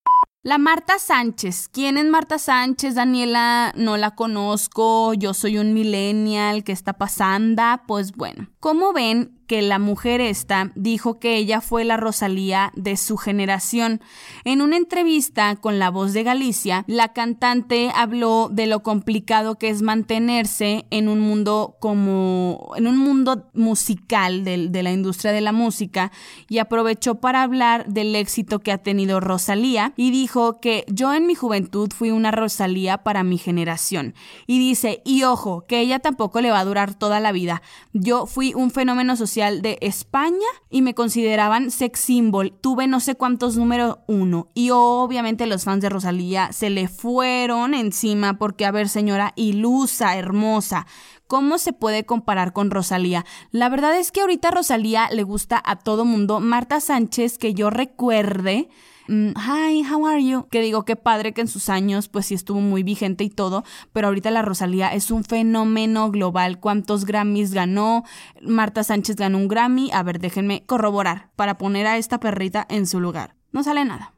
La 0.44 0.58
Marta 0.58 0.98
Sánchez. 1.00 1.68
¿Quién 1.68 1.98
es 1.98 2.06
Marta 2.06 2.38
Sánchez, 2.38 2.96
Daniela? 2.96 3.74
No 3.76 3.98
la 3.98 4.12
conozco. 4.16 5.14
Yo 5.14 5.34
soy 5.34 5.58
un 5.58 5.74
millennial. 5.74 6.64
¿Qué 6.64 6.72
está 6.72 6.94
pasando? 6.94 7.64
Pues 7.88 8.14
bueno, 8.14 8.50
como 8.60 8.94
ven, 8.94 9.37
que 9.48 9.62
la 9.62 9.80
mujer 9.80 10.22
esta 10.22 10.72
dijo 10.76 11.20
que 11.20 11.38
ella 11.38 11.62
fue 11.62 11.86
la 11.86 11.98
Rosalía 11.98 12.72
de 12.76 12.98
su 12.98 13.18
generación. 13.18 14.02
En 14.44 14.62
una 14.62 14.78
entrevista 14.78 15.56
con 15.56 15.80
La 15.80 15.90
Voz 15.90 16.14
de 16.14 16.24
Galicia, 16.24 16.84
la 16.88 17.14
cantante 17.14 17.90
habló 17.96 18.50
de 18.52 18.68
lo 18.68 18.84
complicado 18.84 19.58
que 19.58 19.70
es 19.70 19.82
mantenerse 19.82 20.86
en 20.92 21.08
un 21.08 21.22
mundo 21.22 21.78
como 21.80 22.74
en 22.76 22.88
un 22.88 22.98
mundo 22.98 23.50
musical 23.54 24.44
de, 24.44 24.70
la 24.84 24.92
industria 24.92 25.32
de 25.32 25.42
la 25.42 25.52
música 25.52 26.12
y 26.50 26.60
aprovechó 26.60 27.16
para 27.16 27.42
hablar 27.42 27.88
del 27.88 28.16
éxito 28.16 28.60
que 28.60 28.72
ha 28.72 28.78
tenido 28.78 29.20
Rosalía 29.20 29.94
y 29.96 30.12
dijo 30.12 30.60
que 30.60 30.86
yo 30.88 31.14
en 31.14 31.26
mi 31.26 31.36
juventud 31.36 31.90
fui 31.96 32.12
una 32.12 32.32
Rosalía 32.32 33.00
para 33.00 33.24
mi 33.24 33.38
generación. 33.38 34.14
Y 34.46 34.60
dice, 34.60 35.02
y 35.06 35.24
ojo, 35.24 35.66
que 35.68 35.80
ella 35.80 36.00
tampoco 36.00 36.42
le 36.42 36.52
va 36.52 36.60
a 36.60 36.66
durar 36.66 36.94
toda 36.94 37.20
la 37.20 37.32
vida. 37.32 37.62
Yo 37.94 38.26
fui 38.26 38.54
un 38.54 38.72
fenómeno 38.72 39.16
social 39.16 39.37
de 39.38 39.78
España 39.82 40.48
y 40.70 40.82
me 40.82 40.96
consideraban 40.96 41.70
sex 41.70 42.00
symbol. 42.00 42.54
Tuve 42.60 42.88
no 42.88 43.00
sé 43.00 43.14
cuántos 43.14 43.56
número 43.56 44.04
uno. 44.08 44.50
Y 44.56 44.72
obviamente 44.72 45.46
los 45.46 45.64
fans 45.64 45.82
de 45.84 45.90
Rosalía 45.90 46.52
se 46.52 46.72
le 46.72 46.88
fueron 46.88 47.76
encima 47.76 48.40
porque, 48.40 48.66
a 48.66 48.72
ver, 48.72 48.90
señora 48.90 49.34
ilusa, 49.36 50.18
hermosa. 50.18 50.88
¿Cómo 51.28 51.60
se 51.60 51.72
puede 51.72 52.04
comparar 52.04 52.52
con 52.52 52.72
Rosalía? 52.72 53.26
La 53.52 53.70
verdad 53.70 53.96
es 53.96 54.12
que 54.12 54.22
ahorita 54.22 54.50
Rosalía 54.50 55.08
le 55.12 55.24
gusta 55.24 55.62
a 55.64 55.76
todo 55.76 56.04
mundo. 56.04 56.40
Marta 56.40 56.80
Sánchez, 56.80 57.38
que 57.38 57.54
yo 57.54 57.70
recuerde, 57.70 58.70
Mm, 59.08 59.32
hi, 59.38 59.84
how 59.84 60.06
are 60.06 60.24
you? 60.24 60.48
Que 60.50 60.62
digo, 60.62 60.84
qué 60.84 60.98
padre 60.98 61.34
que 61.34 61.42
en 61.42 61.48
sus 61.48 61.70
años 61.70 62.10
pues 62.10 62.26
sí 62.26 62.34
estuvo 62.34 62.60
muy 62.60 62.84
vigente 62.84 63.24
y 63.24 63.30
todo, 63.30 63.64
pero 63.94 64.08
ahorita 64.08 64.32
la 64.32 64.42
Rosalía 64.42 64.94
es 64.94 65.12
un 65.12 65.24
fenómeno 65.24 66.12
global. 66.12 66.60
¿Cuántos 66.60 67.06
Grammys 67.06 67.54
ganó? 67.54 68.04
Marta 68.42 68.84
Sánchez 68.84 69.16
ganó 69.16 69.38
un 69.38 69.48
Grammy. 69.48 69.90
A 69.94 70.04
ver, 70.04 70.20
déjenme 70.20 70.66
corroborar 70.66 71.30
para 71.36 71.58
poner 71.58 71.88
a 71.88 71.98
esta 71.98 72.20
perrita 72.20 72.66
en 72.70 72.86
su 72.86 73.00
lugar. 73.00 73.36
No 73.52 73.64
sale 73.64 73.86
nada. 73.86 74.14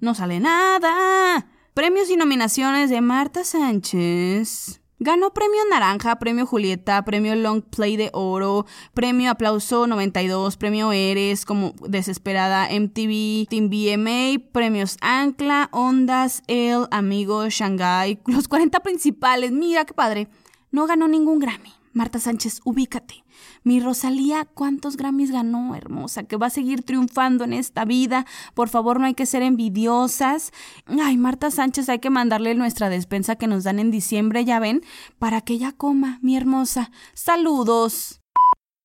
No 0.00 0.14
sale 0.14 0.38
nada. 0.40 1.46
Premios 1.72 2.10
y 2.10 2.16
nominaciones 2.16 2.90
de 2.90 3.00
Marta 3.00 3.44
Sánchez. 3.44 4.79
Ganó 5.02 5.32
premio 5.32 5.62
Naranja, 5.70 6.18
premio 6.18 6.44
Julieta, 6.44 7.02
premio 7.06 7.34
Long 7.34 7.62
Play 7.62 7.96
de 7.96 8.10
Oro, 8.12 8.66
premio 8.92 9.30
Aplauso 9.30 9.86
92, 9.86 10.58
premio 10.58 10.92
Eres 10.92 11.46
como 11.46 11.72
Desesperada 11.88 12.68
MTV, 12.70 13.46
Team 13.48 13.70
BMA, 13.70 14.50
premios 14.52 14.98
Ancla, 15.00 15.70
Ondas, 15.72 16.42
El, 16.48 16.86
Amigo, 16.90 17.48
Shanghai, 17.48 18.20
los 18.26 18.46
40 18.46 18.80
principales. 18.80 19.52
Mira 19.52 19.86
qué 19.86 19.94
padre. 19.94 20.28
No 20.70 20.86
ganó 20.86 21.08
ningún 21.08 21.38
Grammy. 21.38 21.72
Marta 21.94 22.18
Sánchez, 22.18 22.60
ubícate. 22.64 23.24
Mi 23.62 23.80
Rosalía, 23.80 24.46
¿cuántos 24.46 24.96
Grammys 24.96 25.30
ganó, 25.30 25.74
hermosa? 25.74 26.24
Que 26.24 26.36
va 26.36 26.46
a 26.46 26.50
seguir 26.50 26.82
triunfando 26.82 27.44
en 27.44 27.52
esta 27.52 27.84
vida. 27.84 28.26
Por 28.54 28.68
favor, 28.68 29.00
no 29.00 29.06
hay 29.06 29.14
que 29.14 29.26
ser 29.26 29.42
envidiosas. 29.42 30.52
Ay, 30.86 31.16
Marta 31.16 31.50
Sánchez, 31.50 31.88
hay 31.88 31.98
que 31.98 32.10
mandarle 32.10 32.54
nuestra 32.54 32.88
despensa 32.88 33.36
que 33.36 33.46
nos 33.46 33.64
dan 33.64 33.78
en 33.78 33.90
diciembre, 33.90 34.44
ya 34.44 34.60
ven, 34.60 34.82
para 35.18 35.40
que 35.42 35.54
ella 35.54 35.72
coma, 35.72 36.18
mi 36.22 36.36
hermosa. 36.36 36.90
Saludos. 37.14 38.20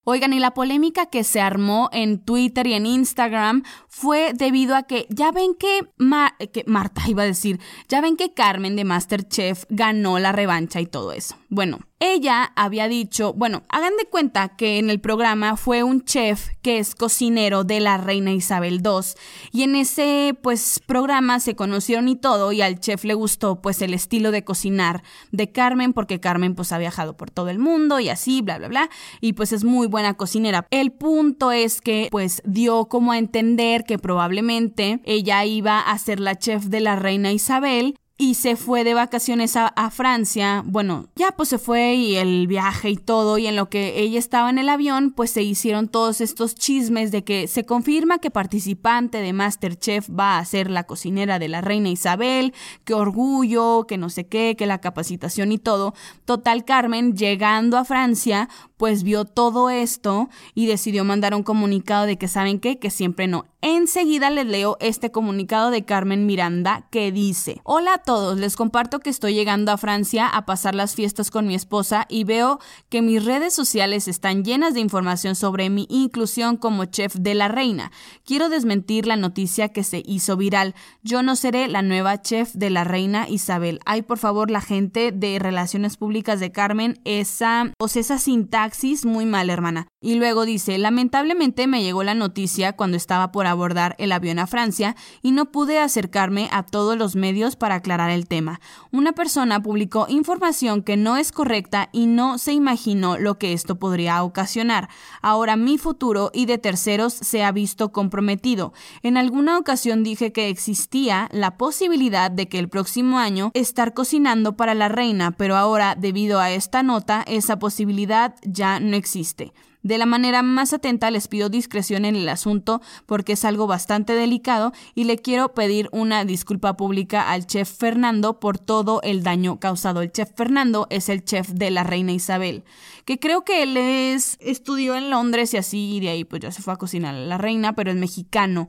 Oigan, 0.08 0.34
y 0.34 0.40
la 0.40 0.54
polémica 0.54 1.08
que 1.08 1.24
se 1.24 1.42
armó 1.42 1.90
en 1.92 2.24
Twitter 2.24 2.68
y 2.68 2.74
en 2.74 2.86
Instagram 2.86 3.64
fue 3.88 4.34
debido 4.36 4.76
a 4.76 4.84
que 4.84 5.08
ya 5.10 5.32
ven 5.32 5.56
que, 5.56 5.90
Marta 5.98 7.02
iba 7.08 7.24
a 7.24 7.26
decir, 7.26 7.60
ya 7.90 8.02
ven 8.02 8.16
que 8.16 8.32
Carmen 8.32 8.76
de 8.76 8.84
Masterchef 8.84 9.64
ganó 9.70 10.20
la 10.20 10.32
revancha 10.32 10.80
y 10.80 10.86
todo 10.86 11.12
eso. 11.12 11.38
Bueno, 11.50 11.80
ella 12.14 12.52
había 12.56 12.88
dicho, 12.88 13.34
bueno, 13.34 13.64
hagan 13.70 13.96
de 13.98 14.06
cuenta 14.06 14.50
que 14.50 14.78
en 14.78 14.90
el 14.90 15.00
programa 15.00 15.58
fue 15.58 15.84
un 15.84 16.04
chef 16.04 16.50
que 16.62 16.80
es 16.80 16.96
cocinero 16.96 17.64
de 17.64 17.80
la 17.80 17.98
reina 17.98 18.32
Isabel 18.32 18.82
II 18.84 19.16
y 19.52 19.64
en 19.64 19.76
ese 19.76 20.38
pues 20.42 20.82
programa 20.86 21.40
se 21.40 21.56
conocieron 21.56 22.08
y 22.08 22.16
todo 22.16 22.52
y 22.52 22.62
al 22.62 22.80
chef 22.80 23.04
le 23.04 23.14
gustó 23.14 23.62
pues 23.62 23.82
el 23.82 23.94
estilo 23.94 24.32
de 24.32 24.44
cocinar 24.44 25.04
de 25.32 25.52
Carmen 25.52 25.94
porque 25.94 26.20
Carmen 26.20 26.56
pues 26.56 26.72
ha 26.72 26.78
viajado 26.78 27.18
por 27.18 27.32
todo 27.32 27.50
el 27.50 27.60
mundo 27.60 28.00
y 28.00 28.10
así, 28.10 28.42
bla, 28.42 28.58
bla, 28.58 28.68
bla 28.68 28.90
y 29.22 29.34
pues 29.34 29.52
es 29.52 29.64
muy 29.64 29.88
buena 29.88 30.16
cocinera. 30.16 30.68
El 30.72 30.92
punto 30.92 31.52
es 31.52 31.82
que 31.82 32.08
pues 32.12 32.42
dio 32.46 32.86
como 32.86 33.12
a 33.12 33.18
entender 33.18 33.84
que 33.84 34.00
probablemente 34.00 35.00
ella 35.04 35.46
iba 35.46 35.80
a 35.80 35.98
ser 35.98 36.20
la 36.20 36.36
chef 36.36 36.66
de 36.66 36.80
la 36.80 36.96
reina 36.96 37.32
Isabel 37.32 37.96
y 38.18 38.36
se 38.36 38.56
fue 38.56 38.86
de 38.86 38.94
vacaciones 38.94 39.58
a, 39.58 39.72
Francia. 39.92 40.64
Bueno, 40.66 41.10
ya 41.16 41.34
pues 41.34 41.50
se 41.50 41.58
fue 41.58 41.96
y 41.96 42.16
el 42.16 42.48
viaje 42.48 42.90
y 42.90 42.96
todo, 42.96 43.38
y 43.38 43.48
en 43.48 43.56
lo 43.58 43.70
que 43.70 44.00
ella 44.00 44.20
estaba 44.20 44.50
en 44.50 44.58
el 44.58 44.70
avión, 44.70 45.12
pues 45.12 45.32
se 45.32 45.44
hicieron 45.44 45.90
todos 45.90 46.22
estos 46.22 46.56
chismes 46.56 47.12
de 47.12 47.24
que 47.24 47.48
se 47.48 47.66
confirma 47.66 48.20
que 48.20 48.32
participante 48.32 49.18
de 49.18 49.34
Masterchef 49.34 50.10
va 50.10 50.38
a 50.38 50.46
ser 50.46 50.70
la 50.72 50.86
cocinera 50.86 51.40
de 51.40 51.50
la 51.50 51.62
reina 51.62 51.90
Isabel, 51.90 52.54
que 52.86 52.94
orgullo, 52.94 53.86
que 53.86 53.98
no 53.98 54.10
sé 54.10 54.28
qué, 54.28 54.56
que 54.58 54.66
la 54.66 54.80
capacitación 54.80 55.52
y 55.52 55.58
todo. 55.58 55.94
Total, 56.24 56.64
Carmen, 56.64 57.18
llegando 57.18 57.78
a 57.78 57.86
Francia, 57.86 58.50
pues 58.78 59.04
vio 59.04 59.26
todo 59.26 59.70
esto 59.70 60.30
y 60.54 60.66
decidió 60.66 61.04
mandar 61.04 61.34
un 61.34 61.44
comunicado 61.44 62.06
de 62.06 62.18
que 62.18 62.28
saben 62.28 62.60
qué, 62.60 62.80
que 62.80 62.90
siempre 62.90 63.28
no. 63.28 63.46
Enseguida 63.62 64.30
les 64.30 64.46
leo 64.46 64.78
este 64.80 65.12
comunicado 65.12 65.72
de 65.72 65.86
Carmen 65.86 66.28
Miranda 66.28 66.88
que 66.92 67.12
dice, 67.12 67.62
hola 67.64 67.96
a 67.96 67.98
todos, 67.98 68.38
les 68.38 68.56
comparto 68.56 69.00
que 69.00 69.10
estoy 69.10 69.34
llegando 69.34 69.72
a 69.72 69.78
Francia 69.78 70.28
a 70.28 70.46
pasar 70.46 70.76
las 70.76 70.94
fiestas 70.94 71.32
con 71.32 71.48
mi 71.48 71.56
esposa 71.56 72.06
y 72.08 72.26
veo 72.26 72.60
que 72.90 73.02
mis 73.02 73.26
redes 73.26 73.56
sociales 73.56 74.08
están 74.08 74.44
llenas 74.44 74.76
de 74.76 74.82
información 74.82 75.36
sobre 75.36 75.72
mi 75.72 75.88
inclusión 75.90 76.58
como 76.58 76.86
chef 76.86 77.16
de 77.16 77.34
la 77.34 77.48
reina. 77.48 77.92
Quiero 78.24 78.50
desmentir 78.50 79.08
la 79.08 79.16
noticia 79.16 79.70
que 79.70 79.84
se 79.84 80.04
hizo 80.06 80.38
viral. 80.38 80.76
Yo 81.02 81.24
no 81.24 81.36
seré 81.36 81.68
la 81.68 81.82
nueva 81.82 82.22
chef 82.22 82.54
de 82.54 82.70
la 82.70 82.84
reina 82.84 83.28
Isabel. 83.28 83.80
Ay, 83.86 84.04
por 84.04 84.20
favor, 84.20 84.52
la 84.52 84.62
gente 84.62 85.12
de 85.12 85.40
Relaciones 85.40 85.98
Públicas 85.98 86.40
de 86.40 86.52
Carmen, 86.52 87.00
esa, 87.04 87.72
o 87.80 87.86
esa 87.86 88.20
cinta 88.20 88.65
muy 89.06 89.26
mal, 89.26 89.50
hermana. 89.50 89.88
Y 90.06 90.14
luego 90.14 90.46
dice, 90.46 90.78
lamentablemente 90.78 91.66
me 91.66 91.82
llegó 91.82 92.04
la 92.04 92.14
noticia 92.14 92.74
cuando 92.74 92.96
estaba 92.96 93.32
por 93.32 93.48
abordar 93.48 93.96
el 93.98 94.12
avión 94.12 94.38
a 94.38 94.46
Francia 94.46 94.96
y 95.24 95.32
no 95.32 95.46
pude 95.52 95.80
acercarme 95.80 96.48
a 96.52 96.62
todos 96.62 96.96
los 96.96 97.16
medios 97.16 97.56
para 97.56 97.74
aclarar 97.74 98.12
el 98.12 98.28
tema. 98.28 98.62
Una 98.92 99.14
persona 99.14 99.64
publicó 99.64 100.06
información 100.08 100.84
que 100.84 100.96
no 100.96 101.18
es 101.18 101.32
correcta 101.32 101.90
y 101.92 102.06
no 102.06 102.38
se 102.38 102.54
imaginó 102.54 103.18
lo 103.18 103.40
que 103.40 103.54
esto 103.54 103.80
podría 103.80 104.22
ocasionar. 104.22 104.90
Ahora 105.24 105.56
mi 105.56 105.80
futuro 105.80 106.30
y 106.36 106.46
de 106.46 106.60
terceros 106.60 107.12
se 107.12 107.44
ha 107.44 107.52
visto 107.52 107.92
comprometido. 107.92 108.74
En 109.02 109.18
alguna 109.18 109.58
ocasión 109.58 110.04
dije 110.04 110.32
que 110.32 110.50
existía 110.50 111.30
la 111.32 111.58
posibilidad 111.58 112.30
de 112.30 112.48
que 112.48 112.60
el 112.60 112.70
próximo 112.70 113.18
año 113.18 113.50
estar 113.56 113.96
cocinando 113.96 114.56
para 114.56 114.76
la 114.76 114.88
reina, 114.88 115.32
pero 115.32 115.56
ahora 115.56 115.96
debido 115.96 116.40
a 116.40 116.52
esta 116.52 116.84
nota 116.84 117.24
esa 117.26 117.58
posibilidad 117.58 118.36
ya 118.44 118.80
no 118.80 118.96
existe. 118.96 119.52
De 119.86 120.00
la 120.00 120.08
manera 120.08 120.42
más 120.42 120.74
atenta 120.74 121.12
les 121.12 121.28
pido 121.28 121.48
discreción 121.48 122.06
en 122.06 122.16
el 122.16 122.28
asunto 122.28 122.82
porque 123.06 123.34
es 123.34 123.46
algo 123.46 123.68
bastante 123.68 124.14
delicado 124.14 124.74
y 124.96 125.04
le 125.04 125.20
quiero 125.20 125.54
pedir 125.54 125.90
una 125.92 126.26
disculpa 126.26 126.76
pública 126.76 127.30
al 127.30 127.46
chef 127.46 127.70
Fernando 127.70 128.40
por 128.40 128.58
todo 128.58 129.00
el 129.04 129.22
daño 129.22 129.60
causado. 129.60 130.02
El 130.02 130.12
chef 130.12 130.32
Fernando 130.36 130.88
es 130.90 131.08
el 131.08 131.24
chef 131.24 131.50
de 131.50 131.70
la 131.70 131.84
reina 131.84 132.14
Isabel, 132.14 132.64
que 133.06 133.20
creo 133.20 133.44
que 133.44 133.62
él 133.62 133.78
es 133.78 134.38
estudió 134.40 134.96
en 134.96 135.12
Londres 135.12 135.54
y 135.54 135.58
así 135.58 135.98
y 135.98 136.00
de 136.00 136.10
ahí 136.10 136.24
pues 136.24 136.42
ya 136.42 136.52
se 136.52 136.64
fue 136.64 136.74
a 136.74 136.78
cocinar 136.78 137.14
a 137.14 137.20
la 137.20 137.38
reina, 137.38 137.74
pero 137.74 137.92
es 137.92 137.98
mexicano. 137.98 138.68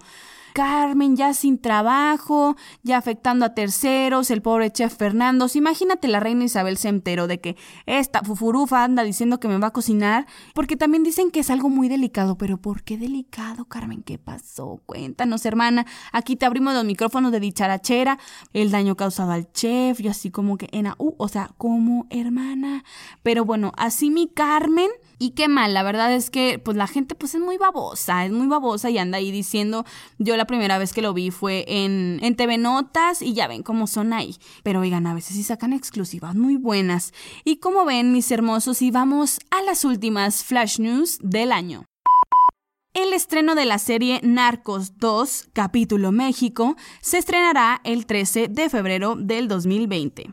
Carmen 0.56 1.16
ya 1.16 1.34
sin 1.34 1.58
trabajo, 1.58 2.56
ya 2.82 2.96
afectando 2.96 3.44
a 3.44 3.52
terceros, 3.52 4.30
el 4.30 4.40
pobre 4.40 4.72
chef 4.72 4.96
Fernando. 4.96 5.46
Imagínate 5.54 6.08
la 6.08 6.18
reina 6.18 6.44
Isabel 6.44 6.78
se 6.78 6.88
enteró 6.88 7.26
de 7.26 7.42
que 7.42 7.56
esta 7.84 8.22
fufurufa 8.22 8.82
anda 8.82 9.02
diciendo 9.02 9.38
que 9.38 9.48
me 9.48 9.58
va 9.58 9.66
a 9.66 9.72
cocinar, 9.74 10.24
porque 10.54 10.78
también 10.78 11.02
dicen 11.02 11.30
que 11.30 11.40
es 11.40 11.50
algo 11.50 11.68
muy 11.68 11.90
delicado. 11.90 12.38
Pero 12.38 12.56
¿por 12.56 12.84
qué 12.84 12.96
delicado, 12.96 13.66
Carmen? 13.66 14.02
¿Qué 14.02 14.16
pasó? 14.16 14.80
Cuéntanos, 14.86 15.44
hermana. 15.44 15.84
Aquí 16.10 16.36
te 16.36 16.46
abrimos 16.46 16.72
los 16.72 16.86
micrófonos 16.86 17.32
de 17.32 17.40
dicharachera, 17.40 18.18
el 18.54 18.70
daño 18.70 18.96
causado 18.96 19.32
al 19.32 19.52
chef, 19.52 20.00
y 20.00 20.08
así 20.08 20.30
como 20.30 20.56
que 20.56 20.70
en 20.72 20.86
uh, 20.86 21.14
o 21.18 21.28
sea, 21.28 21.50
como 21.58 22.06
hermana. 22.08 22.82
Pero 23.22 23.44
bueno, 23.44 23.72
así 23.76 24.08
mi 24.08 24.26
Carmen 24.26 24.88
y 25.18 25.30
qué 25.30 25.48
mal, 25.48 25.72
la 25.72 25.82
verdad 25.82 26.12
es 26.12 26.30
que 26.30 26.58
pues 26.58 26.76
la 26.76 26.86
gente 26.86 27.14
pues 27.14 27.34
es 27.34 27.40
muy 27.40 27.56
babosa, 27.56 28.26
es 28.26 28.32
muy 28.32 28.46
babosa 28.46 28.90
y 28.90 28.98
anda 28.98 29.18
ahí 29.18 29.30
diciendo, 29.30 29.84
yo 30.18 30.36
la 30.36 30.46
primera 30.46 30.76
vez 30.78 30.92
que 30.92 31.02
lo 31.02 31.14
vi 31.14 31.30
fue 31.30 31.64
en, 31.68 32.18
en 32.22 32.36
TV 32.36 32.58
Notas 32.58 33.22
y 33.22 33.32
ya 33.32 33.48
ven 33.48 33.62
cómo 33.62 33.86
son 33.86 34.12
ahí. 34.12 34.36
Pero 34.62 34.80
oigan, 34.80 35.06
a 35.06 35.14
veces 35.14 35.36
sí 35.36 35.42
sacan 35.42 35.72
exclusivas 35.72 36.34
muy 36.34 36.56
buenas. 36.56 37.12
Y 37.44 37.56
como 37.56 37.84
ven, 37.84 38.12
mis 38.12 38.30
hermosos, 38.30 38.82
y 38.82 38.90
vamos 38.90 39.38
a 39.50 39.62
las 39.62 39.84
últimas 39.84 40.44
flash 40.44 40.78
news 40.80 41.18
del 41.22 41.52
año. 41.52 41.84
El 42.92 43.12
estreno 43.12 43.54
de 43.54 43.66
la 43.66 43.78
serie 43.78 44.20
Narcos 44.22 44.98
2, 44.98 45.48
capítulo 45.52 46.12
México, 46.12 46.76
se 47.02 47.18
estrenará 47.18 47.80
el 47.84 48.06
13 48.06 48.48
de 48.48 48.70
febrero 48.70 49.16
del 49.16 49.48
2020. 49.48 50.32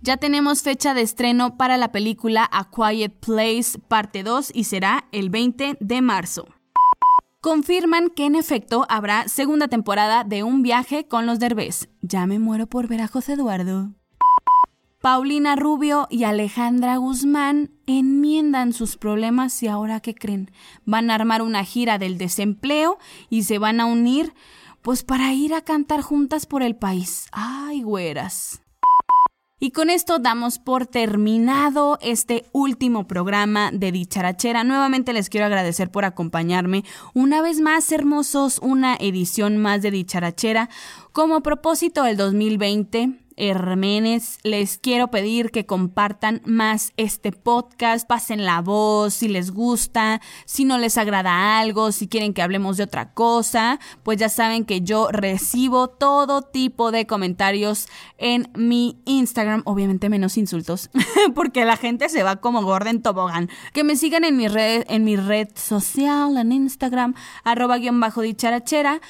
Ya 0.00 0.16
tenemos 0.16 0.62
fecha 0.62 0.94
de 0.94 1.02
estreno 1.02 1.56
para 1.56 1.76
la 1.76 1.90
película 1.90 2.48
A 2.52 2.70
Quiet 2.70 3.12
Place 3.18 3.78
parte 3.88 4.22
2 4.22 4.52
y 4.54 4.64
será 4.64 5.06
el 5.10 5.28
20 5.28 5.76
de 5.80 6.02
marzo. 6.02 6.46
Confirman 7.40 8.10
que 8.10 8.26
en 8.26 8.34
efecto 8.34 8.86
habrá 8.88 9.28
segunda 9.28 9.68
temporada 9.68 10.24
de 10.24 10.42
Un 10.42 10.62
viaje 10.62 11.06
con 11.06 11.26
los 11.26 11.38
Derbez. 11.38 11.88
Ya 12.00 12.26
me 12.26 12.38
muero 12.38 12.66
por 12.66 12.88
ver 12.88 13.00
a 13.00 13.08
José 13.08 13.34
Eduardo. 13.34 13.92
Paulina 15.00 15.54
Rubio 15.54 16.08
y 16.10 16.24
Alejandra 16.24 16.96
Guzmán 16.96 17.70
enmiendan 17.86 18.72
sus 18.72 18.96
problemas 18.96 19.62
y 19.62 19.68
ahora 19.68 20.00
qué 20.00 20.14
creen? 20.14 20.50
Van 20.84 21.10
a 21.10 21.14
armar 21.14 21.42
una 21.42 21.64
gira 21.64 21.98
del 21.98 22.18
desempleo 22.18 22.98
y 23.30 23.44
se 23.44 23.58
van 23.58 23.80
a 23.80 23.86
unir 23.86 24.34
pues 24.82 25.04
para 25.04 25.32
ir 25.32 25.54
a 25.54 25.62
cantar 25.62 26.02
juntas 26.02 26.46
por 26.46 26.62
el 26.62 26.74
país. 26.74 27.26
Ay, 27.30 27.82
güeras. 27.82 28.62
Y 29.60 29.72
con 29.72 29.90
esto 29.90 30.20
damos 30.20 30.60
por 30.60 30.86
terminado 30.86 31.98
este 32.00 32.44
último 32.52 33.08
programa 33.08 33.70
de 33.72 33.90
Dicharachera. 33.90 34.62
Nuevamente 34.62 35.12
les 35.12 35.28
quiero 35.28 35.46
agradecer 35.46 35.90
por 35.90 36.04
acompañarme 36.04 36.84
una 37.12 37.42
vez 37.42 37.60
más, 37.60 37.90
hermosos, 37.90 38.60
una 38.62 38.94
edición 38.94 39.56
más 39.56 39.82
de 39.82 39.90
Dicharachera. 39.90 40.68
Como 41.10 41.42
propósito 41.42 42.04
del 42.04 42.16
2020, 42.16 43.18
Hermenes, 43.38 44.38
les 44.42 44.78
quiero 44.78 45.08
pedir 45.08 45.50
que 45.50 45.64
compartan 45.64 46.42
más 46.44 46.92
este 46.96 47.32
podcast, 47.32 48.06
pasen 48.06 48.44
la 48.44 48.60
voz 48.60 49.14
si 49.14 49.28
les 49.28 49.52
gusta, 49.52 50.20
si 50.44 50.64
no 50.64 50.76
les 50.76 50.98
agrada 50.98 51.58
algo, 51.58 51.92
si 51.92 52.08
quieren 52.08 52.34
que 52.34 52.42
hablemos 52.42 52.76
de 52.76 52.84
otra 52.84 53.14
cosa, 53.14 53.78
pues 54.02 54.18
ya 54.18 54.28
saben 54.28 54.64
que 54.64 54.80
yo 54.82 55.08
recibo 55.10 55.88
todo 55.88 56.42
tipo 56.42 56.90
de 56.90 57.06
comentarios 57.06 57.88
en 58.18 58.50
mi 58.54 59.00
Instagram, 59.06 59.62
obviamente 59.64 60.08
menos 60.08 60.36
insultos, 60.36 60.90
porque 61.34 61.64
la 61.64 61.76
gente 61.76 62.08
se 62.08 62.22
va 62.22 62.36
como 62.36 62.62
gorda 62.62 62.90
en 62.90 63.02
tobogán. 63.02 63.48
Que 63.72 63.84
me 63.84 63.96
sigan 63.96 64.24
en 64.24 64.36
mi 64.36 64.48
red, 64.48 64.84
en 64.88 65.04
mi 65.04 65.16
red 65.16 65.48
social, 65.54 66.36
en 66.36 66.52
Instagram, 66.52 67.14
arroba 67.44 67.78
guion 67.78 68.00
bajo 68.00 68.22
dicharachera. 68.22 69.00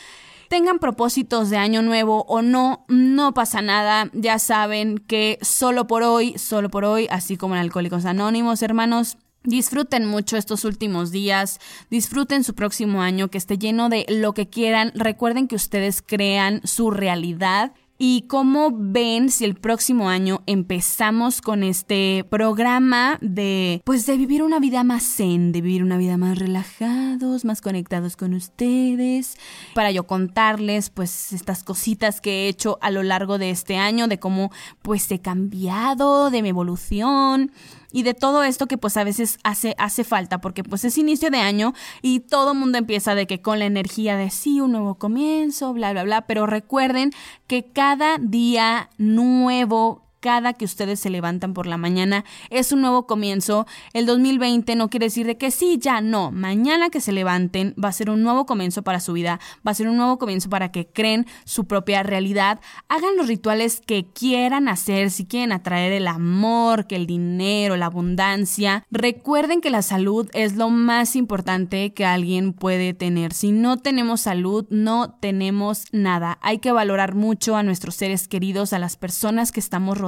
Tengan 0.49 0.78
propósitos 0.78 1.51
de 1.51 1.59
año 1.59 1.82
nuevo 1.82 2.24
o 2.28 2.42
no, 2.42 2.84
no 2.88 3.34
pasa 3.34 3.61
nada. 3.61 4.11
Ya 4.14 4.38
saben 4.38 4.99
que 4.99 5.38
solo 5.42 5.86
por 5.86 6.03
hoy, 6.03 6.38
solo 6.38 6.70
por 6.70 6.84
hoy, 6.84 7.07
así 7.11 7.36
como 7.36 7.55
en 7.55 7.61
Alcohólicos 7.61 8.05
Anónimos, 8.05 8.62
hermanos, 8.62 9.18
Disfruten 9.44 10.05
mucho 10.05 10.36
estos 10.36 10.64
últimos 10.64 11.11
días, 11.11 11.61
disfruten 11.90 12.42
su 12.44 12.55
próximo 12.55 13.03
año, 13.03 13.28
que 13.28 13.38
esté 13.38 13.57
lleno 13.57 13.88
de 13.88 14.05
lo 14.09 14.34
que 14.34 14.51
quieran. 14.51 14.92
Recuerden 14.94 15.46
que 15.46 15.55
ustedes 15.55 16.03
crean 16.03 16.61
su 16.64 16.90
realidad 16.90 17.72
y 17.99 18.22
cómo 18.28 18.70
ven 18.72 19.28
si 19.28 19.44
el 19.44 19.57
próximo 19.57 20.09
año 20.09 20.42
empezamos 20.46 21.42
con 21.42 21.64
este 21.64 22.24
programa 22.30 23.18
de 23.20 23.82
pues 23.84 24.07
de 24.07 24.16
vivir 24.16 24.44
una 24.44 24.61
vida 24.61 24.84
más 24.84 25.03
zen, 25.03 25.51
de 25.51 25.61
vivir 25.61 25.82
una 25.82 25.99
vida 25.99 26.16
más 26.16 26.38
relajados, 26.38 27.44
más 27.44 27.61
conectados 27.61 28.16
con 28.16 28.34
ustedes, 28.34 29.36
para 29.74 29.90
yo 29.90 30.07
contarles 30.07 30.90
pues 30.90 31.32
estas 31.32 31.64
cositas 31.64 32.20
que 32.20 32.46
he 32.46 32.49
hecho 32.49 32.78
a 32.80 32.92
lo 32.92 33.03
largo 33.03 33.36
de 33.38 33.51
este 33.51 33.76
año, 33.76 34.07
de 34.07 34.20
cómo 34.20 34.53
pues 34.80 35.11
he 35.11 35.18
cambiado, 35.18 36.30
de 36.30 36.42
mi 36.42 36.51
evolución, 36.51 37.51
y 37.90 38.03
de 38.03 38.14
todo 38.14 38.42
esto 38.42 38.66
que 38.66 38.76
pues 38.76 38.96
a 38.96 39.05
veces 39.05 39.38
hace, 39.44 39.74
hace 39.78 40.05
falta, 40.05 40.40
porque 40.40 40.62
pues 40.62 40.84
es 40.84 40.99
inicio 40.99 41.30
de 41.30 41.38
año 41.38 41.72
y 42.03 42.20
todo 42.20 42.55
mundo 42.55 42.78
empieza 42.78 43.14
de 43.14 43.26
que 43.26 43.40
con 43.40 43.59
la 43.59 43.64
energía 43.64 44.16
de 44.16 44.30
sí, 44.30 44.61
un 44.61 44.72
nuevo 44.72 44.96
comienzo, 44.96 45.72
bla, 45.72 45.92
bla, 45.92 46.05
bla, 46.05 46.26
pero 46.26 46.46
recuerden 46.46 47.12
que 47.49 47.72
cada 47.72 48.18
día 48.18 48.90
nuevo 48.99 50.07
cada 50.20 50.52
que 50.52 50.64
ustedes 50.64 51.00
se 51.00 51.10
levantan 51.10 51.54
por 51.54 51.66
la 51.66 51.76
mañana 51.76 52.24
es 52.50 52.72
un 52.72 52.80
nuevo 52.80 53.06
comienzo. 53.06 53.66
El 53.92 54.06
2020 54.06 54.74
no 54.76 54.90
quiere 54.90 55.06
decir 55.06 55.26
de 55.26 55.36
que 55.36 55.50
sí, 55.50 55.78
ya 55.80 56.00
no. 56.00 56.30
Mañana 56.30 56.90
que 56.90 57.00
se 57.00 57.12
levanten 57.12 57.74
va 57.82 57.88
a 57.88 57.92
ser 57.92 58.10
un 58.10 58.22
nuevo 58.22 58.46
comienzo 58.46 58.82
para 58.82 59.00
su 59.00 59.12
vida, 59.12 59.38
va 59.66 59.70
a 59.70 59.74
ser 59.74 59.88
un 59.88 59.96
nuevo 59.96 60.18
comienzo 60.18 60.50
para 60.50 60.72
que 60.72 60.86
creen 60.86 61.26
su 61.44 61.66
propia 61.66 62.02
realidad. 62.02 62.60
Hagan 62.88 63.16
los 63.16 63.28
rituales 63.28 63.80
que 63.84 64.06
quieran 64.06 64.68
hacer, 64.68 65.10
si 65.10 65.24
quieren 65.24 65.52
atraer 65.52 65.92
el 65.92 66.08
amor, 66.08 66.86
que 66.86 66.96
el 66.96 67.06
dinero, 67.06 67.76
la 67.76 67.86
abundancia. 67.86 68.84
Recuerden 68.90 69.60
que 69.60 69.70
la 69.70 69.82
salud 69.82 70.28
es 70.32 70.56
lo 70.56 70.70
más 70.70 71.16
importante 71.16 71.92
que 71.94 72.04
alguien 72.04 72.52
puede 72.52 72.92
tener. 72.92 73.32
Si 73.32 73.52
no 73.52 73.76
tenemos 73.76 74.22
salud, 74.22 74.66
no 74.70 75.16
tenemos 75.20 75.84
nada. 75.92 76.38
Hay 76.42 76.58
que 76.58 76.72
valorar 76.72 77.14
mucho 77.14 77.56
a 77.56 77.62
nuestros 77.62 77.94
seres 77.94 78.26
queridos, 78.26 78.72
a 78.72 78.78
las 78.78 78.96
personas 78.96 79.52
que 79.52 79.60
estamos 79.60 79.96
rodeando 79.96 80.07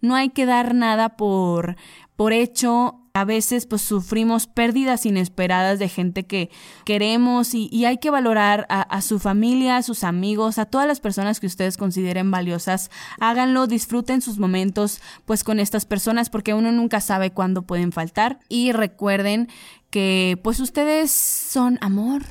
No 0.00 0.14
hay 0.14 0.30
que 0.30 0.46
dar 0.46 0.74
nada 0.74 1.16
por, 1.16 1.76
por 2.16 2.32
hecho. 2.32 3.00
A 3.16 3.24
veces 3.24 3.66
pues 3.66 3.82
sufrimos 3.82 4.48
pérdidas 4.48 5.06
inesperadas 5.06 5.78
de 5.78 5.88
gente 5.88 6.26
que 6.26 6.50
queremos 6.84 7.54
y, 7.54 7.84
hay 7.84 7.98
que 7.98 8.10
valorar 8.10 8.66
a, 8.68 8.82
a, 8.82 9.02
su 9.02 9.20
familia, 9.20 9.76
a 9.76 9.84
sus 9.84 10.02
amigos, 10.02 10.58
a 10.58 10.66
todas 10.66 10.88
las 10.88 10.98
personas 10.98 11.38
que 11.38 11.46
ustedes 11.46 11.76
consideren 11.76 12.32
valiosas. 12.32 12.90
Háganlo, 13.20 13.68
disfruten 13.68 14.20
sus 14.20 14.40
momentos 14.40 15.00
pues 15.26 15.44
con 15.44 15.60
estas 15.60 15.84
personas 15.84 16.28
porque 16.28 16.54
uno 16.54 16.72
nunca 16.72 17.00
sabe 17.00 17.30
cuándo 17.30 17.62
pueden 17.62 17.92
faltar. 17.92 18.40
Y 18.48 18.72
recuerden 18.72 19.48
que 19.90 20.40
pues 20.42 20.58
ustedes 20.58 21.12
son 21.12 21.78
amor, 21.80 22.24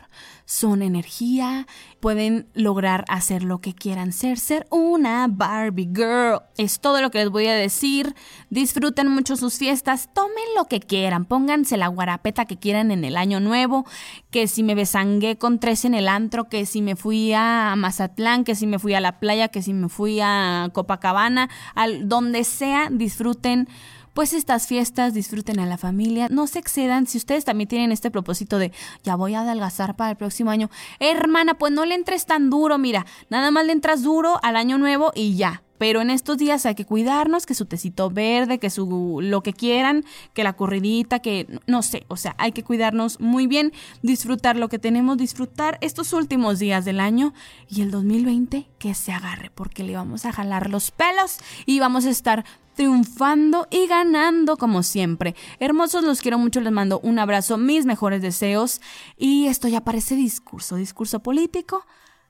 son 0.54 0.84
energía, 0.84 1.66
pueden 2.00 2.48
lograr 2.54 3.06
hacer 3.08 3.44
lo 3.44 3.60
que 3.60 3.74
quieran 3.74 4.14
ser, 4.14 4.38
ser 4.38 4.68
una 4.70 5.28
Barbie 5.28 5.90
Girl. 5.92 6.42
Es 6.58 6.80
todo 6.80 7.02
lo 7.02 7.10
que 7.10 7.18
les 7.18 7.30
voy 7.30 7.48
a 7.48 7.56
decir. 7.56 8.14
Disfruten 8.52 9.08
mucho 9.08 9.36
sus 9.36 9.58
fiestas, 9.58 10.10
tomen 10.14 10.44
lo 10.56 10.66
que 10.66 10.80
quieran, 10.80 11.26
pónganse 11.26 11.76
la 11.76 11.88
guarapeta 11.88 12.46
que 12.46 12.60
quieran 12.60 12.92
en 12.92 13.04
el 13.04 13.18
año 13.18 13.40
nuevo, 13.40 13.86
que 14.30 14.48
si 14.48 14.62
me 14.62 14.76
besangué 14.76 15.38
con 15.38 15.60
tres 15.60 15.86
en 15.86 15.96
el 15.96 16.08
antro, 16.08 16.50
que 16.50 16.68
si 16.68 16.84
me 16.84 16.96
fui 16.96 17.34
a 17.34 17.74
Mazatlán, 17.76 18.44
que 18.44 18.54
si 18.54 18.68
me 18.68 18.78
fui 18.78 18.94
a 18.94 19.02
la 19.02 19.20
playa, 19.20 19.48
que 19.48 19.64
si 19.64 19.74
me 19.74 19.90
fui 19.90 20.20
a 20.22 20.70
Copacabana, 20.72 21.50
al 21.74 22.08
donde 22.08 22.44
sea, 22.44 22.90
disfruten 22.92 23.68
pues 24.14 24.34
estas 24.34 24.68
fiestas, 24.68 25.14
disfruten 25.14 25.60
a 25.60 25.66
la 25.66 25.78
familia, 25.78 26.28
no 26.30 26.48
se 26.48 26.60
excedan. 26.60 27.08
Si 27.08 27.18
ustedes 27.18 27.46
también 27.46 27.68
tienen 27.68 27.92
este 27.92 28.12
propósito 28.12 28.58
de 28.60 28.72
ya 29.04 29.16
voy 29.16 29.34
a 29.34 29.42
adelgazar 29.42 29.96
para 29.96 30.12
el 30.12 30.18
próximo 30.18 30.52
año, 30.52 30.70
hermana, 31.00 31.56
pues 31.56 31.74
no 31.74 31.86
le 31.86 31.96
entres 31.96 32.26
tan 32.26 32.50
duro, 32.50 32.78
mira, 32.78 33.06
nada 33.30 33.52
más 33.52 33.66
le 33.66 33.74
entras 33.74 34.04
duro 34.04 34.40
al 34.44 34.56
año 34.56 34.78
nuevo 34.78 35.12
y 35.16 35.36
ya. 35.36 35.64
Pero 35.84 36.00
en 36.00 36.12
estos 36.12 36.38
días 36.38 36.66
hay 36.66 36.76
que 36.76 36.86
cuidarnos, 36.86 37.46
que 37.46 37.54
su 37.56 37.66
tecito 37.66 38.10
verde, 38.10 38.58
que 38.58 38.70
su 38.70 39.20
lo 39.22 39.44
que 39.44 39.52
quieran, 39.52 40.06
que 40.34 40.46
la 40.46 40.54
corridita, 40.54 41.20
que 41.20 41.60
no 41.68 41.82
sé, 41.82 42.06
o 42.08 42.16
sea, 42.16 42.36
hay 42.38 42.54
que 42.54 42.64
cuidarnos 42.64 43.20
muy 43.20 43.48
bien, 43.48 43.74
disfrutar 44.02 44.56
lo 44.56 44.70
que 44.70 44.80
tenemos, 44.80 45.18
disfrutar 45.18 45.78
estos 45.82 46.14
últimos 46.14 46.58
días 46.58 46.86
del 46.86 47.02
año 47.02 47.34
y 47.68 47.82
el 47.82 47.92
2020 47.92 48.66
que 48.80 48.94
se 48.94 49.12
agarre, 49.12 49.52
porque 49.54 49.84
le 49.84 49.94
vamos 49.94 50.24
a 50.24 50.32
jalar 50.32 50.70
los 50.70 50.92
pelos 50.92 51.40
y 51.66 51.82
vamos 51.82 52.06
a 52.06 52.12
estar 52.12 52.46
triunfando 52.76 53.68
y 53.70 53.86
ganando 53.86 54.56
como 54.56 54.84
siempre. 54.84 55.36
Hermosos, 55.60 56.06
los 56.06 56.22
quiero 56.22 56.38
mucho, 56.38 56.62
les 56.62 56.72
mando 56.72 57.02
un 57.02 57.20
abrazo, 57.20 57.58
mis 57.58 57.86
mejores 57.86 58.22
deseos 58.22 58.80
y 59.18 59.48
esto 59.48 59.68
ya 59.68 59.82
parece 59.82 60.16
discurso, 60.16 60.78
discurso 60.78 61.20
político. 61.20 61.86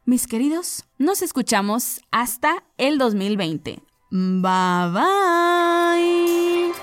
Mis 0.05 0.27
queridos, 0.27 0.83
nos 0.97 1.21
escuchamos 1.21 2.01
hasta 2.11 2.65
el 2.77 2.97
2020. 2.97 3.79
Bye 4.11 4.91
bye. 4.91 6.73